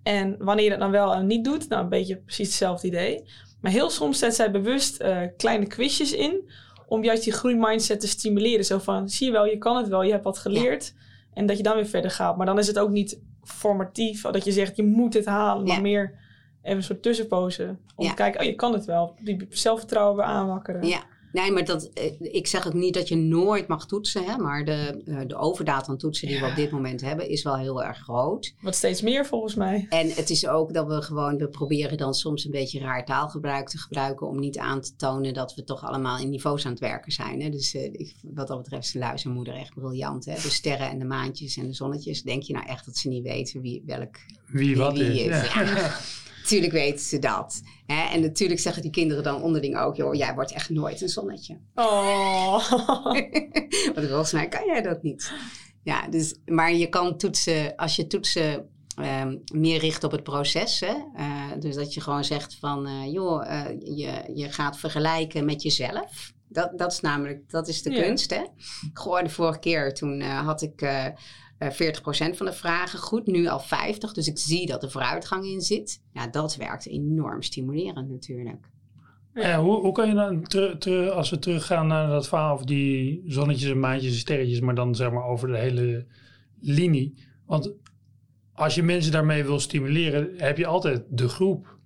En 0.03 0.37
wanneer 0.39 0.65
je 0.65 0.71
dat 0.71 0.79
dan 0.79 0.91
wel 0.91 1.15
en 1.15 1.27
niet 1.27 1.45
doet, 1.45 1.69
nou 1.69 1.83
een 1.83 1.89
beetje 1.89 2.17
precies 2.17 2.47
hetzelfde 2.47 2.87
idee. 2.87 3.25
Maar 3.61 3.73
heel 3.73 3.91
soms 3.91 4.19
zet 4.19 4.35
zij 4.35 4.51
bewust 4.51 5.03
uh, 5.03 5.21
kleine 5.37 5.67
quizjes 5.67 6.13
in. 6.13 6.51
Om 6.87 7.05
juist 7.05 7.25
die 7.25 7.33
groeimindset 7.33 8.01
te 8.01 8.09
stimuleren. 8.09 8.65
Zo 8.65 8.79
van, 8.79 9.09
zie 9.09 9.27
je 9.27 9.33
wel, 9.33 9.47
je 9.47 9.59
kan 9.59 9.77
het 9.77 9.89
wel, 9.89 10.03
je 10.03 10.11
hebt 10.11 10.25
wat 10.25 10.39
geleerd. 10.39 10.93
Ja. 10.95 11.03
En 11.35 11.47
dat 11.47 11.57
je 11.57 11.63
dan 11.63 11.75
weer 11.75 11.87
verder 11.87 12.11
gaat. 12.11 12.37
Maar 12.37 12.47
dan 12.47 12.59
is 12.59 12.67
het 12.67 12.79
ook 12.79 12.91
niet 12.91 13.21
formatief. 13.43 14.23
Dat 14.23 14.45
je 14.45 14.53
zegt, 14.53 14.77
je 14.77 14.85
moet 14.85 15.15
het 15.15 15.27
halen. 15.27 15.67
Maar 15.67 15.77
ja. 15.77 15.83
meer 15.83 16.15
even 16.63 16.77
een 16.77 16.83
soort 16.83 17.03
tussenpozen. 17.03 17.81
Om 17.97 18.09
te 18.09 18.15
kijken, 18.15 18.41
oh, 18.41 18.47
je 18.47 18.55
kan 18.55 18.73
het 18.73 18.85
wel. 18.85 19.17
Die 19.21 19.47
zelfvertrouwen 19.49 20.17
weer 20.17 20.25
aanwakkeren. 20.25 20.87
Ja, 20.87 21.03
Nee, 21.33 21.51
maar 21.53 21.65
dat, 21.65 21.91
eh, 21.95 22.13
ik 22.21 22.47
zeg 22.47 22.67
ook 22.67 22.75
niet 22.75 22.95
dat 22.95 23.09
je 23.09 23.17
nooit 23.17 23.69
mag 23.69 23.87
toetsen. 23.87 24.25
Hè, 24.25 24.37
maar 24.37 24.65
de, 24.65 25.03
uh, 25.05 25.21
de 25.27 25.37
overdaad 25.37 25.89
aan 25.89 25.97
toetsen 25.97 26.29
die 26.29 26.37
ja. 26.37 26.43
we 26.43 26.51
op 26.51 26.57
dit 26.57 26.71
moment 26.71 27.01
hebben 27.01 27.29
is 27.29 27.43
wel 27.43 27.57
heel 27.57 27.83
erg 27.83 27.99
groot. 27.99 28.55
Wat 28.61 28.75
steeds 28.75 29.03
meer 29.03 29.27
volgens 29.27 29.55
mij. 29.55 29.87
En 29.89 30.11
het 30.11 30.31
is 30.31 30.47
ook 30.47 30.75
dat 30.75 30.87
we 30.87 31.03
gewoon, 31.03 31.37
we 31.37 31.49
proberen 31.49 31.97
dan 31.97 32.15
soms 32.15 32.45
een 32.45 32.51
beetje 32.51 32.81
raar 32.81 33.05
taalgebruik 33.05 33.69
te 33.69 33.79
gebruiken. 33.79 34.27
Om 34.27 34.39
niet 34.39 34.59
aan 34.59 34.81
te 34.81 34.97
tonen 34.97 35.35
dat 35.35 35.55
we 35.55 35.65
toch 35.65 35.85
allemaal 35.85 36.19
in 36.19 36.31
niveaus 36.31 36.65
aan 36.65 36.73
het 36.73 36.81
werken 36.81 37.13
zijn. 37.13 37.41
Hè. 37.41 37.49
Dus 37.49 37.75
uh, 37.75 37.83
ik, 37.83 38.15
wat 38.23 38.49
dat 38.49 38.63
betreft 38.63 38.85
is 38.85 38.93
de 38.93 38.99
luizenmoeder 38.99 39.55
echt 39.55 39.75
briljant. 39.75 40.25
Hè. 40.25 40.35
De 40.35 40.41
sterren 40.41 40.91
en 40.91 40.99
de 40.99 41.05
maantjes 41.05 41.57
en 41.57 41.67
de 41.67 41.75
zonnetjes. 41.75 42.23
Denk 42.23 42.43
je 42.43 42.53
nou 42.53 42.67
echt 42.67 42.87
dat 42.87 42.97
ze 42.97 43.09
niet 43.09 43.23
weten 43.23 43.61
wie, 43.61 43.83
welk... 43.87 44.17
Wie, 44.47 44.67
wie 44.67 44.77
wat 44.77 44.99
wie 44.99 45.25
is. 45.25 45.43
is. 45.43 45.53
Ja. 45.53 45.95
Natuurlijk 46.43 46.73
weten 46.73 47.05
ze 47.05 47.19
dat. 47.19 47.63
Hè? 47.87 48.09
En 48.13 48.21
natuurlijk 48.21 48.61
zeggen 48.61 48.83
die 48.83 48.91
kinderen 48.91 49.23
dan 49.23 49.43
onderling 49.43 49.79
ook... 49.79 49.97
joh, 49.97 50.15
jij 50.15 50.35
wordt 50.35 50.53
echt 50.53 50.71
nooit 50.71 51.01
een 51.01 51.09
zonnetje. 51.09 51.59
Oh. 51.75 52.71
Want 53.95 54.07
volgens 54.09 54.33
mij 54.33 54.49
kan 54.49 54.67
jij 54.67 54.83
dat 54.83 55.03
niet. 55.03 55.33
Ja, 55.83 56.09
dus, 56.09 56.35
maar 56.45 56.73
je 56.73 56.89
kan 56.89 57.17
toetsen... 57.17 57.77
Als 57.77 57.97
je 57.97 58.07
toetsen 58.07 58.69
um, 58.97 59.43
meer 59.53 59.79
richt 59.79 60.05
op 60.05 60.11
het 60.11 60.23
proces. 60.23 60.81
Hè? 60.81 60.95
Uh, 61.17 61.51
dus 61.59 61.75
dat 61.75 61.95
je 61.95 62.01
gewoon 62.01 62.25
zegt 62.25 62.57
van... 62.61 62.89
Uh, 62.89 63.13
joh, 63.13 63.47
uh, 63.47 63.65
je, 63.81 64.31
je 64.35 64.53
gaat 64.53 64.79
vergelijken 64.79 65.45
met 65.45 65.63
jezelf. 65.63 66.33
Dat, 66.49 66.79
dat 66.79 66.93
is 66.93 67.01
namelijk... 67.01 67.51
Dat 67.51 67.69
is 67.69 67.83
de 67.83 67.91
ja. 67.91 68.03
kunst, 68.03 68.31
hè? 68.31 68.43
Gewoon 68.93 69.25
de 69.25 69.31
vorige 69.31 69.59
keer 69.59 69.95
toen 69.95 70.21
had 70.21 70.63
ik... 70.63 70.83
40% 71.71 71.75
eh, 71.75 72.33
van 72.33 72.47
de 72.47 72.53
vragen 72.53 72.99
goed, 72.99 73.27
nu 73.27 73.47
al 73.47 73.61
50. 73.61 74.13
Dus 74.13 74.27
ik 74.27 74.39
zie 74.39 74.67
dat 74.67 74.83
er 74.83 74.91
vooruitgang 74.91 75.45
in 75.45 75.61
zit. 75.61 76.03
Ja, 76.13 76.27
dat 76.27 76.57
werkt 76.57 76.87
enorm 76.87 77.43
stimulerend 77.43 78.11
natuurlijk. 78.11 78.71
Ja, 79.35 79.61
hoe, 79.61 79.81
hoe 79.81 79.93
kan 79.93 80.09
je 80.09 80.15
dan, 80.15 80.43
ter, 80.79 81.11
als 81.11 81.31
we 81.31 81.39
teruggaan 81.39 81.87
naar 81.87 82.09
dat 82.09 82.29
verhaal 82.29 82.55
over 82.55 82.67
die 82.67 83.23
zonnetjes 83.27 83.71
en 83.71 83.81
maantjes 83.81 84.13
en 84.13 84.19
sterretjes, 84.19 84.61
maar 84.61 84.75
dan 84.75 84.95
zeg 84.95 85.11
maar 85.11 85.25
over 85.25 85.49
de 85.49 85.59
hele 85.59 86.07
linie. 86.61 87.15
Want 87.47 87.75
als 88.53 88.75
je 88.75 88.83
mensen 88.83 89.13
daarmee 89.13 89.45
wil 89.45 89.61
stimuleren, 89.61 90.31
heb 90.37 90.59
je 90.59 90.67
altijd 90.67 91.05
de 91.09 91.29
groep 91.29 91.79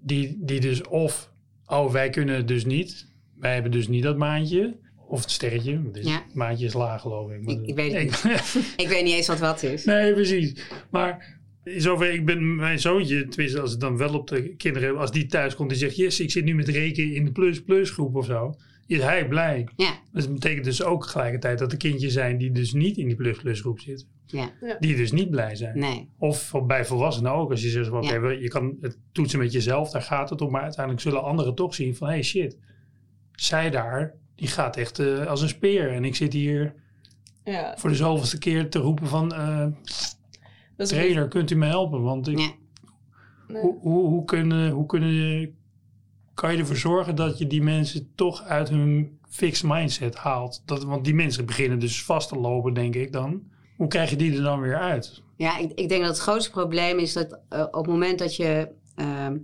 die, 0.00 0.38
die 0.40 0.60
dus 0.60 0.82
of 0.82 1.32
oh, 1.66 1.92
wij 1.92 2.10
kunnen 2.10 2.46
dus 2.46 2.64
niet. 2.64 3.08
Wij 3.34 3.54
hebben 3.54 3.70
dus 3.70 3.88
niet 3.88 4.02
dat 4.02 4.16
maandje. 4.16 4.78
Of 5.10 5.20
het 5.20 5.30
sterretje. 5.30 5.74
want 5.74 5.86
het 5.86 5.96
is- 5.96 6.10
Ja. 6.10 6.22
Het 6.26 6.34
maandje 6.34 6.66
is 6.66 6.72
laag, 6.72 7.00
geloof 7.00 7.30
ik. 7.30 7.42
Maar 7.44 7.54
Ik- 7.54 7.66
ik 7.66 7.74
weet 7.74 7.92
het 7.92 8.54
Ik 8.76 8.88
weet 8.88 9.04
niet 9.04 9.14
eens 9.14 9.26
wat 9.26 9.38
wat 9.38 9.62
is. 9.62 9.84
nee, 9.84 10.12
precies. 10.12 10.62
Maar 10.90 11.38
in 11.64 11.80
zover, 11.80 12.12
ik 12.12 12.24
ben 12.26 12.54
mijn 12.56 12.78
zoontje, 12.80 13.28
tenminste 13.28 13.60
als 13.60 13.70
het 13.70 13.80
dan 13.80 13.96
wel 13.96 14.14
op 14.14 14.28
de 14.28 14.54
kinderen, 14.56 14.98
als 14.98 15.10
die 15.12 15.26
thuis 15.26 15.54
komt 15.54 15.70
en 15.70 15.76
zegt, 15.76 15.96
yes, 15.96 16.20
ik 16.20 16.30
zit 16.30 16.44
nu 16.44 16.54
met 16.54 16.68
rekenen 16.68 17.14
in 17.14 17.24
de 17.24 17.32
plus-plus 17.32 17.90
groep 17.90 18.14
of 18.16 18.24
zo, 18.24 18.54
is 18.86 19.02
hij 19.02 19.28
blij. 19.28 19.68
Ja, 19.76 19.98
Dus 20.12 20.24
dat 20.24 20.32
betekent 20.34 20.64
dus 20.64 20.82
ook 20.82 21.02
tegelijkertijd 21.04 21.58
dat 21.58 21.72
er 21.72 21.78
kindjes 21.78 22.12
zijn 22.12 22.38
die 22.38 22.52
dus 22.52 22.72
niet 22.72 22.96
in 22.96 23.06
die 23.06 23.16
plus-plus 23.16 23.60
groep 23.60 23.80
zitten. 23.80 24.06
ja, 24.26 24.50
Die 24.80 24.96
dus 24.96 25.12
niet 25.12 25.30
blij 25.30 25.56
zijn. 25.56 25.78
nee. 25.78 26.08
Of 26.18 26.52
bij 26.66 26.84
volwassenen 26.84 27.32
ook. 27.32 27.50
Als 27.50 27.62
je 27.62 27.68
zegt, 27.68 27.90
Ja. 28.00 28.20
we- 28.20 28.38
je 28.40 28.48
kan 28.48 28.76
het 28.80 28.98
toetsen 29.12 29.38
met 29.38 29.52
jezelf, 29.52 29.90
daar 29.90 30.02
gaat 30.02 30.30
het 30.30 30.40
om. 30.40 30.50
Maar 30.50 30.62
uiteindelijk 30.62 31.02
zullen 31.04 31.22
anderen 31.22 31.54
toch 31.54 31.74
zien 31.74 31.96
van, 31.96 32.08
hey 32.08 32.22
shit, 32.22 32.56
zij 33.32 33.70
daar, 33.70 34.14
die 34.40 34.48
gaat 34.48 34.76
echt 34.76 34.98
eh, 34.98 35.26
als 35.26 35.42
een 35.42 35.48
speer. 35.48 35.90
En 35.92 36.04
ik 36.04 36.16
zit 36.16 36.32
hier 36.32 36.74
Ja, 37.44 37.74
voor 37.76 37.90
de 37.90 37.96
zoveelste 37.96 38.38
keer 38.38 38.70
te 38.70 38.78
roepen 38.78 39.06
van, 39.08 39.34
eh, 39.34 39.66
is 40.76 40.88
trainer, 40.88 41.28
kunt 41.28 41.50
u 41.50 41.56
me 41.56 41.66
helpen? 41.66 42.02
Want 42.02 42.28
ik, 42.28 42.38
Ja. 42.38 42.50
Nee. 43.48 43.62
hoe, 43.62 43.78
hoe, 43.80 44.06
hoe, 44.08 44.24
kunnen, 44.24 44.70
hoe 44.70 44.86
kunnen, 44.86 45.54
kan 46.34 46.52
je 46.52 46.58
ervoor 46.58 46.76
zorgen 46.76 47.14
dat 47.14 47.38
je 47.38 47.46
die 47.46 47.62
mensen 47.62 48.12
toch 48.14 48.42
uit 48.42 48.68
hun 48.68 49.18
fixed 49.28 49.68
mindset 49.68 50.14
haalt? 50.14 50.62
Dat, 50.64 50.84
want 50.84 51.04
die 51.04 51.14
mensen 51.14 51.46
beginnen 51.46 51.78
dus 51.78 52.04
vast 52.04 52.28
te 52.28 52.36
lopen, 52.38 52.74
denk 52.74 52.94
ik 52.94 53.12
dan. 53.12 53.42
Hoe 53.76 53.88
krijg 53.88 54.10
je 54.10 54.16
die 54.16 54.36
er 54.36 54.42
dan 54.42 54.60
weer 54.60 54.78
uit? 54.78 55.22
Ja, 55.36 55.58
ik, 55.58 55.72
ik 55.74 55.88
denk 55.88 56.00
dat 56.00 56.10
het 56.10 56.18
grootste 56.22 56.50
probleem 56.50 56.98
is 56.98 57.12
dat 57.12 57.38
eh, 57.48 57.60
op 57.60 57.84
het 57.84 57.86
moment 57.86 58.18
dat 58.18 58.36
je 58.36 58.68
ehm, 59.00 59.36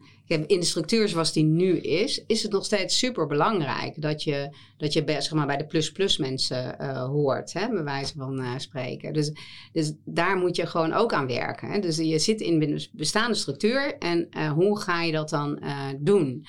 in 0.46 0.60
de 0.60 0.66
structuur 0.66 1.08
zoals 1.08 1.32
die 1.32 1.44
nu 1.44 1.78
is, 1.78 2.24
is 2.26 2.42
het 2.42 2.52
nog 2.52 2.64
steeds 2.64 2.98
super 2.98 3.26
belangrijk 3.26 4.02
dat 4.02 4.22
je, 4.22 4.56
dat 4.76 4.92
je 4.92 5.04
bij, 5.04 5.20
zeg 5.20 5.32
maar, 5.32 5.46
bij 5.46 5.56
de 5.56 5.66
plus-plus 5.66 6.16
mensen 6.16 6.78
eh, 6.78 7.04
hoort, 7.04 7.52
hè, 7.52 7.68
bij 7.68 7.84
wijze 7.84 8.14
van 8.16 8.40
eh, 8.40 8.50
spreken. 8.56 9.12
Dus, 9.12 9.32
dus 9.72 9.92
daar 10.04 10.36
moet 10.36 10.56
je 10.56 10.66
gewoon 10.66 10.92
ook 10.92 11.12
aan 11.12 11.26
werken. 11.26 11.70
Hè. 11.70 11.78
Dus 11.78 11.96
je 11.96 12.18
zit 12.18 12.40
in 12.40 12.62
een 12.62 12.88
bestaande 12.92 13.36
structuur 13.36 13.98
en 13.98 14.30
eh, 14.30 14.52
hoe 14.52 14.80
ga 14.80 15.02
je 15.02 15.12
dat 15.12 15.30
dan 15.30 15.60
doen? 15.98 16.46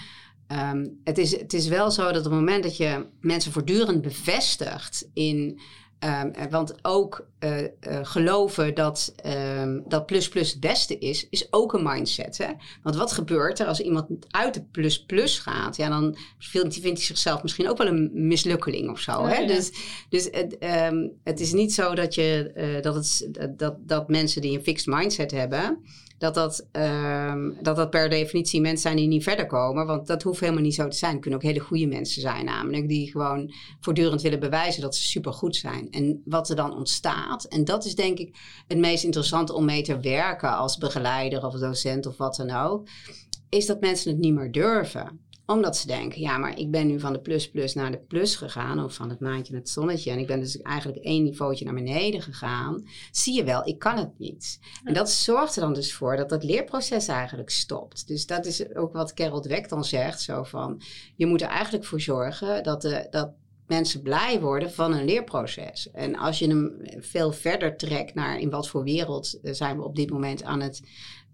Ehm, 0.48 0.86
het, 1.04 1.18
is, 1.18 1.40
het 1.40 1.54
is 1.54 1.68
wel 1.68 1.92
zo 1.92 2.04
dat 2.04 2.26
op 2.26 2.32
het 2.32 2.40
moment 2.40 2.64
dat 2.64 2.78
je 2.78 3.06
mensen 3.22 3.52
voortdurend 3.52 4.02
bevestigt 4.02 5.10
in 5.14 5.60
Ehm, 6.00 6.28
eh, 6.28 6.46
want 6.50 6.74
ook 6.82 7.28
eh, 7.40 7.64
eh, 7.64 7.70
geloven 8.02 8.76
dat, 8.76 9.14
ehm, 9.16 9.80
dat 9.88 10.06
plus 10.06 10.30
plus 10.30 10.52
het 10.52 10.60
beste 10.60 10.98
is, 10.98 11.28
is 11.30 11.48
ook 11.50 11.74
een 11.74 11.84
mindset. 11.84 12.38
Hè? 12.38 12.52
Want 12.84 12.96
wat 12.96 13.12
gebeurt 13.12 13.60
er 13.60 13.68
als 13.68 13.80
iemand 13.80 14.08
uit 14.30 14.54
de 14.54 14.64
plus 14.72 15.06
plus 15.06 15.40
gaat? 15.40 15.76
Ja, 15.76 15.90
dan 15.90 16.18
vindt, 16.40 16.74
vindt 16.74 16.98
hij 16.98 17.06
zichzelf 17.06 17.44
misschien 17.44 17.70
ook 17.70 17.78
wel 17.78 17.88
een 17.88 18.10
mislukkeling 18.14 18.90
of 18.90 19.00
zo. 19.00 19.12
Ja, 19.12 19.28
hè? 19.28 19.40
ja. 19.40 19.48
Dus, 19.48 19.72
dus 20.10 20.28
het, 20.32 20.58
ehm, 20.58 21.08
het 21.24 21.40
is 21.40 21.54
niet 21.54 21.74
zo 21.74 21.96
dat, 21.96 22.16
je, 22.16 22.80
dat, 22.82 22.96
het, 22.96 23.60
dat, 23.60 23.76
dat 23.80 24.10
mensen 24.10 24.42
die 24.42 24.58
een 24.58 24.64
fixed 24.64 24.96
mindset 24.96 25.32
hebben, 25.32 25.84
dat 26.18 26.34
dat, 26.34 26.68
ehm, 26.72 27.52
dat 27.62 27.76
dat 27.76 27.90
per 27.90 28.10
definitie 28.10 28.62
mensen 28.62 28.82
zijn 28.82 28.96
die 28.96 29.08
niet 29.08 29.24
verder 29.24 29.46
komen. 29.46 29.86
Want 29.86 30.08
dat 30.08 30.24
hoeft 30.24 30.40
helemaal 30.40 30.62
niet 30.62 30.76
zo 30.76 30.88
te 30.88 30.98
zijn. 30.98 31.12
Het 31.12 31.22
kunnen 31.22 31.40
ook 31.40 31.46
hele 31.46 31.60
goede 31.60 31.88
mensen 31.88 32.22
zijn, 32.22 32.46
namelijk 32.46 32.88
die 32.88 33.12
gewoon 33.12 33.54
voortdurend 33.80 34.22
willen 34.22 34.40
bewijzen 34.40 34.82
dat 34.82 34.96
ze 34.96 35.02
supergoed 35.02 35.56
zijn. 35.56 35.92
En 35.92 36.22
wat 36.26 36.50
er 36.50 36.56
dan 36.56 36.76
ontstaat, 36.76 37.44
en 37.44 37.66
dat 37.66 37.86
is 37.86 37.96
denk 37.96 38.18
ik 38.18 38.36
het 38.68 38.78
meest 38.78 39.04
interessante 39.04 39.54
om 39.54 39.66
mee 39.66 39.82
te 39.82 40.00
werken 40.00 40.58
als 40.58 40.78
begeleider 40.78 41.46
of 41.46 41.54
docent 41.54 42.06
of 42.06 42.18
wat 42.18 42.36
dan 42.36 42.52
ook, 42.52 42.88
is 43.50 43.66
dat 43.66 43.82
mensen 43.82 44.12
het 44.12 44.20
niet 44.20 44.34
meer 44.34 44.52
durven 44.52 45.20
omdat 45.48 45.78
ze 45.78 45.88
denken, 45.88 46.22
ja, 46.22 46.38
maar 46.38 46.58
ik 46.58 46.72
ben 46.72 46.88
nu 46.88 47.00
van 47.00 47.14
de 47.14 47.20
plus 47.20 47.52
plus 47.52 47.74
naar 47.74 47.92
de 47.92 47.98
plus 47.98 48.36
gegaan. 48.36 48.84
Of 48.84 48.94
van 48.94 49.10
het 49.10 49.20
maandje 49.20 49.52
naar 49.52 49.62
het 49.62 49.70
zonnetje. 49.70 50.12
En 50.12 50.20
ik 50.20 50.28
ben 50.28 50.40
dus 50.40 50.62
eigenlijk 50.62 51.04
één 51.04 51.24
niveautje 51.24 51.66
naar 51.66 51.74
beneden 51.74 52.22
gegaan. 52.22 52.88
Zie 53.12 53.36
je 53.36 53.44
wel, 53.44 53.68
ik 53.68 53.80
kan 53.80 53.98
het 53.98 54.20
niet. 54.20 54.60
En 54.84 54.94
dat 54.94 55.12
zorgt 55.12 55.56
er 55.56 55.62
dan 55.62 55.74
dus 55.74 55.94
voor 55.94 56.16
dat 56.16 56.30
dat 56.30 56.44
leerproces 56.44 57.08
eigenlijk 57.08 57.50
stopt. 57.50 58.08
Dus 58.08 58.26
dat 58.26 58.46
is 58.46 58.76
ook 58.76 58.94
wat 58.94 59.14
Carol 59.14 59.42
Dweck 59.42 59.70
dan 59.70 59.86
zegt. 59.86 60.22
Zo 60.22 60.44
van, 60.44 60.82
je 61.16 61.26
moet 61.26 61.42
er 61.42 61.48
eigenlijk 61.48 61.86
voor 61.86 62.02
zorgen 62.02 62.64
dat, 62.64 62.82
de, 62.82 63.08
dat 63.10 63.32
mensen 63.68 64.02
blij 64.02 64.42
worden 64.42 64.72
van 64.72 64.94
een 64.94 65.06
leerproces. 65.06 65.92
En 65.92 66.16
als 66.16 66.40
je 66.40 66.48
hem 66.48 66.82
veel 67.00 67.32
verder 67.32 67.78
trekt 67.78 68.14
naar 68.14 68.40
in 68.40 68.50
wat 68.50 68.68
voor 68.68 68.84
wereld 68.84 69.40
eh, 69.42 69.54
zijn 69.54 69.78
we 69.78 69.84
op 69.84 69.96
dit 69.96 70.10
moment 70.10 70.44
aan 70.44 70.62
het 70.62 70.82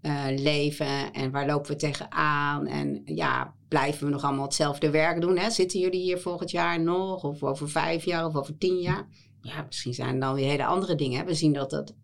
eh, 0.00 0.24
leven 0.28 1.12
en 1.12 1.30
waar 1.30 1.46
lopen 1.46 1.70
we 1.70 1.76
tegenaan 1.76 2.66
en 2.66 3.02
ja, 3.04 3.54
blijven 3.68 4.06
we 4.06 4.12
nog 4.12 4.24
allemaal 4.24 4.44
hetzelfde 4.44 4.90
werk 4.90 5.20
doen? 5.20 5.38
Hè? 5.38 5.50
Zitten 5.50 5.80
jullie 5.80 6.00
hier 6.00 6.18
volgend 6.18 6.50
jaar 6.50 6.80
nog 6.80 7.24
of 7.24 7.42
over 7.42 7.70
vijf 7.70 8.04
jaar 8.04 8.26
of 8.26 8.36
over 8.36 8.58
tien 8.58 8.78
jaar? 8.78 9.08
Ja, 9.40 9.62
misschien 9.66 9.94
zijn 9.94 10.14
er 10.14 10.20
dan 10.20 10.34
weer 10.34 10.48
hele 10.48 10.64
andere 10.64 10.94
dingen. 10.94 11.26
We 11.26 11.34
zien 11.34 11.52
dat 11.52 11.70
dat 11.70 11.94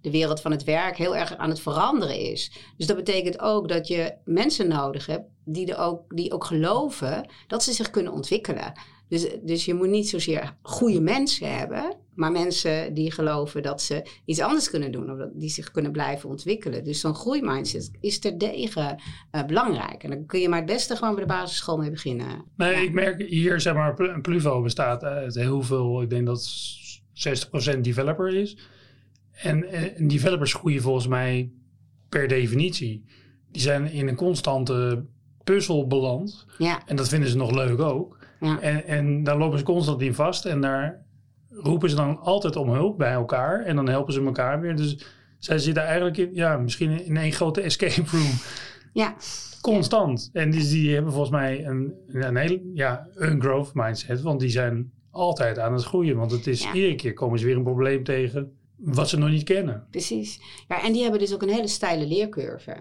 de 0.00 0.10
wereld 0.10 0.40
van 0.40 0.50
het 0.50 0.64
werk 0.64 0.96
heel 0.96 1.16
erg 1.16 1.36
aan 1.36 1.48
het 1.48 1.60
veranderen 1.60 2.18
is. 2.18 2.52
Dus 2.76 2.86
dat 2.86 2.96
betekent 2.96 3.40
ook 3.40 3.68
dat 3.68 3.88
je 3.88 4.14
mensen 4.24 4.68
nodig 4.68 5.06
hebt 5.06 5.28
die, 5.44 5.66
er 5.66 5.78
ook, 5.78 6.16
die 6.16 6.32
ook 6.32 6.44
geloven 6.44 7.30
dat 7.46 7.62
ze 7.62 7.72
zich 7.72 7.90
kunnen 7.90 8.12
ontwikkelen. 8.12 8.72
Dus, 9.12 9.26
dus 9.42 9.64
je 9.64 9.74
moet 9.74 9.88
niet 9.88 10.08
zozeer 10.08 10.56
goede 10.62 11.00
mensen 11.00 11.56
hebben, 11.58 11.96
maar 12.14 12.32
mensen 12.32 12.94
die 12.94 13.10
geloven 13.12 13.62
dat 13.62 13.82
ze 13.82 14.06
iets 14.24 14.40
anders 14.40 14.70
kunnen 14.70 14.92
doen 14.92 15.10
of 15.10 15.18
dat, 15.18 15.30
die 15.34 15.48
zich 15.48 15.70
kunnen 15.70 15.92
blijven 15.92 16.28
ontwikkelen. 16.28 16.84
Dus 16.84 17.00
zo'n 17.00 17.14
groeimindset 17.14 17.90
is 18.00 18.18
terdege 18.18 18.98
uh, 19.32 19.44
belangrijk. 19.44 20.02
En 20.02 20.10
dan 20.10 20.26
kun 20.26 20.40
je 20.40 20.48
maar 20.48 20.58
het 20.58 20.66
beste 20.66 20.96
gewoon 20.96 21.14
bij 21.14 21.24
de 21.24 21.28
basisschool 21.32 21.76
mee 21.76 21.90
beginnen. 21.90 22.44
Nee, 22.56 22.72
Ja. 22.74 22.80
ik 22.82 22.92
merk 22.92 23.22
hier, 23.28 23.60
zeg 23.60 23.74
maar, 23.74 23.94
Pl- 23.94 24.20
Pluvo 24.22 24.62
bestaat 24.62 25.04
uit 25.04 25.34
heel 25.34 25.62
veel, 25.62 26.02
ik 26.02 26.10
denk 26.10 26.26
dat 26.26 26.48
60% 27.12 27.80
developer 27.80 28.34
is. 28.34 28.56
En, 29.32 29.64
eh, 29.64 29.98
en 30.00 30.08
developers 30.08 30.54
groeien 30.54 30.82
volgens 30.82 31.06
mij 31.06 31.50
per 32.08 32.28
definitie. 32.28 33.04
Die 33.50 33.62
zijn 33.62 33.90
in 33.90 34.08
een 34.08 34.16
constante 34.16 35.04
puzzel 35.44 35.86
beland. 35.86 36.46
Ja, 36.58 36.82
En 36.86 36.96
dat 36.96 37.08
vinden 37.08 37.28
ze 37.28 37.36
nog 37.36 37.50
leuk 37.50 37.80
ook. 37.80 38.20
Ja, 38.42 38.60
En, 38.60 38.84
en 38.86 39.24
daar 39.24 39.38
lopen 39.38 39.58
ze 39.58 39.64
constant 39.64 40.00
in 40.02 40.14
vast. 40.14 40.44
En 40.44 40.60
daar 40.60 41.04
roepen 41.48 41.90
ze 41.90 41.96
dan 41.96 42.18
altijd 42.20 42.56
om 42.56 42.68
hulp 42.70 42.98
bij 42.98 43.12
elkaar. 43.12 43.64
En 43.64 43.76
dan 43.76 43.88
helpen 43.88 44.12
ze 44.12 44.24
elkaar 44.24 44.60
weer. 44.60 44.76
Dus 44.76 45.06
zij 45.38 45.58
zitten 45.58 45.82
eigenlijk 45.82 46.16
in, 46.16 46.30
ja, 46.32 46.56
misschien 46.56 47.04
in 47.04 47.16
één 47.16 47.32
grote 47.32 47.60
escape 47.60 48.02
room. 48.10 48.30
ja. 49.02 49.14
Constant. 49.60 50.30
En 50.32 50.50
die, 50.50 50.68
die 50.68 50.94
hebben 50.94 51.12
volgens 51.12 51.32
mij 51.32 51.66
een, 51.66 51.94
een 52.08 52.36
hele, 52.36 52.70
ja, 52.74 53.08
een 53.14 53.40
growth 53.40 53.70
mindset. 53.74 54.20
Want 54.20 54.40
die 54.40 54.50
zijn 54.50 54.92
altijd 55.10 55.58
aan 55.58 55.72
het 55.72 55.84
groeien. 55.84 56.16
Want 56.16 56.30
het 56.30 56.46
is 56.46 56.62
Ja. 56.62 56.72
iedere 56.72 56.94
keer 56.94 57.12
komen 57.12 57.38
ze 57.38 57.46
weer 57.46 57.56
een 57.56 57.62
probleem 57.62 58.04
tegen 58.04 58.52
wat 58.76 59.08
ze 59.08 59.18
nog 59.18 59.28
niet 59.28 59.42
kennen. 59.42 59.86
Precies. 59.90 60.40
Ja, 60.68 60.82
en 60.82 60.92
die 60.92 61.02
hebben 61.02 61.20
dus 61.20 61.34
ook 61.34 61.42
een 61.42 61.48
hele 61.48 61.68
steile 61.68 62.06
leercurve. 62.06 62.76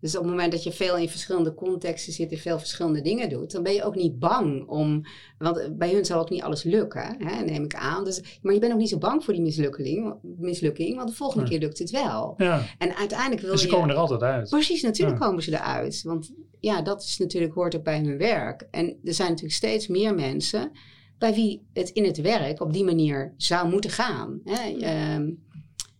Dus 0.00 0.16
op 0.16 0.22
het 0.22 0.30
moment 0.30 0.52
dat 0.52 0.62
je 0.62 0.72
veel 0.72 0.96
in 0.96 1.08
verschillende 1.08 1.54
contexten 1.54 2.12
zit 2.12 2.32
en 2.32 2.38
veel 2.38 2.58
verschillende 2.58 3.00
dingen 3.00 3.28
doet, 3.28 3.52
dan 3.52 3.62
ben 3.62 3.72
je 3.72 3.84
ook 3.84 3.94
niet 3.94 4.18
bang 4.18 4.66
om. 4.68 5.02
Want 5.38 5.78
bij 5.78 5.92
hun 5.92 6.04
zal 6.04 6.20
ook 6.20 6.30
niet 6.30 6.42
alles 6.42 6.62
lukken, 6.62 7.16
hè, 7.18 7.44
neem 7.44 7.64
ik 7.64 7.74
aan. 7.74 8.04
Dus, 8.04 8.38
maar 8.42 8.54
je 8.54 8.60
bent 8.60 8.72
ook 8.72 8.78
niet 8.78 8.88
zo 8.88 8.98
bang 8.98 9.24
voor 9.24 9.34
die 9.34 9.42
mislukking, 9.42 10.14
mislukking 10.22 10.96
want 10.96 11.08
de 11.08 11.14
volgende 11.14 11.48
keer 11.48 11.58
lukt 11.58 11.78
het 11.78 11.90
wel. 11.90 12.34
Ja, 12.36 12.62
En 12.78 12.96
uiteindelijk 12.96 13.40
wil 13.40 13.52
en 13.52 13.58
ze 13.58 13.66
je. 13.66 13.72
komen 13.72 13.90
er 13.90 13.96
altijd 13.96 14.22
uit. 14.22 14.48
Precies, 14.48 14.82
natuurlijk 14.82 15.18
Ja. 15.18 15.26
komen 15.26 15.42
ze 15.42 15.52
eruit. 15.52 16.02
Want 16.02 16.32
ja, 16.60 16.82
dat 16.82 17.02
is 17.02 17.18
natuurlijk, 17.18 17.54
hoort 17.54 17.76
ook 17.76 17.84
bij 17.84 18.00
hun 18.00 18.18
werk. 18.18 18.68
En 18.70 18.86
er 19.04 19.14
zijn 19.14 19.28
natuurlijk 19.28 19.56
steeds 19.56 19.86
meer 19.86 20.14
mensen 20.14 20.70
bij 21.18 21.34
wie 21.34 21.66
het 21.72 21.88
in 21.88 22.04
het 22.04 22.20
werk 22.20 22.60
op 22.60 22.72
die 22.72 22.84
manier 22.84 23.34
zou 23.36 23.68
moeten 23.70 23.90
gaan. 23.90 24.40
Hè? 24.44 24.76
Ehm, 24.80 25.30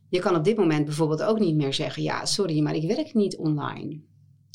je 0.08 0.18
kan 0.20 0.36
op 0.36 0.44
dit 0.44 0.56
moment 0.56 0.84
bijvoorbeeld 0.84 1.22
ook 1.22 1.38
niet 1.38 1.54
meer 1.56 1.74
zeggen: 1.74 2.02
ja, 2.02 2.24
sorry, 2.24 2.60
maar 2.60 2.74
ik 2.74 2.86
werk 2.94 3.14
niet 3.14 3.36
online. 3.36 4.00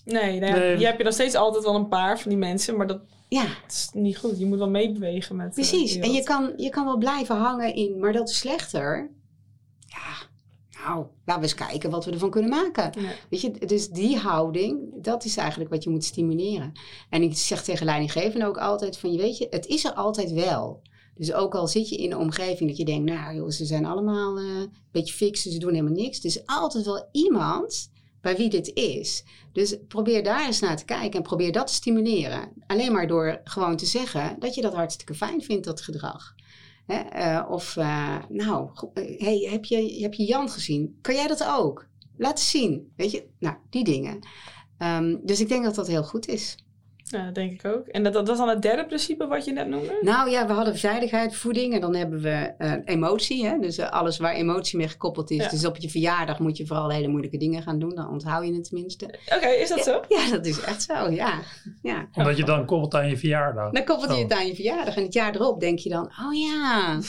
Nee, 0.05 0.39
nou 0.39 0.53
ja, 0.53 0.59
Nee. 0.59 0.77
je 0.77 0.85
hebt 0.85 0.97
je 0.97 1.03
nog 1.03 1.13
steeds 1.13 1.35
altijd 1.35 1.63
wel 1.63 1.75
een 1.75 1.87
paar 1.87 2.19
van 2.19 2.29
die 2.29 2.39
mensen, 2.39 2.77
maar 2.77 2.87
dat 2.87 3.01
Ja, 3.27 3.45
is 3.67 3.89
niet 3.93 4.17
goed. 4.17 4.39
Je 4.39 4.45
moet 4.45 4.57
wel 4.57 4.69
meebewegen 4.69 5.35
met. 5.35 5.47
eh, 5.47 5.53
precies. 5.53 5.95
En 5.97 6.11
je 6.11 6.23
kan, 6.23 6.53
je 6.57 6.69
kan 6.69 6.85
wel 6.85 6.97
blijven 6.97 7.35
hangen 7.35 7.75
in, 7.75 7.99
maar 7.99 8.13
dat 8.13 8.29
is 8.29 8.37
slechter. 8.37 9.11
Ja, 9.85 10.27
nou, 10.85 11.05
laten 11.25 11.41
we 11.43 11.47
eens 11.47 11.53
kijken 11.67 11.89
wat 11.89 12.05
we 12.05 12.11
ervan 12.11 12.29
kunnen 12.29 12.49
maken. 12.49 13.01
Ja. 13.01 13.09
Weet 13.29 13.41
je, 13.41 13.51
dus 13.65 13.89
die 13.89 14.17
houding, 14.17 15.03
dat 15.03 15.25
is 15.25 15.37
eigenlijk 15.37 15.69
wat 15.69 15.83
je 15.83 15.89
moet 15.89 16.03
stimuleren. 16.03 16.71
En 17.09 17.21
ik 17.21 17.35
zeg 17.37 17.63
tegen 17.63 17.85
leidinggevenden 17.85 18.47
ook 18.47 18.57
altijd 18.57 18.97
van, 18.97 19.11
je 19.11 19.17
weet 19.17 19.37
je, 19.37 19.47
het 19.49 19.65
is 19.65 19.85
er 19.85 19.93
altijd 19.93 20.31
wel. 20.31 20.81
Dus 21.15 21.33
ook 21.33 21.55
al 21.55 21.67
zit 21.67 21.89
je 21.89 21.97
in 21.97 22.11
een 22.11 22.17
omgeving 22.17 22.69
dat 22.69 22.77
je 22.77 22.85
denkt, 22.85 23.11
nou 23.11 23.35
joh, 23.35 23.49
ze 23.49 23.65
zijn 23.65 23.85
allemaal 23.85 24.37
eh, 24.37 24.45
een 24.45 24.73
beetje 24.91 25.13
fix, 25.13 25.41
ze 25.41 25.57
doen 25.57 25.73
helemaal 25.73 25.93
niks. 25.93 26.19
Er 26.19 26.25
is 26.25 26.45
altijd 26.45 26.85
wel 26.85 27.09
iemand 27.11 27.91
bij 28.21 28.35
wie 28.35 28.49
dit 28.49 28.73
is. 28.73 29.23
Dus 29.53 29.77
probeer 29.87 30.23
daar 30.23 30.45
eens 30.45 30.59
naar 30.59 30.77
te 30.77 30.85
kijken 30.85 31.11
en 31.11 31.21
probeer 31.21 31.51
dat 31.51 31.67
te 31.67 31.73
stimuleren. 31.73 32.51
Alleen 32.67 32.91
maar 32.91 33.07
door 33.07 33.41
gewoon 33.43 33.77
te 33.77 33.85
zeggen 33.85 34.35
dat 34.39 34.55
je 34.55 34.61
dat 34.61 34.73
hartstikke 34.73 35.13
fijn 35.13 35.41
vindt, 35.41 35.65
dat 35.65 35.81
gedrag. 35.81 36.35
Hè? 36.85 36.95
eh, 36.95 37.49
of, 37.49 37.77
eh, 37.77 38.17
nou, 38.29 38.69
hey, 38.93 39.47
heb, 39.51 39.65
je, 39.65 40.01
heb 40.01 40.13
je 40.13 40.25
Jan 40.25 40.49
gezien? 40.49 40.97
Kan 41.01 41.15
jij 41.15 41.27
dat 41.27 41.45
ook? 41.47 41.87
Laat 42.17 42.39
zien. 42.39 42.91
Weet 42.95 43.11
je, 43.11 43.27
nou, 43.39 43.55
die 43.69 43.83
dingen. 43.83 44.19
Ehm, 44.77 45.17
dus 45.23 45.39
ik 45.39 45.49
denk 45.49 45.63
dat 45.63 45.75
dat 45.75 45.87
heel 45.87 46.03
goed 46.03 46.27
is. 46.27 46.57
Ja, 47.11 47.25
dat 47.25 47.35
denk 47.35 47.51
ik 47.51 47.65
ook. 47.65 47.87
En 47.87 48.03
dat, 48.03 48.13
dat 48.13 48.27
was 48.27 48.37
dan 48.37 48.49
het 48.49 48.61
derde 48.61 48.85
principe 48.85 49.27
wat 49.27 49.45
je 49.45 49.51
net 49.51 49.67
noemde? 49.67 49.97
Nou 50.01 50.29
ja, 50.29 50.47
we 50.47 50.53
hadden 50.53 50.77
veiligheid, 50.77 51.35
voeding 51.35 51.73
en 51.73 51.81
dan 51.81 51.95
hebben 51.95 52.21
we 52.21 52.53
uh, 52.57 52.73
emotie. 52.85 53.45
Hè? 53.45 53.59
Dus 53.59 53.79
uh, 53.79 53.89
alles 53.89 54.17
waar 54.17 54.33
emotie 54.33 54.77
mee 54.77 54.87
gekoppeld 54.87 55.31
is. 55.31 55.43
Ja. 55.43 55.49
Dus 55.49 55.65
op 55.65 55.77
je 55.77 55.89
verjaardag 55.89 56.39
moet 56.39 56.57
je 56.57 56.65
vooral 56.65 56.89
hele 56.89 57.07
moeilijke 57.07 57.37
dingen 57.37 57.61
gaan 57.61 57.79
doen. 57.79 57.95
Dan 57.95 58.09
onthoud 58.09 58.45
je 58.45 58.53
het 58.53 58.63
tenminste. 58.63 59.05
Oké, 59.05 59.35
okay, 59.35 59.55
is 59.55 59.69
dat 59.69 59.83
zo? 59.83 60.01
Ja, 60.07 60.29
dat 60.29 60.45
is 60.45 60.61
echt 60.61 60.83
zo, 60.83 61.09
ja. 61.09 61.39
ja. 61.81 62.07
Omdat 62.13 62.37
je 62.37 62.45
dan 62.45 62.65
koppelt 62.65 62.95
aan 62.95 63.09
je 63.09 63.17
verjaardag. 63.17 63.71
Dan 63.71 63.83
koppelt 63.83 64.15
je 64.15 64.23
het 64.23 64.33
aan 64.33 64.47
je 64.47 64.55
verjaardag. 64.55 64.95
En 64.95 65.03
het 65.03 65.13
jaar 65.13 65.35
erop 65.35 65.59
denk 65.59 65.79
je 65.79 65.89
dan, 65.89 66.05
oh 66.05 66.33
ja... 66.33 66.99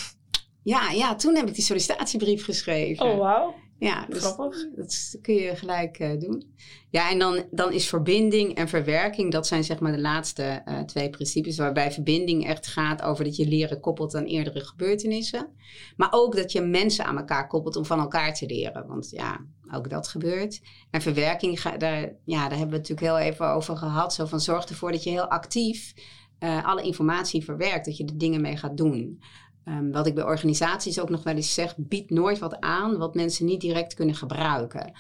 Ja, 0.65 0.91
ja, 0.91 1.15
toen 1.15 1.37
heb 1.37 1.49
ik 1.49 1.55
die 1.55 1.65
sollicitatiebrief 1.65 2.45
geschreven. 2.45 3.07
Oh, 3.07 3.19
wauw. 3.19 3.55
Ja, 3.83 4.07
dus 4.09 4.23
dat 4.23 5.19
kun 5.23 5.35
je 5.35 5.57
gelijk 5.57 5.99
uh, 5.99 6.21
doen. 6.21 6.55
Ja, 6.91 7.11
en 7.11 7.19
dan, 7.19 7.45
dan 7.51 7.73
is 7.73 7.89
verbinding 7.89 8.55
en 8.55 8.69
verwerking, 8.69 9.33
dat 9.33 9.47
zijn 9.47 9.65
zeg 9.65 9.81
maar 9.81 9.93
de 9.93 10.01
laatste 10.01 10.63
uh, 10.65 10.81
twee 10.81 11.11
principes, 11.11 11.57
waarbij 11.57 11.93
verbinding 11.93 12.47
echt 12.47 12.67
gaat 12.67 13.03
over 13.03 13.25
dat 13.25 13.37
je 13.37 13.49
leren 13.49 13.81
koppelt 13.81 14.15
aan 14.15 14.25
eerdere 14.25 14.61
gebeurtenissen. 14.61 15.49
Maar 15.97 16.09
ook 16.11 16.37
dat 16.37 16.53
je 16.53 16.61
mensen 16.61 17.05
aan 17.05 17.19
elkaar 17.19 17.47
koppelt 17.49 17.77
om 17.77 17.85
van 17.85 17.99
elkaar 17.99 18.35
te 18.35 18.47
leren. 18.47 18.87
Want 18.87 19.11
ja, 19.11 19.41
ook 19.73 19.91
dat 19.91 20.09
gebeurt. 20.09 20.61
En 20.91 21.03
verwerking, 21.03 21.61
daar, 21.61 22.13
ja, 22.25 22.49
daar 22.49 22.59
hebben 22.59 22.71
we 22.71 22.77
het 22.77 22.89
natuurlijk 22.89 23.01
heel 23.01 23.19
even 23.19 23.49
over 23.49 23.77
gehad. 23.77 24.15
Zo 24.15 24.27
van 24.27 24.41
zorg 24.41 24.65
ervoor 24.65 24.93
dat 24.93 25.03
je 25.03 25.11
heel 25.11 25.31
actief 25.31 25.95
uh, 26.43 26.67
alle 26.67 26.83
informatie 26.83 27.45
verwerkt, 27.45 27.85
dat 27.85 27.97
je 27.97 28.05
er 28.05 28.19
dingen 28.19 28.41
mee 28.41 28.57
gaat 28.57 28.77
doen. 28.77 29.23
Um, 29.65 29.93
wat 29.93 30.07
ik 30.07 30.15
bij 30.15 30.25
organisaties 30.25 31.01
ook 31.01 31.11
nog 31.11 31.23
wel 31.23 31.35
eens 31.35 31.55
zeg, 31.55 31.77
bied 31.77 32.11
nooit 32.11 32.39
wat 32.39 32.61
aan 32.61 32.99
wat 32.99 33.15
mensen 33.15 33.47
niet 33.47 33.61
direct 33.61 33.95
kunnen 33.95 34.15
gebruiken. 34.15 34.93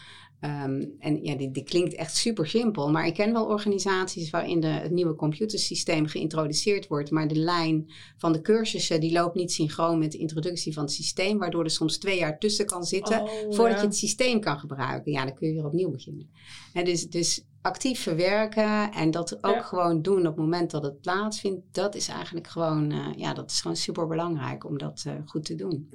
Um, 0.44 0.94
en 0.98 1.24
ja, 1.24 1.34
dit, 1.34 1.54
dit, 1.54 1.64
klinkt 1.64 1.94
echt 1.94 2.16
super 2.16 2.46
simpel, 2.46 2.90
maar 2.90 3.06
ik 3.06 3.14
ken 3.14 3.32
wel 3.32 3.46
organisaties 3.46 4.30
waarin 4.30 4.60
de, 4.60 4.66
het 4.66 4.90
nieuwe 4.90 5.14
computersysteem 5.14 6.06
geïntroduceerd 6.06 6.86
wordt, 6.86 7.10
maar 7.10 7.28
de 7.28 7.38
lijn 7.38 7.92
van 8.16 8.32
de 8.32 8.40
cursussen 8.40 9.00
die 9.00 9.12
loopt 9.12 9.34
niet 9.34 9.52
synchroon 9.52 9.98
met 9.98 10.12
de 10.12 10.18
introductie 10.18 10.72
van 10.72 10.82
het 10.82 10.92
systeem, 10.92 11.38
waardoor 11.38 11.64
er 11.64 11.70
soms 11.70 11.98
twee 11.98 12.18
jaar 12.18 12.38
tussen 12.38 12.66
kan 12.66 12.84
zitten 12.84 13.22
Oh, 13.22 13.28
voordat 13.30 13.76
ja. 13.76 13.80
je 13.80 13.86
het 13.86 13.96
systeem 13.96 14.40
kan 14.40 14.58
gebruiken. 14.58 15.12
Ja, 15.12 15.24
dan 15.24 15.34
kun 15.34 15.48
je 15.48 15.54
weer 15.54 15.66
opnieuw 15.66 15.90
beginnen. 15.90 16.30
En 16.72 16.84
dus, 16.84 17.08
dus 17.08 17.44
actief 17.62 18.02
verwerken 18.02 18.92
en 18.92 19.10
dat 19.10 19.44
ook 19.44 19.54
Ja. 19.54 19.62
gewoon 19.62 20.02
doen 20.02 20.18
op 20.18 20.24
het 20.24 20.36
moment 20.36 20.70
dat 20.70 20.82
het 20.82 21.00
plaatsvindt, 21.00 21.60
dat 21.72 21.94
is 21.94 22.08
eigenlijk 22.08 22.46
gewoon, 22.46 22.90
eh, 22.90 23.06
ja, 23.16 23.34
dat 23.34 23.50
is 23.50 23.60
gewoon 23.60 23.76
super 23.76 24.06
belangrijk 24.06 24.64
om 24.64 24.78
dat 24.78 25.02
eh, 25.06 25.12
goed 25.26 25.44
te 25.44 25.54
doen. 25.54 25.88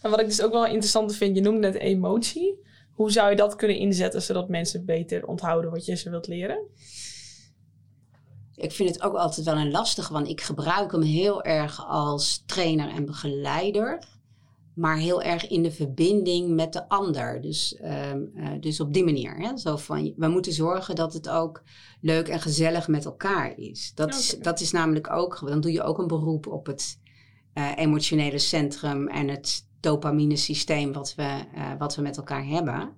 En 0.00 0.10
wat 0.10 0.20
ik 0.20 0.26
dus 0.26 0.42
ook 0.42 0.52
wel 0.52 0.66
interessant 0.66 1.14
vind, 1.14 1.36
je 1.36 1.42
noemde 1.42 1.60
net 1.60 1.74
emotie. 1.74 2.60
Hoe 2.92 3.10
zou 3.10 3.30
je 3.30 3.36
dat 3.36 3.56
kunnen 3.56 3.76
inzetten 3.76 4.22
zodat 4.22 4.48
mensen 4.48 4.84
beter 4.84 5.26
onthouden 5.26 5.70
wat 5.70 5.84
je 5.86 5.96
ze 5.96 6.10
wilt 6.10 6.26
leren? 6.26 6.58
Ik 8.54 8.72
vind 8.72 8.88
het 8.88 9.02
ook 9.02 9.14
altijd 9.14 9.46
wel 9.46 9.56
een 9.56 9.70
lastige, 9.70 10.12
want 10.12 10.28
ik 10.28 10.40
gebruik 10.40 10.92
hem 10.92 11.02
heel 11.02 11.42
erg 11.42 11.86
als 11.86 12.42
trainer 12.46 12.88
en 12.88 13.04
begeleider. 13.06 14.04
Maar 14.74 14.96
heel 14.96 15.22
erg 15.22 15.48
in 15.48 15.62
de 15.62 15.70
verbinding 15.70 16.54
met 16.54 16.72
de 16.72 16.88
ander. 16.88 17.40
Dus, 17.40 17.76
ehm, 17.76 18.22
eh, 18.34 18.50
dus 18.60 18.80
op 18.80 18.92
die 18.92 19.04
manier. 19.04 19.34
Hè? 19.36 19.56
Zo 19.56 19.76
van, 19.76 20.12
we 20.16 20.28
moeten 20.28 20.52
zorgen 20.52 20.94
dat 20.94 21.12
het 21.12 21.28
ook 21.28 21.62
leuk 22.00 22.28
en 22.28 22.40
gezellig 22.40 22.88
met 22.88 23.04
elkaar 23.04 23.58
is. 23.58 23.92
Dat, 23.94 24.14
is, 24.14 24.36
dat 24.40 24.60
is 24.60 24.70
namelijk 24.70 25.10
ook, 25.10 25.42
dan 25.46 25.60
doe 25.60 25.72
je 25.72 25.82
ook 25.82 25.98
een 25.98 26.06
beroep 26.06 26.46
op 26.46 26.66
het 26.66 26.98
eh, 27.52 27.70
emotionele 27.76 28.38
centrum 28.38 29.08
en 29.08 29.28
het 29.28 29.66
dopamine 29.80 30.36
systeem 30.36 30.92
wat 30.92 31.14
we, 31.14 31.44
eh, 31.54 31.70
wat 31.78 31.96
we 31.96 32.02
met 32.02 32.16
elkaar 32.16 32.46
hebben. 32.46 32.96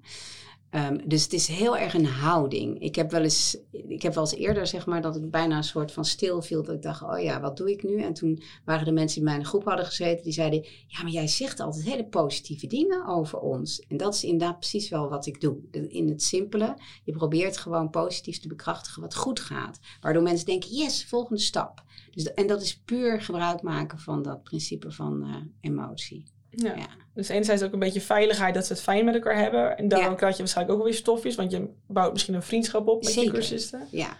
Ehm, 0.74 0.98
dus 1.04 1.22
het 1.22 1.32
is 1.32 1.46
heel 1.46 1.76
erg 1.76 1.94
een 1.94 2.06
houding. 2.06 2.80
Ik 2.80 2.94
heb 2.94 3.10
wel 3.10 3.22
eens, 3.22 3.56
ik 3.70 4.02
heb 4.02 4.14
wel 4.14 4.22
eens 4.22 4.34
eerder 4.34 4.66
zeg 4.66 4.86
maar 4.86 5.02
dat 5.02 5.16
ik 5.16 5.30
bijna 5.30 5.56
een 5.56 5.64
soort 5.64 5.92
van 5.92 6.04
stil 6.04 6.42
viel. 6.42 6.62
Dat 6.62 6.74
ik 6.74 6.82
dacht, 6.82 7.02
oh 7.02 7.20
ja, 7.20 7.40
wat 7.40 7.56
doe 7.56 7.70
ik 7.70 7.82
nu? 7.82 8.00
En 8.00 8.12
toen 8.14 8.42
waren 8.64 8.86
er 8.86 8.92
mensen 8.92 9.20
die 9.20 9.28
in 9.28 9.34
mijn 9.34 9.46
groep 9.46 9.64
hadden 9.64 9.86
gezeten 9.86 10.24
die 10.24 10.32
zeiden, 10.32 10.66
ja, 10.86 11.02
maar 11.02 11.10
jij 11.10 11.26
zegt 11.26 11.60
altijd 11.60 11.84
hele 11.84 12.06
positieve 12.06 12.66
dingen 12.66 13.06
over 13.06 13.38
ons. 13.38 13.80
En 13.80 13.96
dat 13.96 14.14
is 14.14 14.24
inderdaad 14.24 14.58
precies 14.58 14.88
wel 14.88 15.08
wat 15.08 15.26
ik 15.26 15.40
doe. 15.40 15.56
In 15.70 16.08
het 16.08 16.22
simpele, 16.22 16.76
je 17.04 17.12
probeert 17.12 17.56
gewoon 17.56 17.90
positief 17.90 18.38
te 18.38 18.48
bekrachtigen 18.48 19.02
wat 19.02 19.14
goed 19.14 19.40
gaat. 19.40 19.78
Waardoor 20.00 20.22
mensen 20.22 20.46
denken, 20.46 20.70
yes, 20.70 21.06
volgende 21.06 21.40
stap. 21.40 21.82
Dus, 22.10 22.34
en 22.34 22.46
dat 22.46 22.62
is 22.62 22.80
puur 22.84 23.20
gebruik 23.20 23.62
maken 23.62 23.98
van 23.98 24.22
dat 24.22 24.42
principe 24.42 24.90
van 24.90 25.22
eh, 25.22 25.36
emotie. 25.60 26.24
Ja. 26.56 26.74
Ja. 26.76 26.86
Dus 27.14 27.28
enerzijds 27.28 27.62
ook 27.62 27.72
een 27.72 27.78
beetje 27.78 28.00
veiligheid, 28.00 28.54
dat 28.54 28.66
ze 28.66 28.72
het 28.72 28.82
fijn 28.82 29.04
met 29.04 29.14
elkaar 29.14 29.36
hebben. 29.36 29.76
En 29.78 29.88
daarom 29.88 30.10
Ja. 30.10 30.14
krijg 30.16 30.32
je 30.32 30.38
waarschijnlijk 30.38 30.78
ook 30.78 30.84
weer 30.84 30.94
stofjes, 30.94 31.34
want 31.34 31.50
je 31.50 31.68
bouwt 31.86 32.12
misschien 32.12 32.34
een 32.34 32.42
vriendschap 32.42 32.88
op 32.88 33.02
met 33.04 33.14
je 33.14 33.30
cursisten. 33.30 33.86
Ja, 33.90 34.16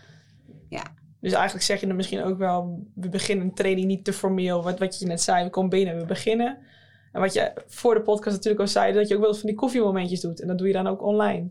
Dus 1.21 1.33
eigenlijk 1.33 1.65
zeg 1.65 1.81
je 1.81 1.87
dan 1.87 1.97
misschien 1.97 2.23
ook 2.23 2.39
wel, 2.39 2.87
we 2.95 3.09
beginnen 3.09 3.47
een 3.47 3.55
training 3.55 3.87
niet 3.87 4.05
te 4.05 4.13
formeel. 4.13 4.63
Wat, 4.63 4.79
wat 4.79 4.99
je 4.99 5.07
net 5.07 5.21
zei, 5.23 5.45
we 5.45 5.51
komen 5.51 5.71
binnen, 5.71 5.97
we 5.97 6.05
beginnen. 6.05 6.59
En 7.13 7.21
wat 7.21 7.33
je 7.33 7.53
voor 7.67 7.95
de 7.95 8.01
podcast 8.03 8.35
natuurlijk 8.37 8.63
al 8.63 8.69
zei, 8.69 8.93
dat 8.93 9.09
je 9.09 9.15
ook 9.15 9.21
wel 9.21 9.29
eens 9.31 9.39
van 9.39 9.49
die 9.49 9.59
koffiemomentjes 9.59 10.21
doet. 10.21 10.41
En 10.41 10.49
dat 10.49 10.59
doe 10.59 10.67
je 10.67 10.73
dan 10.73 10.87
ook 10.87 11.03
online. 11.03 11.51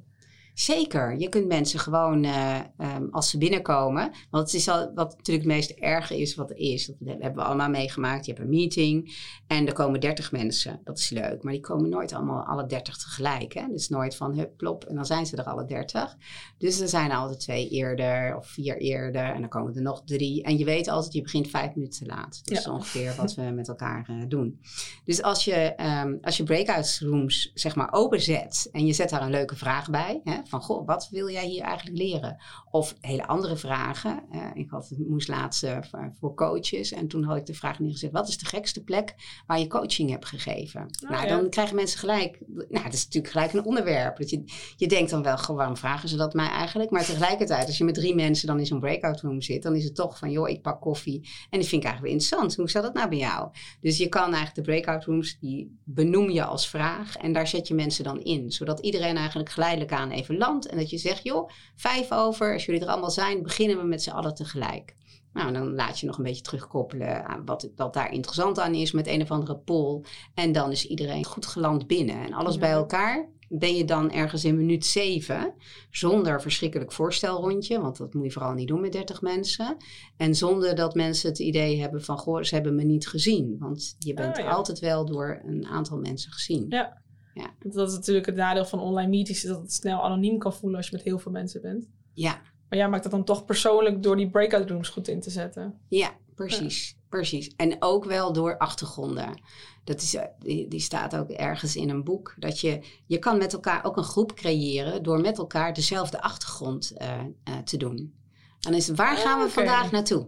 Zeker. 0.54 1.20
Je 1.20 1.30
kunt 1.30 1.48
mensen 1.48 1.80
gewoon, 1.80 2.24
eh, 2.24 2.60
ehm, 2.78 3.08
als 3.12 3.30
ze 3.30 3.38
binnenkomen... 3.38 4.12
Want 4.30 4.46
het 4.46 4.54
is 4.54 4.68
al, 4.68 4.92
wat 4.96 5.18
natuurlijk 5.18 5.46
het 5.46 5.56
meest 5.56 5.70
erge 5.70 6.20
is 6.20 6.36
wat 6.36 6.50
er 6.50 6.58
is. 6.58 6.86
Dat 6.86 6.96
hebben 7.08 7.36
we 7.36 7.44
allemaal 7.44 7.70
meegemaakt. 7.70 8.26
Je 8.26 8.32
hebt 8.32 8.44
een 8.44 8.50
meeting 8.50 9.16
en 9.48 9.68
er 9.68 9.74
komen 9.74 10.00
30 10.00 10.32
mensen. 10.32 10.82
Dat 10.84 10.98
is 10.98 11.10
leuk. 11.10 11.44
Maar 11.44 11.54
die 11.54 11.62
komen 11.62 11.90
nooit 11.90 12.14
allemaal 12.14 12.44
alle 12.44 12.66
30 12.66 12.98
tegelijk. 12.98 13.54
Hè? 13.54 13.68
Dus 13.72 13.90
nooit 13.90 14.16
van 14.16 14.38
hup, 14.38 14.58
plop 14.58 14.84
en 14.84 14.96
dan 14.96 15.06
zijn 15.06 15.26
ze 15.26 15.36
er 15.36 15.44
alle 15.44 15.66
30. 15.66 16.18
Dus 16.58 16.80
er 16.80 16.88
zijn 16.88 17.12
er 17.12 17.18
altijd 17.18 17.40
twee 17.40 17.70
eerder 17.70 18.38
of 18.38 18.48
vier 18.48 18.78
eerder. 18.78 19.34
En 19.34 19.40
dan 19.40 19.50
komen 19.50 19.76
er 19.76 19.82
nog 19.82 20.04
drie. 20.06 20.44
En 20.44 20.58
je 20.58 20.66
weet 20.66 20.88
altijd, 20.88 21.14
je 21.14 21.22
begint 21.22 21.50
vijf 21.50 21.76
minuten 21.76 22.00
te 22.00 22.06
laat. 22.06 22.42
Dat 22.44 22.58
is 22.58 22.68
ongeveer 22.68 23.14
wat 23.18 23.34
we 23.36 23.42
met 23.42 23.68
elkaar 23.68 24.06
eh, 24.10 24.16
doen. 24.28 24.60
Dus 25.06 25.22
als 25.22 25.46
je, 25.46 25.54
ehm, 25.54 26.16
als 26.22 26.38
je 26.38 26.44
breakout 26.44 27.00
rooms 27.00 27.52
zeg 27.54 27.76
maar 27.76 27.94
openzet 27.94 28.70
en 28.72 28.86
je 28.86 28.94
zet 28.94 29.10
daar 29.10 29.22
een 29.22 29.30
leuke 29.30 29.56
vraag 29.56 29.90
bij, 29.90 30.22
hè, 30.24 30.42
van 30.44 30.62
goh, 30.62 30.88
wat 30.88 31.08
wil 31.12 31.30
jij 31.30 31.46
hier 31.46 31.64
eigenlijk 31.64 31.98
leren? 31.98 32.38
Of 32.72 32.96
hele 33.00 33.28
andere 33.28 33.56
vragen. 33.56 34.24
Ik 34.54 34.70
had, 34.70 34.92
moest 34.98 35.28
laatst 35.28 35.64
eh, 35.64 35.78
voor, 36.20 36.34
coaches 36.34 36.92
en 36.92 37.08
toen 37.08 37.24
had 37.24 37.38
ik 37.38 37.46
de 37.46 37.54
vraag 37.54 37.80
neergezet, 37.80 38.12
wat 38.12 38.28
is 38.28 38.38
de 38.38 38.46
gekste 38.46 38.84
plek 38.84 39.16
waar 39.48 39.60
je 39.60 39.68
coaching 39.68 40.10
hebt 40.10 40.26
gegeven? 40.26 40.96
nou, 41.10 41.28
ja. 41.28 41.38
dan 41.38 41.50
krijgen 41.50 41.76
mensen 41.76 42.00
gelijk, 42.00 42.40
nou, 42.48 42.84
dat 42.84 42.94
is 42.94 43.06
natuurlijk 43.06 43.34
gelijk 43.34 43.54
een 43.54 43.66
onderwerp. 43.66 44.18
Dat 44.18 44.30
je, 44.30 44.44
je 44.76 44.88
denkt 44.88 45.10
dan 45.10 45.24
wel, 45.24 45.38
gewoon, 45.38 45.58
waarom 45.58 45.78
vragen 45.78 46.10
ze 46.10 46.18
dat 46.18 46.34
mij 46.34 46.50
eigenlijk? 46.50 46.90
Maar 46.90 47.06
tegelijkertijd, 47.06 47.68
als 47.68 47.78
je 47.78 47.84
met 47.84 47.94
drie 47.94 48.16
mensen 48.16 48.48
dan 48.48 48.60
in 48.60 48.66
zo'n 48.66 48.80
breakout 48.80 49.22
room 49.22 49.42
zit, 49.42 49.64
dan 49.64 49.76
is 49.76 49.84
het 49.84 49.96
toch 49.96 50.18
van, 50.18 50.32
joh, 50.32 50.50
ik 50.50 50.62
pak 50.62 50.82
koffie 50.82 51.30
en 51.50 51.60
dat 51.60 51.68
vind 51.68 51.84
ik 51.84 51.88
eigenlijk 51.90 52.02
wel 52.02 52.12
interessant. 52.12 52.56
Hoe 52.56 52.70
zat 52.70 52.84
dat 52.84 52.94
nou 52.94 53.10
bij 53.10 53.18
jou? 53.18 53.50
Dus 53.82 53.98
je 53.98 54.10
kan 54.10 54.34
eigenlijk 54.34 54.56
de 54.56 54.62
breakout 54.62 55.04
rooms, 55.04 55.38
die 55.40 55.80
benoem 55.84 56.30
je 56.30 56.44
als 56.44 56.70
vraag 56.70 57.18
en 57.18 57.34
daar 57.34 57.48
zet 57.48 57.68
je 57.68 57.74
mensen 57.74 58.04
dan 58.04 58.22
in. 58.22 58.52
Zodat 58.52 58.80
iedereen 58.80 59.18
eigenlijk 59.18 59.50
geleidelijk 59.50 59.92
aan 59.92 60.12
even 60.12 60.33
landt 60.38 60.66
en 60.68 60.78
dat 60.78 60.90
je 60.90 60.98
zegt, 60.98 61.24
joh, 61.24 61.50
vijf 61.76 62.12
over, 62.12 62.54
als 62.54 62.66
jullie 62.66 62.82
er 62.82 62.88
allemaal 62.88 63.12
zijn, 63.12 63.44
beginnen 63.44 63.78
we 63.78 63.84
met 63.84 64.04
z'n 64.04 64.10
allen 64.10 64.34
tegelijk. 64.36 64.96
Nou, 65.34 65.54
dan 65.54 65.74
laat 65.76 66.00
je 66.00 66.06
nog 66.06 66.18
een 66.18 66.24
beetje 66.24 66.42
terugkoppelen 66.42 67.26
aan 67.26 67.46
wat, 67.46 67.70
wat 67.76 67.94
daar 67.94 68.12
interessant 68.12 68.60
aan 68.60 68.74
is 68.74 68.92
met 68.92 69.08
een 69.08 69.22
of 69.22 69.32
andere 69.32 69.58
poll. 69.58 70.02
En 70.34 70.52
dan 70.52 70.72
is 70.72 70.88
iedereen 70.88 71.26
goed 71.26 71.46
geland 71.46 71.88
binnen. 71.88 72.24
En 72.26 72.34
alles 72.34 72.54
Ja. 72.54 72.60
bij 72.60 72.72
elkaar 72.72 73.30
ben 73.50 73.76
je 73.76 73.86
dan 73.86 74.12
ergens 74.12 74.46
in 74.46 74.58
minuut 74.58 74.86
zeven. 74.86 75.54
Zonder 75.92 76.42
verschrikkelijk 76.42 76.92
voorstelrondje, 76.92 77.82
want 77.82 77.98
dat 77.98 78.14
moet 78.14 78.24
je 78.26 78.32
vooral 78.32 78.54
niet 78.54 78.68
doen 78.68 78.82
met 78.82 78.92
30 78.92 79.22
mensen. 79.22 79.78
En 80.18 80.36
zonder 80.36 80.76
dat 80.76 80.96
mensen 80.96 81.30
het 81.30 81.40
idee 81.40 81.80
hebben 81.82 82.04
van, 82.04 82.18
goh, 82.18 82.42
ze 82.44 82.56
hebben 82.56 82.76
me 82.76 82.84
niet 82.84 83.08
gezien. 83.08 83.56
Want 83.60 83.96
je 84.00 84.14
bent 84.14 84.38
Ah, 84.38 84.44
ja. 84.44 84.52
altijd 84.52 84.80
wel 84.80 85.06
door 85.06 85.42
een 85.46 85.66
aantal 85.66 85.98
mensen 85.98 86.32
gezien. 86.32 86.66
Ja. 86.70 87.02
Want 87.34 87.74
Dat 87.74 87.90
is 87.90 87.96
natuurlijk 87.96 88.26
het 88.26 88.36
nadeel 88.36 88.66
van 88.66 88.80
online 88.80 89.10
meetings, 89.10 89.44
is 89.44 89.50
dat 89.50 89.62
het 89.62 89.74
snel 89.74 90.04
anoniem 90.04 90.38
kan 90.38 90.54
voelen 90.54 90.78
als 90.78 90.90
je 90.90 90.96
met 90.96 91.06
heel 91.06 91.20
veel 91.20 91.32
mensen 91.32 91.62
bent. 91.62 91.90
ja. 92.14 92.42
Maar 92.70 92.82
jij 92.82 92.92
maakt 92.92 93.04
dat 93.04 93.12
dan 93.12 93.24
toch 93.24 93.46
persoonlijk 93.46 94.04
door 94.04 94.16
die 94.16 94.30
breakout 94.30 94.70
rooms 94.70 94.90
goed 94.90 95.08
in 95.08 95.22
te 95.22 95.30
zetten. 95.30 95.80
Ja, 95.88 96.12
precies. 96.36 96.98
Precies. 97.10 97.56
En 97.56 97.76
ook 97.80 98.06
wel 98.06 98.34
door 98.34 98.58
achtergronden. 98.58 99.42
Dat 99.84 100.02
is, 100.02 100.16
eh, 100.16 100.24
die, 100.40 100.68
die 100.68 100.80
staat 100.80 101.16
ook 101.16 101.30
ergens 101.30 101.76
in 101.76 101.90
een 101.90 102.04
boek. 102.04 102.36
Dat 102.38 102.60
je, 102.60 102.84
je 103.06 103.20
kan 103.20 103.38
met 103.38 103.54
elkaar 103.54 103.86
ook 103.86 103.98
een 103.98 104.04
groep 104.04 104.34
creëren 104.34 105.04
door 105.04 105.22
met 105.22 105.38
elkaar 105.38 105.74
dezelfde 105.74 106.22
achtergrond 106.22 106.92
eh, 106.92 107.20
eh, 107.44 107.58
te 107.64 107.78
doen. 107.78 107.98
En 107.98 108.14
dan 108.60 108.74
is 108.74 108.90
waar 108.90 109.18
gaan 109.18 109.38
we 109.38 109.44
Oké. 109.44 109.54
vandaag 109.54 109.92
naartoe? 109.92 110.28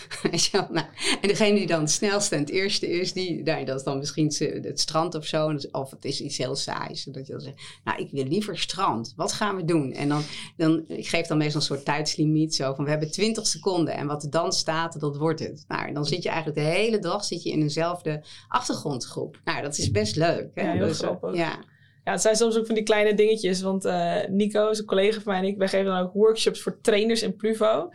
Nou, 0.70 0.86
en 1.20 1.28
degene 1.28 1.58
die 1.58 1.66
dan 1.66 1.80
het 1.80 1.90
snelste 1.90 2.34
en 2.34 2.40
het 2.40 2.50
eerste 2.50 2.88
is, 2.88 3.12
die, 3.12 3.42
nou, 3.42 3.64
dat 3.64 3.76
is 3.76 3.84
dan 3.84 3.98
misschien 3.98 4.32
het 4.62 4.80
strand 4.80 5.14
of 5.14 5.26
zo. 5.26 5.54
Of 5.70 5.90
het 5.90 6.04
is 6.04 6.20
iets 6.20 6.38
heel 6.38 6.56
saais. 6.56 7.02
Zodat 7.02 7.26
je 7.26 7.32
dan 7.32 7.42
zegt, 7.42 7.60
nou, 7.84 8.02
ik 8.02 8.10
wil 8.10 8.24
liever 8.24 8.58
strand. 8.58 9.12
Wat 9.16 9.32
gaan 9.32 9.56
we 9.56 9.64
doen? 9.64 9.92
En 9.92 10.08
dan, 10.08 10.22
dan 10.56 10.84
ik 10.86 11.08
geef 11.08 11.26
dan 11.26 11.38
meestal 11.38 11.60
een 11.60 11.66
soort 11.66 11.84
tijdslimiet. 11.84 12.54
Zo 12.54 12.74
van, 12.74 12.84
we 12.84 12.90
hebben 12.90 13.10
20 13.10 13.46
seconden. 13.46 13.94
En 13.94 14.06
wat 14.06 14.22
er 14.22 14.30
dan 14.30 14.52
staat, 14.52 15.00
dat 15.00 15.16
wordt 15.16 15.40
het. 15.40 15.64
Nou, 15.68 15.86
en 15.86 15.94
dan 15.94 16.06
zit 16.06 16.22
je 16.22 16.28
eigenlijk 16.28 16.58
de 16.58 16.64
hele 16.64 16.98
dag 16.98 17.24
zit 17.24 17.42
je 17.42 17.50
in 17.50 17.60
eenzelfde 17.60 18.24
achtergrondgroep. 18.48 19.40
Nou, 19.44 19.62
dat 19.62 19.78
is 19.78 19.90
best 19.90 20.16
leuk. 20.16 20.50
Hè? 20.54 20.62
Ja, 20.62 20.72
heel 20.72 20.86
Dus, 20.86 21.00
eh, 21.00 21.06
grappig. 21.06 21.34
Ja, 21.34 21.58
Ja, 22.04 22.12
het 22.12 22.20
zijn 22.20 22.36
soms 22.36 22.58
ook 22.58 22.66
van 22.66 22.74
die 22.74 22.84
kleine 22.84 23.14
dingetjes. 23.14 23.60
Want 23.60 23.84
eh, 23.84 24.28
Nico, 24.28 24.70
is 24.70 24.78
een 24.78 24.84
collega 24.84 25.20
van 25.20 25.32
mij 25.32 25.42
en 25.42 25.48
ik, 25.48 25.58
wij 25.58 25.68
geven 25.68 25.86
dan 25.86 25.98
ook 25.98 26.12
workshops 26.12 26.62
voor 26.62 26.80
trainers 26.80 27.22
in 27.22 27.36
Pluvo. 27.36 27.90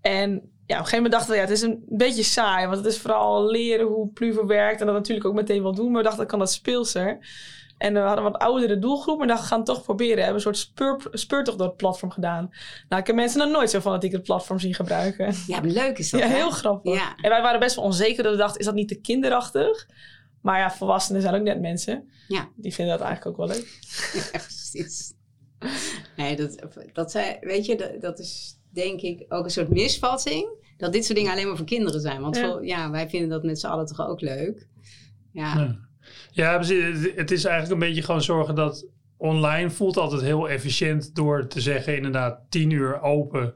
En 0.00 0.50
ja, 0.70 0.76
op 0.76 0.82
een 0.82 0.90
gegeven 0.90 1.10
moment 1.10 1.12
dachten 1.12 1.30
we, 1.30 1.36
ja, 1.36 1.42
het 1.42 1.50
is 1.50 1.62
een 1.62 1.84
beetje 1.88 2.22
saai. 2.22 2.66
Want 2.66 2.76
het 2.76 2.86
is 2.86 2.98
vooral 2.98 3.50
leren 3.50 3.86
hoe 3.86 4.12
Pluvo 4.12 4.46
werkt. 4.46 4.80
En 4.80 4.86
dat 4.86 4.94
natuurlijk 4.94 5.26
ook 5.26 5.34
meteen 5.34 5.62
wel 5.62 5.74
doen. 5.74 5.90
Maar 5.92 6.02
we 6.02 6.08
dachten, 6.08 6.26
kan 6.26 6.38
dat 6.38 6.52
speelser. 6.52 7.18
En 7.78 7.92
we 7.92 7.98
hadden 7.98 8.24
een 8.24 8.32
wat 8.32 8.40
oudere 8.40 8.78
doelgroep. 8.78 9.18
Maar 9.18 9.26
dachten, 9.26 9.44
we 9.44 9.50
gaan 9.50 9.58
het 9.58 9.68
toch 9.68 9.82
proberen. 9.82 10.14
We 10.14 10.20
hebben 10.20 10.34
een 10.34 10.54
soort 10.54 10.58
speur, 10.58 11.00
speurtocht 11.12 11.58
door 11.58 11.66
het 11.66 11.76
platform 11.76 12.10
gedaan. 12.10 12.50
Nou, 12.88 13.00
ik 13.00 13.06
heb 13.06 13.16
mensen 13.16 13.38
nog 13.38 13.50
nooit 13.50 13.70
zo 13.70 13.80
fanatiek 13.80 14.12
het 14.12 14.22
platform 14.22 14.58
zien 14.58 14.74
gebruiken. 14.74 15.34
Ja, 15.46 15.60
maar 15.60 15.70
leuk 15.70 15.98
is 15.98 16.10
dat, 16.10 16.20
Ja, 16.20 16.26
hè? 16.26 16.34
heel 16.34 16.50
grappig. 16.50 16.94
Ja. 16.94 17.16
En 17.16 17.30
wij 17.30 17.42
waren 17.42 17.60
best 17.60 17.76
wel 17.76 17.84
onzeker. 17.84 18.22
Dat 18.22 18.32
we 18.32 18.38
dachten, 18.38 18.60
is 18.60 18.66
dat 18.66 18.74
niet 18.74 18.88
te 18.88 19.00
kinderachtig? 19.00 19.88
Maar 20.42 20.58
ja, 20.58 20.70
volwassenen 20.70 21.22
zijn 21.22 21.34
ook 21.34 21.42
net 21.42 21.60
mensen. 21.60 22.10
Ja. 22.28 22.48
Die 22.56 22.74
vinden 22.74 22.98
dat 22.98 23.06
eigenlijk 23.06 23.40
ook 23.40 23.46
wel 23.46 23.56
leuk. 23.56 23.78
Ja, 24.32 24.38
precies. 24.38 25.12
Nee, 26.16 26.36
dat, 26.36 26.66
dat, 26.92 27.10
zijn, 27.10 27.36
weet 27.40 27.66
je, 27.66 27.76
dat, 27.76 28.00
dat 28.00 28.18
is 28.18 28.59
denk 28.72 29.00
ik 29.00 29.24
ook 29.28 29.44
een 29.44 29.50
soort 29.50 29.68
misvatting. 29.68 30.48
Dat 30.76 30.92
dit 30.92 31.04
soort 31.04 31.18
dingen 31.18 31.32
alleen 31.32 31.46
maar 31.46 31.56
voor 31.56 31.66
kinderen 31.66 32.00
zijn. 32.00 32.20
Want 32.20 32.36
Ja. 32.36 32.50
voor- 32.50 32.66
ja, 32.66 32.90
wij 32.90 33.08
vinden 33.08 33.28
dat 33.28 33.42
met 33.42 33.60
z'n 33.60 33.66
allen 33.66 33.86
toch 33.86 34.08
ook 34.08 34.20
leuk. 34.20 34.66
Ja, 35.32 35.54
Ja. 35.54 35.78
Ja. 36.30 36.58
Het- 36.58 37.30
is 37.30 37.44
eigenlijk 37.44 37.70
een 37.82 37.88
beetje 37.88 38.02
gewoon 38.02 38.22
zorgen 38.22 38.54
dat 38.54 38.86
online 39.16 39.70
voelt 39.70 39.96
altijd 39.96 40.22
heel 40.22 40.48
efficiënt 40.48 41.14
door 41.14 41.46
te 41.46 41.60
zeggen 41.60 41.96
inderdaad 41.96 42.40
tien 42.48 42.70
uur 42.70 43.00
open. 43.02 43.54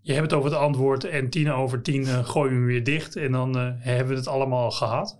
Je 0.00 0.12
hebt 0.12 0.30
het 0.30 0.32
over 0.40 0.50
het 0.50 0.58
antwoord 0.58 1.04
en 1.04 1.30
tien 1.30 1.50
over 1.52 1.82
tien 1.82 2.06
eh, 2.06 2.24
gooi 2.28 2.48
je 2.50 2.56
hem 2.56 2.66
weer 2.66 2.84
dicht 2.84 3.16
en 3.16 3.32
dan 3.32 3.56
eh, 3.58 3.70
hebben 3.78 4.08
we 4.12 4.18
het 4.18 4.28
allemaal 4.28 4.70
gehad. 4.70 5.18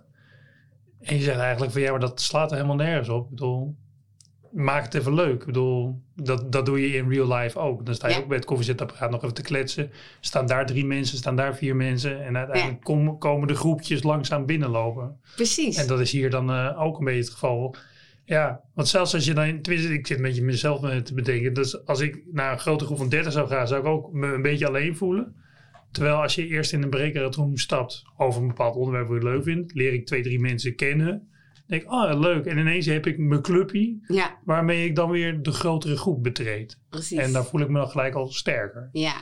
En 0.99 1.15
je 1.15 1.21
zegt 1.23 1.39
eigenlijk 1.39 1.71
van 1.71 1.81
ja, 1.81 1.91
maar 1.91 1.99
dat 1.99 2.21
slaat 2.21 2.49
er 2.51 2.55
helemaal 2.55 2.77
nergens 2.77 3.09
op. 3.09 3.23
Ik 3.23 3.29
bedoel, 3.29 3.75
maak 4.51 4.83
het 4.83 4.93
even 4.93 5.13
leuk. 5.13 5.39
Ik 5.39 5.45
bedoel, 5.45 6.01
dat, 6.15 6.51
dat 6.51 6.65
doe 6.65 6.81
je 6.81 6.95
in 6.97 7.09
real 7.09 7.33
life 7.35 7.59
ook. 7.59 7.85
Dan 7.85 7.95
sta 7.95 8.07
je 8.07 8.13
Ja. 8.13 8.19
ook 8.19 8.27
bij 8.27 8.37
het 8.37 8.45
koffiezetapparaat 8.45 9.11
nog 9.11 9.23
even 9.23 9.35
te 9.35 9.41
kletsen. 9.41 9.91
Staan 10.19 10.45
daar 10.45 10.65
drie 10.65 10.85
mensen, 10.85 11.17
staan 11.17 11.35
daar 11.35 11.55
vier 11.55 11.75
mensen. 11.75 12.23
En 12.25 12.37
uiteindelijk 12.37 12.83
kom- 12.83 13.17
komen 13.17 13.47
de 13.47 13.55
groepjes 13.55 14.03
langzaam 14.03 14.45
binnenlopen. 14.45 15.19
precies. 15.35 15.77
En 15.77 15.87
dat 15.87 15.99
is 15.99 16.11
hier 16.11 16.29
dan 16.29 16.49
eh, 16.51 16.81
ook 16.81 16.97
een 16.99 17.05
beetje 17.05 17.19
het 17.21 17.29
geval. 17.29 17.75
Ja, 18.25 18.61
want 18.73 18.87
zelfs 18.87 19.13
als 19.13 19.25
je 19.25 19.33
dan, 19.33 19.61
tenminste, 19.61 19.93
ik 19.93 20.07
zit 20.07 20.17
een 20.17 20.23
beetje 20.23 20.43
mezelf 20.43 20.83
eh, 20.83 20.97
te 20.97 21.13
bedenken. 21.13 21.53
Dus 21.53 21.85
als 21.85 21.99
ik 21.99 22.21
naar 22.31 22.51
een 22.51 22.59
grote 22.59 22.85
groep 22.85 22.97
van 22.97 23.09
30 23.09 23.31
zou 23.33 23.47
gaan, 23.47 23.67
zou 23.67 23.81
ik 23.81 23.87
ook 23.87 24.13
me 24.13 24.27
een 24.33 24.41
beetje 24.41 24.67
alleen 24.67 24.95
voelen. 24.95 25.35
Terwijl 25.91 26.15
als 26.21 26.35
je 26.35 26.47
eerst 26.47 26.73
in 26.73 26.83
een 26.83 26.89
breakout 26.89 27.39
stapt 27.53 28.03
over 28.17 28.41
een 28.41 28.47
bepaald 28.47 28.75
onderwerp 28.75 29.07
wat 29.07 29.17
je 29.21 29.27
leuk 29.27 29.43
vindt, 29.43 29.73
leer 29.73 29.93
ik 29.93 30.05
twee, 30.05 30.21
drie 30.23 30.39
mensen 30.39 30.75
kennen. 30.75 31.27
Denk 31.67 31.81
ik, 31.81 31.91
oh 31.91 32.19
leuk. 32.19 32.45
En 32.45 32.57
ineens 32.57 32.85
heb 32.85 33.07
ik 33.07 33.17
mijn 33.17 33.41
clubje, 33.41 33.97
Ja, 34.07 34.37
waarmee 34.45 34.85
ik 34.85 34.95
dan 34.95 35.09
weer 35.09 35.41
de 35.41 35.51
grotere 35.51 35.97
groep 35.97 36.23
betreed. 36.23 36.77
precies. 36.89 37.17
En 37.17 37.31
daar 37.33 37.45
voel 37.45 37.61
ik 37.61 37.69
me 37.69 37.79
dan 37.79 37.89
gelijk 37.89 38.13
al 38.15 38.27
sterker. 38.31 38.89
Ja. 38.91 39.15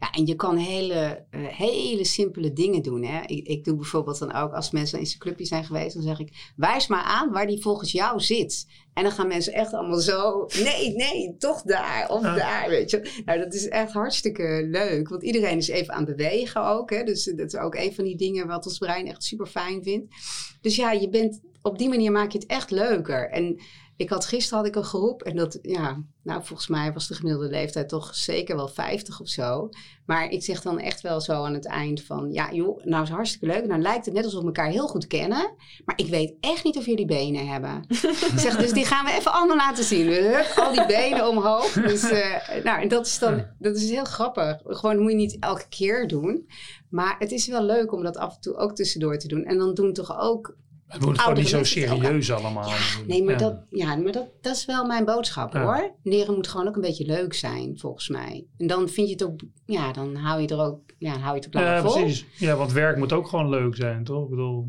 ja, 0.00 0.10
en 0.10 0.26
je 0.26 0.34
kan 0.34 0.56
hele, 0.56 1.24
eh, 1.30 1.46
hele 1.46 2.04
simpele 2.04 2.52
dingen 2.52 2.82
doen. 2.82 3.04
Hè? 3.04 3.20
Ik, 3.26 3.46
ik 3.46 3.64
doe 3.64 3.76
bijvoorbeeld 3.76 4.18
dan 4.18 4.32
ook, 4.34 4.52
als 4.52 4.70
mensen 4.70 4.98
in 4.98 5.06
zijn 5.06 5.18
clubje 5.20 5.44
zijn 5.44 5.64
geweest, 5.64 5.94
dan 5.94 6.02
zeg 6.02 6.18
ik, 6.18 6.52
wijs 6.56 6.86
maar 6.86 7.02
aan 7.02 7.30
waar 7.32 7.46
die 7.46 7.62
volgens 7.62 7.92
jou 7.92 8.20
zit. 8.20 8.66
En 8.94 9.02
dan 9.02 9.12
gaan 9.12 9.28
mensen 9.28 9.52
echt 9.52 9.72
allemaal 9.72 9.98
zo, 9.98 10.46
nee, 10.64 10.94
nee, 10.94 11.36
toch 11.38 11.62
daar 11.62 12.08
of 12.10 12.22
daar, 12.22 12.68
weet 12.68 12.90
je. 12.90 13.22
Nou, 13.24 13.38
dat 13.38 13.54
is 13.54 13.68
echt 13.68 13.92
hartstikke 13.92 14.66
leuk, 14.70 15.08
want 15.08 15.22
iedereen 15.22 15.56
is 15.56 15.68
even 15.68 15.94
aan 15.94 16.04
het 16.06 16.16
bewegen 16.16 16.64
ook. 16.66 16.90
Hè? 16.90 17.02
Dus 17.04 17.24
dat 17.24 17.46
is 17.52 17.56
ook 17.56 17.74
een 17.74 17.94
van 17.94 18.04
die 18.04 18.16
dingen 18.16 18.46
wat 18.46 18.66
ons 18.66 18.78
brein 18.78 19.06
echt 19.06 19.24
super 19.24 19.46
fijn 19.46 19.82
vindt. 19.82 20.14
Dus 20.60 20.76
ja, 20.76 20.92
je 20.92 21.08
bent, 21.08 21.40
op 21.62 21.78
die 21.78 21.88
manier 21.88 22.12
maak 22.12 22.30
je 22.30 22.38
het 22.38 22.46
echt 22.46 22.70
leuker. 22.70 23.30
En 23.30 23.60
ik 23.96 24.10
had 24.10 24.26
gisteren 24.26 24.58
had 24.58 24.66
ik 24.66 24.76
een 24.76 24.84
groep 24.84 25.22
en 25.22 25.36
dat, 25.36 25.58
ja, 25.62 26.02
nou 26.22 26.44
volgens 26.44 26.68
mij 26.68 26.92
was 26.92 27.08
de 27.08 27.14
gemiddelde 27.14 27.48
leeftijd 27.48 27.88
toch 27.88 28.14
zeker 28.14 28.56
wel 28.56 28.68
50 28.68 29.20
of 29.20 29.28
zo. 29.28 29.68
Maar 30.06 30.28
ik 30.28 30.42
zeg 30.42 30.62
dan 30.62 30.78
echt 30.78 31.00
wel 31.00 31.20
zo 31.20 31.44
aan 31.44 31.54
het 31.54 31.66
eind 31.66 32.02
van, 32.02 32.32
ja 32.32 32.52
joh, 32.52 32.84
nou 32.84 33.02
is 33.02 33.08
hartstikke 33.08 33.46
leuk. 33.46 33.66
Nou 33.66 33.80
lijkt 33.80 34.04
het 34.04 34.14
net 34.14 34.24
alsof 34.24 34.40
we 34.40 34.46
elkaar 34.46 34.68
heel 34.68 34.88
goed 34.88 35.06
kennen. 35.06 35.54
Maar 35.84 35.98
ik 35.98 36.06
weet 36.06 36.34
echt 36.40 36.64
niet 36.64 36.76
of 36.76 36.86
jullie 36.86 37.06
benen 37.06 37.46
hebben. 37.46 37.84
ik 37.88 38.32
zeg, 38.36 38.56
dus 38.56 38.72
die 38.72 38.86
gaan 38.86 39.04
we 39.04 39.12
even 39.12 39.32
allemaal 39.32 39.56
laten 39.56 39.84
zien. 39.84 40.34
Al 40.56 40.72
die 40.72 40.86
benen 40.86 41.28
omhoog. 41.28 41.72
Dus, 41.72 42.10
eh, 42.10 42.64
nou, 42.64 42.88
dat 42.88 43.06
is 43.06 43.18
dan, 43.18 43.46
dat 43.58 43.76
is 43.76 43.90
heel 43.90 44.04
grappig. 44.04 44.60
Gewoon 44.64 44.98
moet 44.98 45.10
je 45.10 45.16
niet 45.16 45.36
elke 45.40 45.68
keer 45.68 46.08
doen. 46.08 46.48
Maar 46.90 47.16
het 47.18 47.32
is 47.32 47.46
wel 47.46 47.64
leuk 47.64 47.92
om 47.92 48.02
dat 48.02 48.16
af 48.16 48.34
en 48.34 48.40
toe 48.40 48.56
ook 48.56 48.74
tussendoor 48.74 49.18
te 49.18 49.28
doen. 49.28 49.44
En 49.44 49.58
dan 49.58 49.74
doen 49.74 49.92
toch 49.92 50.20
ook 50.20 50.56
Het 50.92 51.04
moet 51.04 51.18
gewoon 51.20 51.38
niet 51.38 51.48
zo 51.48 51.64
serieus 51.64 52.32
allemaal. 52.32 52.70
Nee, 53.06 53.22
maar, 53.24 53.32
Ja. 53.32 53.38
dat, 53.38 53.56
ja, 53.70 53.96
maar 53.96 54.12
dat, 54.12 54.26
dat 54.40 54.56
is 54.56 54.64
wel 54.64 54.84
mijn 54.84 55.04
boodschap 55.04 55.52
Ja. 55.52 55.62
hoor. 55.62 55.90
Leren 56.02 56.34
moet 56.34 56.48
gewoon 56.48 56.68
ook 56.68 56.74
een 56.74 56.80
beetje 56.80 57.04
leuk 57.06 57.34
zijn, 57.34 57.78
volgens 57.78 58.08
mij. 58.08 58.44
En 58.58 58.66
dan 58.66 58.88
vind 58.88 59.06
je 59.06 59.12
het 59.12 59.24
ook, 59.24 59.40
ja, 59.66 59.92
dan 59.92 60.16
hou 60.16 60.40
je 60.40 60.48
er 60.48 60.60
ook, 60.60 60.80
ja, 60.98 61.18
hou 61.18 61.34
je 61.34 61.40
het 61.40 61.46
ook 61.46 61.54
langer 61.54 61.70
Ja, 61.70 61.82
vol. 61.82 61.92
precies. 61.92 62.26
Ja, 62.38 62.56
want 62.56 62.72
werk 62.72 62.96
moet 62.96 63.12
ook 63.12 63.28
gewoon 63.28 63.48
leuk 63.48 63.76
zijn, 63.76 64.04
toch? 64.04 64.24
Ik 64.24 64.30
bedoel, 64.30 64.66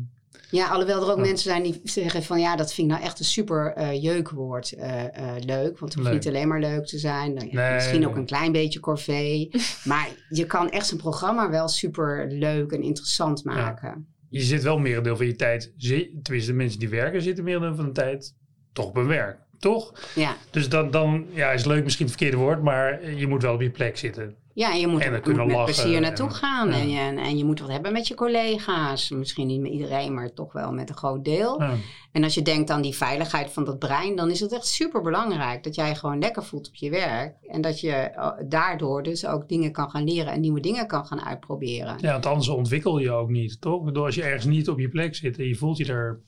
Ja, 0.50 0.68
alhoewel 0.68 1.02
er 1.02 1.10
ook 1.10 1.18
mensen 1.18 1.50
zijn 1.50 1.62
die 1.62 1.80
zeggen 1.84 2.22
van 2.22 2.40
ja, 2.40 2.56
dat 2.56 2.72
vind 2.72 2.86
ik 2.88 2.92
nou 2.94 3.06
echt 3.06 3.18
een 3.18 3.24
super 3.24 3.72
eh, 3.72 4.02
jeukwoord 4.02 4.72
eh, 4.72 5.04
eh, 5.04 5.42
leuk. 5.44 5.78
Want 5.78 5.94
het 5.94 6.02
hoeft 6.02 6.14
niet 6.14 6.28
alleen 6.28 6.48
maar 6.48 6.60
leuk 6.60 6.86
te 6.86 6.98
zijn. 6.98 7.34
Nou 7.34 7.48
Nee, 7.52 7.74
misschien 7.74 8.06
ook 8.08 8.16
een 8.16 8.26
klein 8.26 8.52
beetje 8.52 8.80
corvée. 8.80 9.50
maar 9.84 10.08
je 10.28 10.46
kan 10.46 10.70
echt 10.70 10.86
zo'n 10.86 10.98
programma 10.98 11.50
wel 11.50 11.68
super 11.68 12.26
leuk 12.32 12.72
en 12.72 12.82
interessant 12.82 13.44
maken. 13.44 14.13
Je 14.34 14.42
zit 14.42 14.62
wel 14.62 14.78
merendeel 14.78 15.16
van 15.16 15.26
je 15.26 15.36
tijd, 15.36 15.74
tenminste 16.22 16.50
de 16.50 16.56
mensen 16.56 16.78
die 16.78 16.88
werken 16.88 17.22
zitten 17.22 17.44
merendeel 17.44 17.74
van 17.74 17.84
de 17.84 17.92
tijd 17.92 18.36
toch 18.72 18.86
op 18.86 18.96
werk, 19.06 19.40
toch? 19.64 19.92
Ja, 20.14 20.36
Dus 20.50 20.68
dan, 20.68 20.90
dan 20.90 21.26
ja, 21.30 21.50
is 21.50 21.64
leuk 21.64 21.84
misschien 21.84 22.06
het 22.06 22.14
verkeerde 22.16 22.42
woord, 22.44 22.62
maar 22.62 23.10
je 23.14 23.26
moet 23.26 23.42
wel 23.42 23.54
op 23.54 23.60
je 23.60 23.70
plek 23.70 23.96
zitten. 23.96 24.34
ja 24.54 24.72
en 24.72 24.80
je 24.80 24.86
moet 24.86 25.00
En 25.00 25.12
dan 25.12 25.20
kunnen 25.20 25.46
met 25.46 25.56
lachen 25.56 25.74
plezier 25.74 26.00
naartoe 26.00 26.26
en- 26.28 26.34
gaan. 26.34 26.68
ja. 26.68 26.74
En, 26.74 26.90
je, 26.90 27.20
en 27.20 27.38
je 27.38 27.44
moet 27.44 27.60
wat 27.60 27.70
hebben 27.70 27.92
met 27.92 28.08
je 28.08 28.14
collega's. 28.14 29.10
Misschien 29.10 29.46
niet 29.46 29.60
met 29.60 29.70
iedereen, 29.72 30.14
maar 30.14 30.32
toch 30.32 30.52
wel 30.52 30.72
met 30.72 30.88
een 30.88 30.96
groot 30.96 31.24
deel. 31.24 31.62
Ja. 31.62 31.74
En 32.12 32.24
als 32.24 32.34
je 32.34 32.42
denkt 32.42 32.70
aan 32.70 32.82
die 32.82 32.94
veiligheid 32.94 33.50
van 33.52 33.64
dat 33.64 33.78
brein, 33.78 34.16
dan 34.16 34.30
is 34.30 34.40
het 34.40 34.52
echt 34.52 34.66
super 34.66 35.02
belangrijk 35.02 35.62
dat 35.64 35.74
jij 35.74 35.88
je 35.88 35.94
gewoon 35.94 36.18
lekker 36.18 36.44
voelt 36.44 36.68
op 36.68 36.74
je 36.74 36.90
werk. 36.90 37.34
En 37.42 37.60
dat 37.60 37.80
je 37.80 37.90
eh, 37.92 38.30
daardoor 38.48 39.02
dus 39.02 39.26
ook 39.26 39.48
dingen 39.48 39.72
kan 39.72 39.90
gaan 39.90 40.04
leren 40.04 40.32
en 40.32 40.40
nieuwe 40.40 40.60
dingen 40.60 40.86
kan 40.86 41.06
gaan 41.06 41.24
uitproberen. 41.24 41.96
ja, 42.00 42.12
want 42.12 42.26
anders 42.26 42.48
ontwikkel 42.48 42.98
je 42.98 43.10
ook 43.10 43.30
niet, 43.30 43.60
toch? 43.60 43.84
Bedoel, 43.84 44.04
als 44.04 44.14
je 44.14 44.22
ergens 44.22 44.44
niet 44.44 44.68
op 44.68 44.78
je 44.78 44.88
plek 44.88 45.14
zit 45.14 45.38
en 45.38 45.48
je 45.48 45.54
voelt 45.56 45.76
je 45.76 45.84
daar 45.84 46.20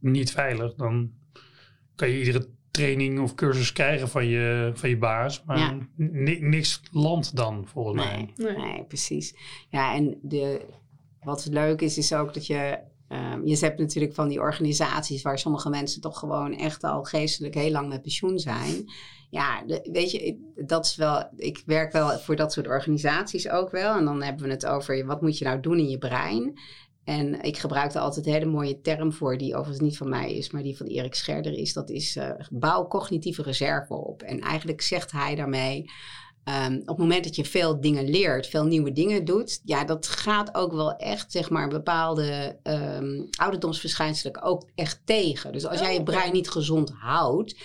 niet 0.00 0.30
veilig, 0.32 0.74
dan 0.74 1.10
kan 1.94 2.08
je 2.08 2.18
iedere 2.18 2.48
training 2.76 3.20
of 3.20 3.34
cursus 3.34 3.72
krijgen 3.72 4.08
van 4.08 4.26
je, 4.26 4.70
van 4.74 4.88
je 4.88 4.98
baas, 4.98 5.42
maar 5.44 5.58
Ja. 5.58 5.76
niks 6.40 6.80
landt 6.90 7.36
dan 7.36 7.66
volgens 7.66 7.96
mij. 8.04 8.32
Nee, 8.36 8.52
Nee. 8.52 8.56
nee. 8.72 8.84
precies. 8.84 9.34
Ja, 9.68 9.94
en 9.94 10.18
de, 10.22 10.60
wat 11.20 11.46
leuk 11.50 11.80
is, 11.80 11.98
is 11.98 12.12
ook 12.12 12.34
dat 12.34 12.46
je. 12.46 12.78
ehm, 13.08 13.46
je 13.46 13.56
hebt 13.58 13.78
natuurlijk 13.78 14.14
van 14.14 14.28
die 14.28 14.40
organisaties 14.40 15.22
waar 15.22 15.38
sommige 15.38 15.68
mensen 15.70 16.00
toch 16.00 16.18
gewoon 16.18 16.56
echt 16.56 16.84
al 16.84 17.02
geestelijk 17.04 17.54
heel 17.54 17.70
lang 17.70 17.88
met 17.88 18.02
pensioen 18.02 18.38
zijn. 18.38 18.84
Ja, 19.30 19.62
de- 19.66 19.88
weet 19.92 20.10
je, 20.10 20.52
dat 20.66 20.84
is 20.84 20.96
wel. 20.96 21.28
Ik 21.36 21.62
werk 21.66 21.92
wel 21.92 22.18
voor 22.18 22.36
dat 22.36 22.52
soort 22.52 22.66
organisaties 22.68 23.48
ook 23.48 23.70
wel. 23.70 23.96
En 23.96 24.04
dan 24.04 24.22
hebben 24.22 24.44
we 24.46 24.50
het 24.50 24.66
over 24.66 25.06
wat 25.06 25.20
moet 25.22 25.38
je 25.38 25.44
nou 25.44 25.60
doen 25.60 25.78
in 25.78 25.88
je 25.88 25.98
brein. 25.98 26.58
En 27.06 27.40
ik 27.42 27.58
gebruik 27.58 27.94
er 27.94 28.00
altijd 28.00 28.26
een 28.26 28.32
hele 28.32 28.44
mooie 28.46 28.80
term 28.80 29.12
voor, 29.12 29.38
die 29.38 29.54
overigens 29.54 29.80
niet 29.80 29.96
van 29.96 30.08
mij 30.08 30.34
is, 30.34 30.50
maar 30.50 30.62
die 30.62 30.76
van 30.76 30.86
Erik 30.86 31.14
Scherder 31.14 31.52
is. 31.52 31.72
Dat 31.72 31.90
is 31.90 32.16
eh, 32.16 32.30
bouw 32.50 32.86
cognitieve 32.86 33.42
reserve 33.42 33.94
op. 33.94 34.22
En 34.22 34.40
eigenlijk 34.40 34.80
zegt 34.80 35.12
hij 35.12 35.34
daarmee. 35.34 35.90
ehm, 36.44 36.74
op 36.74 36.86
het 36.86 36.98
moment 36.98 37.24
dat 37.24 37.36
je 37.36 37.44
veel 37.44 37.80
dingen 37.80 38.08
leert, 38.08 38.46
veel 38.46 38.64
nieuwe 38.64 38.92
dingen 38.92 39.24
doet, 39.24 39.60
ja, 39.64 39.84
dat 39.84 40.06
gaat 40.06 40.54
ook 40.54 40.72
wel 40.72 40.96
echt, 40.96 41.32
zeg 41.32 41.50
maar, 41.50 41.68
bepaalde 41.68 42.58
ehm, 42.62 43.22
ouderdomsverschijnselen 43.30 44.42
ook 44.42 44.68
echt 44.74 45.00
tegen. 45.04 45.52
Dus 45.52 45.66
als 45.66 45.80
jij 45.80 45.92
je 45.92 45.98
Oh, 45.98 46.04
brein 46.04 46.32
niet 46.32 46.50
gezond 46.50 46.90
houdt, 46.90 47.56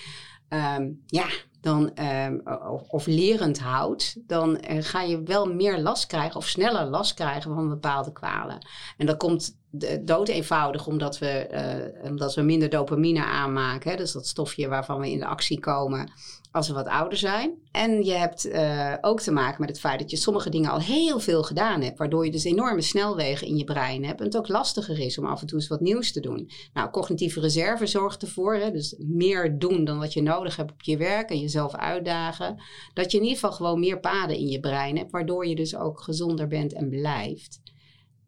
ehm, 0.49 0.89
ja, 1.05 1.27
dan, 1.61 1.95
ehm, 1.95 2.39
of, 2.87 3.05
lerend 3.05 3.59
houdt, 3.59 4.15
dan 4.27 4.57
eh, 4.57 4.77
ga 4.83 5.01
je 5.01 5.23
wel 5.23 5.53
meer 5.53 5.79
last 5.79 6.05
krijgen 6.05 6.35
of 6.35 6.47
sneller 6.47 6.85
last 6.85 7.13
krijgen 7.13 7.53
van 7.53 7.69
bepaalde 7.69 8.11
kwalen. 8.11 8.67
En 8.97 9.05
dat 9.05 9.17
komt 9.17 9.59
dood 10.01 10.27
eenvoudig 10.27 10.87
omdat 10.87 11.17
we, 11.17 11.27
eh, 11.27 12.09
omdat 12.09 12.35
we 12.35 12.41
minder 12.41 12.69
dopamine 12.69 13.23
aanmaken. 13.23 13.91
Hè? 13.91 13.97
Dus 13.97 14.11
dat 14.11 14.27
stofje 14.27 14.67
waarvan 14.67 14.99
we 14.99 15.11
in 15.11 15.19
de 15.19 15.25
actie 15.25 15.59
komen 15.59 16.11
als 16.51 16.67
we 16.67 16.73
wat 16.73 16.87
ouder 16.87 17.17
zijn. 17.17 17.59
En 17.71 18.03
je 18.03 18.11
hebt 18.11 18.45
eh, 18.45 18.93
ook 19.01 19.19
te 19.19 19.31
maken 19.31 19.59
met 19.59 19.69
het 19.69 19.79
feit 19.79 19.99
dat 19.99 20.11
je 20.11 20.17
sommige 20.17 20.49
dingen 20.49 20.69
al 20.69 20.79
heel 20.79 21.19
veel 21.19 21.43
gedaan 21.43 21.81
hebt. 21.81 21.97
Waardoor 21.97 22.25
je 22.25 22.31
dus 22.31 22.43
enorme 22.43 22.81
snelwegen 22.81 23.47
in 23.47 23.57
je 23.57 23.63
brein 23.63 24.05
hebt. 24.05 24.19
En 24.19 24.25
het 24.25 24.37
ook 24.37 24.47
lastiger 24.47 24.99
is 24.99 25.17
om 25.17 25.25
af 25.25 25.41
en 25.41 25.47
toe 25.47 25.59
eens 25.59 25.67
wat 25.67 25.79
nieuws 25.79 26.11
te 26.11 26.19
doen. 26.19 26.49
Nou, 26.73 26.89
cognitieve 26.89 27.39
reserve 27.39 27.85
zorgt 27.85 28.21
ervoor. 28.21 28.55
Hè, 28.55 28.71
dus 28.71 28.95
meer 28.97 29.59
doen 29.59 29.83
dan 29.83 29.99
wat 29.99 30.13
je 30.13 30.21
nodig 30.21 30.55
hebt 30.55 30.71
op 30.71 30.81
je 30.81 30.97
werk. 30.97 31.29
En 31.29 31.39
jezelf 31.39 31.75
uitdagen. 31.75 32.61
Dat 32.93 33.11
je 33.11 33.17
in 33.17 33.23
ieder 33.23 33.39
geval 33.39 33.55
gewoon 33.55 33.79
meer 33.79 33.99
paden 33.99 34.37
in 34.37 34.47
je 34.47 34.59
brein 34.59 34.97
hebt. 34.97 35.11
Waardoor 35.11 35.47
je 35.47 35.55
dus 35.55 35.75
ook 35.75 36.01
gezonder 36.01 36.47
bent 36.47 36.73
en 36.73 36.89
blijft. 36.89 37.60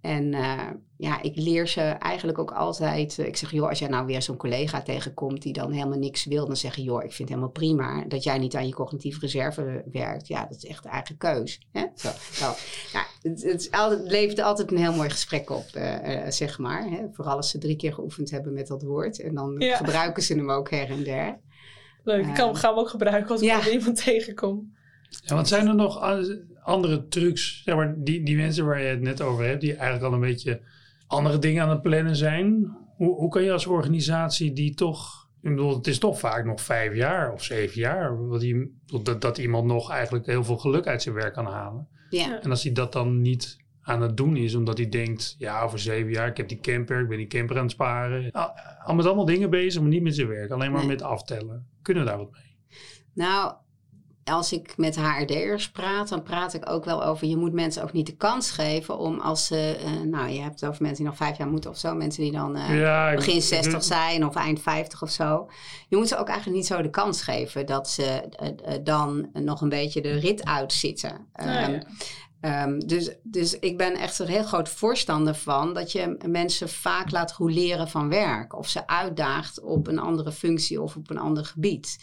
En 0.03 0.33
eh, 0.33 0.69
ja, 0.97 1.21
ik 1.21 1.35
leer 1.35 1.67
ze 1.67 1.81
eigenlijk 1.81 2.37
ook 2.37 2.51
altijd. 2.51 3.19
eh, 3.19 3.25
ik 3.25 3.37
zeg, 3.37 3.51
joh, 3.51 3.69
als 3.69 3.79
jij 3.79 3.87
nou 3.87 4.05
weer 4.05 4.21
zo'n 4.21 4.37
collega 4.37 4.81
tegenkomt 4.81 5.41
die 5.41 5.53
dan 5.53 5.71
helemaal 5.71 5.97
niks 5.97 6.25
wil, 6.25 6.45
dan 6.45 6.57
zeg 6.57 6.75
je, 6.75 6.83
joh, 6.83 7.03
ik 7.03 7.11
vind 7.11 7.17
het 7.17 7.27
helemaal 7.29 7.49
prima 7.49 8.03
dat 8.07 8.23
jij 8.23 8.37
niet 8.37 8.55
aan 8.55 8.67
je 8.67 8.73
cognitieve 8.73 9.19
reserve 9.19 9.83
werkt. 9.91 10.27
Ja, 10.27 10.45
dat 10.45 10.57
is 10.57 10.65
echt 10.65 10.83
de 10.83 10.89
eigen 10.89 11.17
keus. 11.17 11.67
Hè? 11.71 11.85
Zo, 11.95 12.09
zo. 12.31 12.53
Ja, 12.91 13.05
het, 13.21 13.43
het, 13.43 13.61
is 13.61 13.71
altijd, 13.71 13.99
het 13.99 14.11
levert 14.11 14.39
altijd 14.39 14.71
een 14.71 14.77
heel 14.77 14.93
mooi 14.93 15.09
gesprek 15.09 15.49
op, 15.49 15.65
uh, 15.75 15.95
zeg 16.29 16.57
maar. 16.59 16.89
Hè? 16.89 17.05
Vooral 17.11 17.35
als 17.35 17.49
ze 17.49 17.57
drie 17.57 17.75
keer 17.75 17.93
geoefend 17.93 18.31
hebben 18.31 18.53
met 18.53 18.67
dat 18.67 18.83
woord. 18.83 19.19
En 19.19 19.35
dan 19.35 19.55
ja. 19.57 19.77
gebruiken 19.77 20.23
ze 20.23 20.33
hem 20.33 20.51
ook 20.51 20.69
her 20.69 20.89
en 20.89 21.03
der. 21.03 21.39
Leuk, 22.03 22.25
ik 22.25 22.33
kan, 22.33 22.55
gaan 22.55 22.73
we 22.73 22.79
ook 22.79 22.89
gebruiken 22.89 23.31
als 23.31 23.41
ik 23.41 23.47
ja. 23.47 23.69
iemand 23.69 24.03
tegenkom. 24.03 24.75
Ja, 25.09 25.35
wat 25.35 25.47
zijn 25.47 25.67
er 25.67 25.75
nog 25.75 25.99
andere 26.63 27.07
trucs, 27.07 27.61
zeg 27.63 27.75
maar, 27.75 27.95
die, 27.97 28.23
die 28.23 28.35
mensen 28.35 28.65
waar 28.65 28.81
je 28.81 28.87
het 28.87 29.01
net 29.01 29.21
over 29.21 29.45
hebt, 29.45 29.61
die 29.61 29.75
eigenlijk 29.75 30.03
al 30.05 30.13
een 30.13 30.29
beetje 30.29 30.61
andere 31.07 31.39
dingen 31.39 31.63
aan 31.63 31.69
het 31.69 31.81
plannen 31.81 32.15
zijn? 32.15 32.75
Hoe, 32.95 33.15
hoe 33.15 33.29
kan 33.29 33.43
je 33.43 33.51
als 33.51 33.65
organisatie 33.65 34.53
die 34.53 34.73
toch 34.73 35.23
ik 35.43 35.49
bedoel, 35.49 35.75
het 35.75 35.87
is 35.87 35.99
toch 35.99 36.19
vaak 36.19 36.45
nog 36.45 36.61
vijf 36.61 36.95
jaar 36.95 37.31
of 37.31 37.43
zeven 37.43 37.79
jaar 37.79 38.27
wat 38.27 38.39
die, 38.39 38.79
dat, 39.03 39.21
dat 39.21 39.37
iemand 39.37 39.65
nog 39.65 39.91
eigenlijk 39.91 40.25
heel 40.25 40.43
veel 40.43 40.57
geluk 40.57 40.87
uit 40.87 41.01
zijn 41.01 41.15
werk 41.15 41.33
kan 41.33 41.45
halen. 41.45 41.87
Ja. 42.09 42.41
En 42.41 42.49
als 42.49 42.63
hij 42.63 42.71
dat 42.71 42.93
dan 42.93 43.21
niet 43.21 43.57
aan 43.81 44.01
het 44.01 44.17
doen 44.17 44.35
is, 44.35 44.55
omdat 44.55 44.77
hij 44.77 44.89
denkt, 44.89 45.35
ja, 45.37 45.61
over 45.61 45.79
zeven 45.79 46.11
jaar, 46.11 46.27
ik 46.27 46.37
heb 46.37 46.47
die 46.47 46.59
camper, 46.59 46.99
ik 46.99 47.07
ben 47.07 47.17
die 47.17 47.27
camper 47.27 47.55
aan 47.55 47.61
het 47.61 47.71
sparen. 47.71 48.31
Al 48.83 48.95
met 48.95 49.05
allemaal 49.05 49.25
dingen 49.25 49.49
bezig, 49.49 49.81
maar 49.81 49.89
niet 49.89 50.03
met 50.03 50.15
zijn 50.15 50.27
werk, 50.27 50.51
alleen 50.51 50.71
maar 50.71 50.85
met 50.85 51.01
aftellen. 51.01 51.67
Kunnen 51.81 52.03
we 52.03 52.09
daar 52.09 52.17
wat 52.17 52.31
mee? 52.31 52.57
Nou, 53.13 53.53
als 54.23 54.51
ik 54.51 54.77
met 54.77 54.95
HRD'ers 54.95 55.71
praat, 55.71 56.09
dan 56.09 56.23
praat 56.23 56.53
ik 56.53 56.69
ook 56.69 56.85
wel 56.85 57.03
over... 57.03 57.27
je 57.27 57.37
moet 57.37 57.53
mensen 57.53 57.83
ook 57.83 57.93
niet 57.93 58.05
de 58.05 58.15
kans 58.15 58.51
geven 58.51 58.97
om 58.97 59.19
als 59.19 59.45
ze... 59.45 59.77
Uh, 59.85 60.01
nou, 60.01 60.29
je 60.29 60.41
hebt 60.41 60.59
het 60.59 60.69
over 60.69 60.81
mensen 60.81 61.03
die 61.03 61.11
nog 61.11 61.17
vijf 61.17 61.37
jaar 61.37 61.47
moeten 61.47 61.69
of 61.69 61.77
zo. 61.77 61.95
Mensen 61.95 62.23
die 62.23 62.31
dan 62.31 62.57
uh, 62.57 63.15
begin 63.15 63.41
60 63.41 63.83
zijn 63.83 64.25
of 64.25 64.35
eind 64.35 64.61
50 64.61 65.01
of 65.01 65.09
zo. 65.09 65.49
Je 65.87 65.97
moet 65.97 66.07
ze 66.07 66.17
ook 66.17 66.27
eigenlijk 66.27 66.57
niet 66.57 66.67
zo 66.67 66.81
de 66.81 66.89
kans 66.89 67.21
geven... 67.21 67.65
dat 67.65 67.89
ze 67.89 68.29
uh, 68.43 68.73
dan 68.83 69.29
nog 69.33 69.61
een 69.61 69.69
beetje 69.69 70.01
de 70.01 70.19
rit 70.19 70.45
uitzitten. 70.45 71.27
Um, 71.41 71.81
Um, 72.45 72.87
dus, 72.87 73.11
dus 73.23 73.59
ik 73.59 73.77
ben 73.77 73.95
echt 73.95 74.19
een 74.19 74.27
heel 74.27 74.43
groot 74.43 74.69
voorstander 74.69 75.35
van 75.35 75.73
dat 75.73 75.91
je 75.91 76.17
mensen 76.27 76.69
vaak 76.69 77.11
laat 77.11 77.31
roleren 77.31 77.89
van 77.89 78.09
werk. 78.09 78.57
Of 78.57 78.67
ze 78.67 78.87
uitdaagt 78.87 79.61
op 79.61 79.87
een 79.87 79.99
andere 79.99 80.31
functie 80.31 80.81
of 80.81 80.95
op 80.95 81.09
een 81.09 81.17
ander 81.17 81.45
gebied 81.45 81.97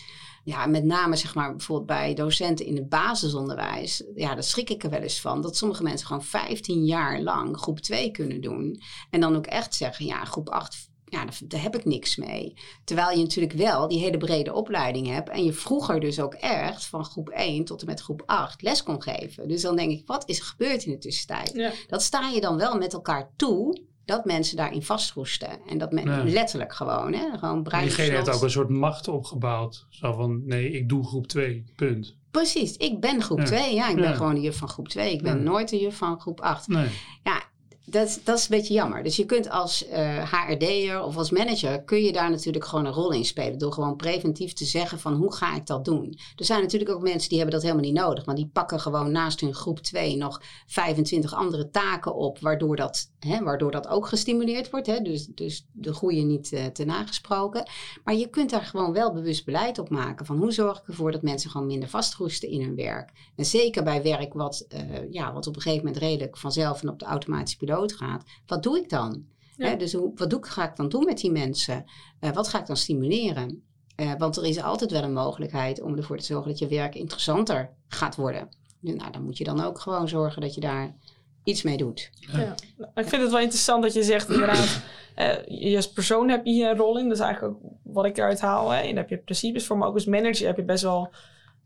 ja, 0.44 0.66
met 0.66 0.84
name 0.84 1.16
zeg 1.16 1.34
maar 1.34 1.50
bijvoorbeeld 1.50 1.86
bij 1.86 2.14
docenten 2.14 2.66
in 2.66 2.76
het 2.76 2.88
basisonderwijs, 2.88 4.04
ja, 4.14 4.34
daar 4.34 4.42
schrik 4.42 4.70
ik 4.70 4.82
er 4.82 4.90
wel 4.90 5.00
eens 5.00 5.20
van. 5.20 5.40
Dat 5.40 5.56
sommige 5.56 5.82
mensen 5.82 6.06
gewoon 6.06 6.24
15 6.24 6.84
jaar 6.84 7.20
lang 7.20 7.56
groep 7.56 7.80
2 7.80 8.10
kunnen 8.10 8.40
doen. 8.40 8.80
En 9.10 9.20
dan 9.20 9.36
ook 9.36 9.46
echt 9.46 9.74
zeggen, 9.74 10.06
ja, 10.06 10.24
groep 10.24 10.48
8, 10.48 10.90
ja, 11.04 11.24
daar, 11.44 11.62
heb 11.62 11.76
ik 11.76 11.84
niks 11.84 12.16
mee. 12.16 12.54
Terwijl 12.84 13.10
je 13.16 13.22
natuurlijk 13.22 13.54
wel 13.54 13.88
die 13.88 13.98
hele 13.98 14.16
brede 14.16 14.52
opleiding 14.52 15.06
hebt. 15.06 15.28
En 15.28 15.44
je 15.44 15.52
vroeger 15.52 16.00
dus 16.00 16.20
ook 16.20 16.34
echt 16.34 16.84
van 16.84 17.04
groep 17.04 17.28
1 17.28 17.64
tot 17.64 17.80
en 17.80 17.86
met 17.86 18.00
groep 18.00 18.22
8 18.26 18.62
les 18.62 18.82
kon 18.82 19.02
geven. 19.02 19.48
Dus 19.48 19.62
dan 19.62 19.76
denk 19.76 19.90
ik, 19.90 20.06
wat 20.06 20.28
is 20.28 20.38
er 20.38 20.44
gebeurd 20.44 20.84
in 20.84 20.92
de 20.92 20.98
tussentijd? 20.98 21.72
Dat 21.88 22.02
sta 22.02 22.28
je 22.28 22.40
dan 22.40 22.56
wel 22.56 22.76
met 22.76 22.92
elkaar 22.92 23.30
toe 23.36 23.88
dat 24.10 24.24
mensen 24.24 24.56
daarin 24.56 24.82
vastroesten. 24.82 25.48
En 25.68 25.78
dat 25.78 25.92
men 25.92 26.30
letterlijk 26.30 26.72
gewoon, 26.72 27.12
hè, 27.12 27.38
gewoon 27.38 27.62
brein. 27.62 27.82
Diegene 27.82 28.16
heeft 28.16 28.30
ook 28.30 28.42
een 28.42 28.50
soort 28.50 28.68
macht 28.68 29.08
opgebouwd. 29.08 29.86
Zo 29.90 30.12
van, 30.12 30.46
nee, 30.46 30.70
ik 30.70 30.88
doe 30.88 31.06
groep 31.06 31.26
2, 31.26 31.64
punt. 31.76 32.16
Precies, 32.30 32.76
ik 32.76 33.00
ben 33.00 33.22
groep 33.22 33.40
2. 33.40 33.74
Ja. 33.74 33.86
ja. 33.86 33.88
ik 33.88 33.96
ben 33.96 34.16
gewoon 34.16 34.34
de 34.34 34.40
juf 34.40 34.56
van 34.56 34.68
groep 34.68 34.88
2. 34.88 35.12
Ik 35.12 35.22
ben 35.22 35.42
nooit 35.42 35.68
de 35.68 35.78
juf 35.78 35.96
van 35.96 36.20
groep 36.20 36.40
8. 36.40 36.68
Nee. 36.68 36.88
Ja, 37.22 37.42
dat, 37.84 38.20
dat 38.24 38.38
is 38.38 38.48
een 38.48 38.56
beetje 38.56 38.74
jammer. 38.74 39.02
Dus 39.02 39.16
je 39.16 39.26
kunt 39.26 39.50
als 39.50 39.86
uh, 39.86 40.16
eh, 40.16 40.32
HRD'er 40.32 41.02
of 41.02 41.16
als 41.16 41.30
manager... 41.30 41.82
kun 41.82 42.02
je 42.02 42.12
daar 42.12 42.30
natuurlijk 42.30 42.64
gewoon 42.64 42.86
een 42.86 42.92
rol 42.92 43.12
in 43.12 43.24
spelen. 43.24 43.58
Door 43.58 43.72
gewoon 43.72 43.96
preventief 43.96 44.52
te 44.52 44.64
zeggen 44.64 44.98
van 44.98 45.14
hoe 45.14 45.34
ga 45.34 45.56
ik 45.56 45.66
dat 45.66 45.84
doen. 45.84 46.18
Er 46.36 46.44
zijn 46.44 46.62
natuurlijk 46.62 46.90
ook 46.90 47.02
mensen 47.02 47.28
die 47.28 47.38
hebben 47.38 47.54
dat 47.54 47.64
helemaal 47.64 47.90
niet 47.90 48.00
nodig. 48.00 48.24
Want 48.24 48.36
die 48.36 48.50
pakken 48.52 48.80
gewoon 48.80 49.12
naast 49.12 49.40
hun 49.40 49.54
groep 49.54 49.78
2 49.78 50.16
nog 50.16 50.42
25 50.66 51.34
andere 51.34 51.70
taken 51.70 52.14
op... 52.14 52.38
waardoor 52.38 52.76
dat, 52.76 53.09
hè, 53.20 53.42
waardoor 53.42 53.70
dat 53.70 53.88
ook 53.88 54.06
gestimuleerd 54.06 54.70
wordt. 54.70 54.86
Hè? 54.86 55.00
Dus, 55.00 55.26
dus 55.26 55.66
de 55.72 55.94
groei 55.94 56.24
niet 56.24 56.52
uh, 56.52 56.66
te 56.66 56.84
nagesproken. 56.84 57.68
Maar 58.04 58.14
je 58.14 58.28
kunt 58.28 58.50
daar 58.50 58.64
gewoon 58.64 58.92
wel 58.92 59.12
bewust 59.12 59.44
beleid 59.44 59.78
op 59.78 59.88
maken. 59.88 60.26
Van 60.26 60.36
hoe 60.36 60.52
zorg 60.52 60.78
ik 60.78 60.88
ervoor 60.88 61.12
dat 61.12 61.22
mensen 61.22 61.50
gewoon 61.50 61.66
minder 61.66 61.88
vastroesten 61.88 62.48
in 62.48 62.62
hun 62.62 62.76
werk. 62.76 63.12
En 63.36 63.44
zeker 63.44 63.82
bij 63.82 64.02
werk 64.02 64.34
wat, 64.34 64.66
uh, 64.74 64.80
ja, 65.10 65.32
wat 65.32 65.46
op 65.46 65.56
een 65.56 65.62
gegeven 65.62 65.84
moment 65.84 66.02
redelijk 66.02 66.36
vanzelf... 66.36 66.82
en 66.82 66.88
op 66.88 66.98
de 66.98 67.04
automatische 67.04 67.58
piloot 67.58 67.92
gaat, 67.92 68.24
wat 68.46 68.62
doe 68.62 68.78
ik 68.78 68.88
dan? 68.88 69.24
dus 69.78 69.92
hoe, 69.92 70.12
wat 70.14 70.30
doe 70.30 70.38
ik, 70.38 70.46
ga 70.46 70.70
ik 70.70 70.76
dan 70.76 70.88
doen 70.88 71.04
met 71.04 71.18
die 71.18 71.30
mensen? 71.30 71.84
Uh, 72.20 72.30
wat 72.30 72.48
ga 72.48 72.60
ik 72.60 72.66
dan 72.66 72.76
stimuleren? 72.76 73.62
Want 74.18 74.36
er 74.36 74.44
is 74.44 74.62
altijd 74.62 74.90
wel 74.90 75.02
een 75.02 75.12
mogelijkheid 75.12 75.80
om 75.80 75.96
ervoor 75.96 76.18
te 76.18 76.24
zorgen 76.24 76.50
dat 76.50 76.58
je 76.58 76.66
werk 76.66 76.94
interessanter 76.94 77.70
gaat 77.88 78.16
worden. 78.16 78.48
Nou, 78.80 79.10
dan 79.10 79.22
moet 79.22 79.38
je 79.38 79.44
dan 79.44 79.60
ook 79.60 79.78
gewoon 79.78 80.08
zorgen 80.08 80.40
dat 80.40 80.54
je 80.54 80.60
daar 80.60 80.96
iets 81.44 81.62
mee 81.62 81.76
doet. 81.76 82.10
Ja. 82.14 82.54
Ik 82.94 83.08
vind 83.08 83.22
het 83.22 83.30
wel 83.30 83.40
interessant 83.40 83.82
dat 83.82 83.92
je 83.92 84.02
zegt 84.02 84.28
inderdaad, 84.32 84.82
uh, 85.18 85.60
je 85.70 85.76
als 85.76 85.92
persoon 85.92 86.28
heb 86.28 86.44
je 86.44 86.52
hier 86.52 86.70
een 86.70 86.76
rol 86.76 86.98
in. 86.98 87.04
Dat 87.04 87.16
is 87.16 87.22
eigenlijk 87.22 87.54
ook 87.54 87.72
wat 87.82 88.04
ik 88.04 88.18
eruit 88.18 88.40
haal. 88.40 88.70
Hè. 88.70 88.80
En 88.80 88.88
daar 88.88 88.96
heb 88.96 89.08
je 89.08 89.18
principes 89.18 89.66
voor, 89.66 89.78
maar 89.78 89.88
ook 89.88 89.94
als 89.94 90.04
manager 90.04 90.46
heb 90.46 90.56
je 90.56 90.64
best 90.64 90.82
wel 90.82 91.12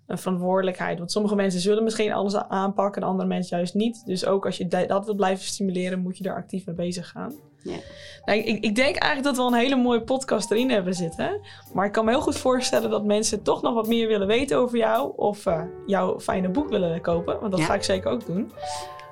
een 0.06 0.18
verantwoordelijkheid. 0.18 0.98
Want 0.98 1.12
sommige 1.12 1.34
mensen 1.34 1.60
zullen 1.60 1.84
misschien 1.84 2.12
alles 2.12 2.36
aanpakken 2.36 3.02
en 3.02 3.08
andere 3.08 3.28
mensen 3.28 3.56
juist 3.56 3.74
niet. 3.74 4.02
Dus 4.06 4.26
ook 4.26 4.46
als 4.46 4.56
je 4.56 4.66
dat 4.66 5.04
wil 5.04 5.14
blijven 5.14 5.44
stimuleren, 5.44 6.00
moet 6.00 6.16
je 6.16 6.22
daar 6.22 6.36
actief 6.36 6.66
mee 6.66 6.74
bezig 6.74 7.08
gaan. 7.08 7.34
Ja. 7.62 7.76
Nou, 8.24 8.38
ik, 8.38 8.64
ik, 8.64 8.74
denk 8.74 8.96
eigenlijk 8.96 9.22
dat 9.22 9.36
we 9.36 9.42
al 9.42 9.48
een 9.48 9.64
hele 9.64 9.76
mooie 9.76 10.02
podcast 10.02 10.50
erin 10.50 10.70
hebben 10.70 10.94
zitten. 10.94 11.40
Maar 11.72 11.86
ik 11.86 11.92
kan 11.92 12.04
me 12.04 12.10
heel 12.10 12.20
goed 12.20 12.38
voorstellen 12.38 12.90
dat 12.90 13.04
mensen 13.04 13.42
toch 13.42 13.62
nog 13.62 13.74
wat 13.74 13.86
meer 13.86 14.08
willen 14.08 14.26
weten 14.26 14.58
over 14.58 14.78
jou. 14.78 15.12
Of 15.16 15.46
uh, 15.46 15.62
jouw 15.86 16.20
fijne 16.20 16.48
boek 16.48 16.68
willen 16.68 17.00
kopen. 17.00 17.40
Want 17.40 17.52
dat 17.52 17.60
ga 17.60 17.74
ik 17.74 17.82
zeker 17.82 18.10
ook 18.10 18.26
doen. 18.26 18.52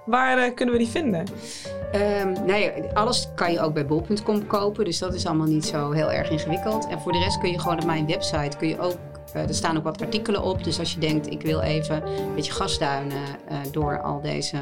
Waar 0.05 0.39
uh, 0.39 0.55
kunnen 0.55 0.75
we 0.75 0.81
die 0.81 0.91
vinden? 0.91 1.27
Um, 1.95 2.45
nee, 2.47 2.73
alles 2.95 3.29
kan 3.35 3.53
je 3.53 3.61
ook 3.61 3.75
bij 3.75 3.87
bol.com 3.87 4.47
kopen. 4.47 4.85
Dus 4.85 4.99
dat 4.99 5.15
is 5.15 5.27
allemaal 5.27 5.47
niet 5.47 5.67
zo 5.67 5.91
heel 5.91 6.13
erg 6.13 6.31
ingewikkeld. 6.31 6.89
En 6.89 7.01
voor 7.01 7.13
de 7.13 7.19
rest 7.19 7.39
kun 7.39 7.51
je 7.51 7.59
gewoon 7.59 7.79
op 7.79 7.85
mijn 7.85 8.07
website 8.07 8.57
kun 8.57 8.69
je 8.69 8.81
ook 8.81 8.97
uh, 9.37 9.49
er 9.49 9.55
staan 9.55 9.77
ook 9.77 9.85
wat 9.85 10.03
artikelen 10.03 10.43
op. 10.43 10.65
Dus 10.65 10.79
als 10.79 10.93
je 10.93 11.01
denkt, 11.01 11.31
ik 11.31 11.43
wil 11.43 11.61
even 11.61 12.07
een 12.07 12.35
beetje 12.35 12.53
gasduinen 12.53 13.23
uh, 13.51 13.59
door 13.71 14.03
al 14.03 14.21
deze 14.21 14.57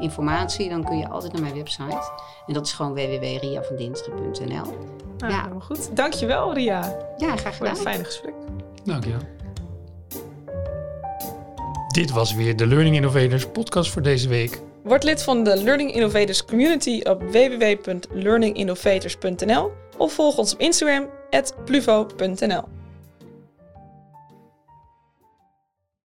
informatie, 0.00 0.68
dan 0.68 0.84
kun 0.84 0.98
je 0.98 1.08
altijd 1.08 1.32
naar 1.32 1.42
mijn 1.42 1.54
website. 1.54 2.12
En 2.46 2.54
dat 2.54 2.66
is 2.66 2.72
gewoon 2.72 2.94
www.riavandinsteren.nl. 2.94 4.74
Nou, 5.18 5.32
ja, 5.32 5.40
helemaal 5.40 5.60
goed. 5.60 5.96
Dankjewel, 5.96 6.54
Ria. 6.54 6.96
Ja, 7.16 7.36
graag 7.36 7.38
gedaan. 7.38 7.54
Voor 7.56 7.66
het 7.66 7.78
fijne 7.78 8.04
gesprek. 8.04 8.34
Dankjewel. 8.84 9.20
Dit 11.88 12.10
was 12.10 12.34
weer 12.34 12.56
de 12.56 12.66
Learning 12.66 12.96
Innovators 12.96 13.46
podcast 13.46 13.90
voor 13.90 14.02
deze 14.02 14.28
week. 14.28 14.60
Word 14.86 15.04
lid 15.04 15.22
van 15.22 15.44
de 15.44 15.62
Learning 15.62 15.94
Innovators 15.94 16.44
community 16.44 17.00
op 17.02 17.22
www.learninginnovators.nl 17.22 19.72
of 19.96 20.12
volg 20.12 20.38
ons 20.38 20.52
op 20.52 20.60
Instagram, 20.60 21.10
pluvo.nl. 21.64 22.75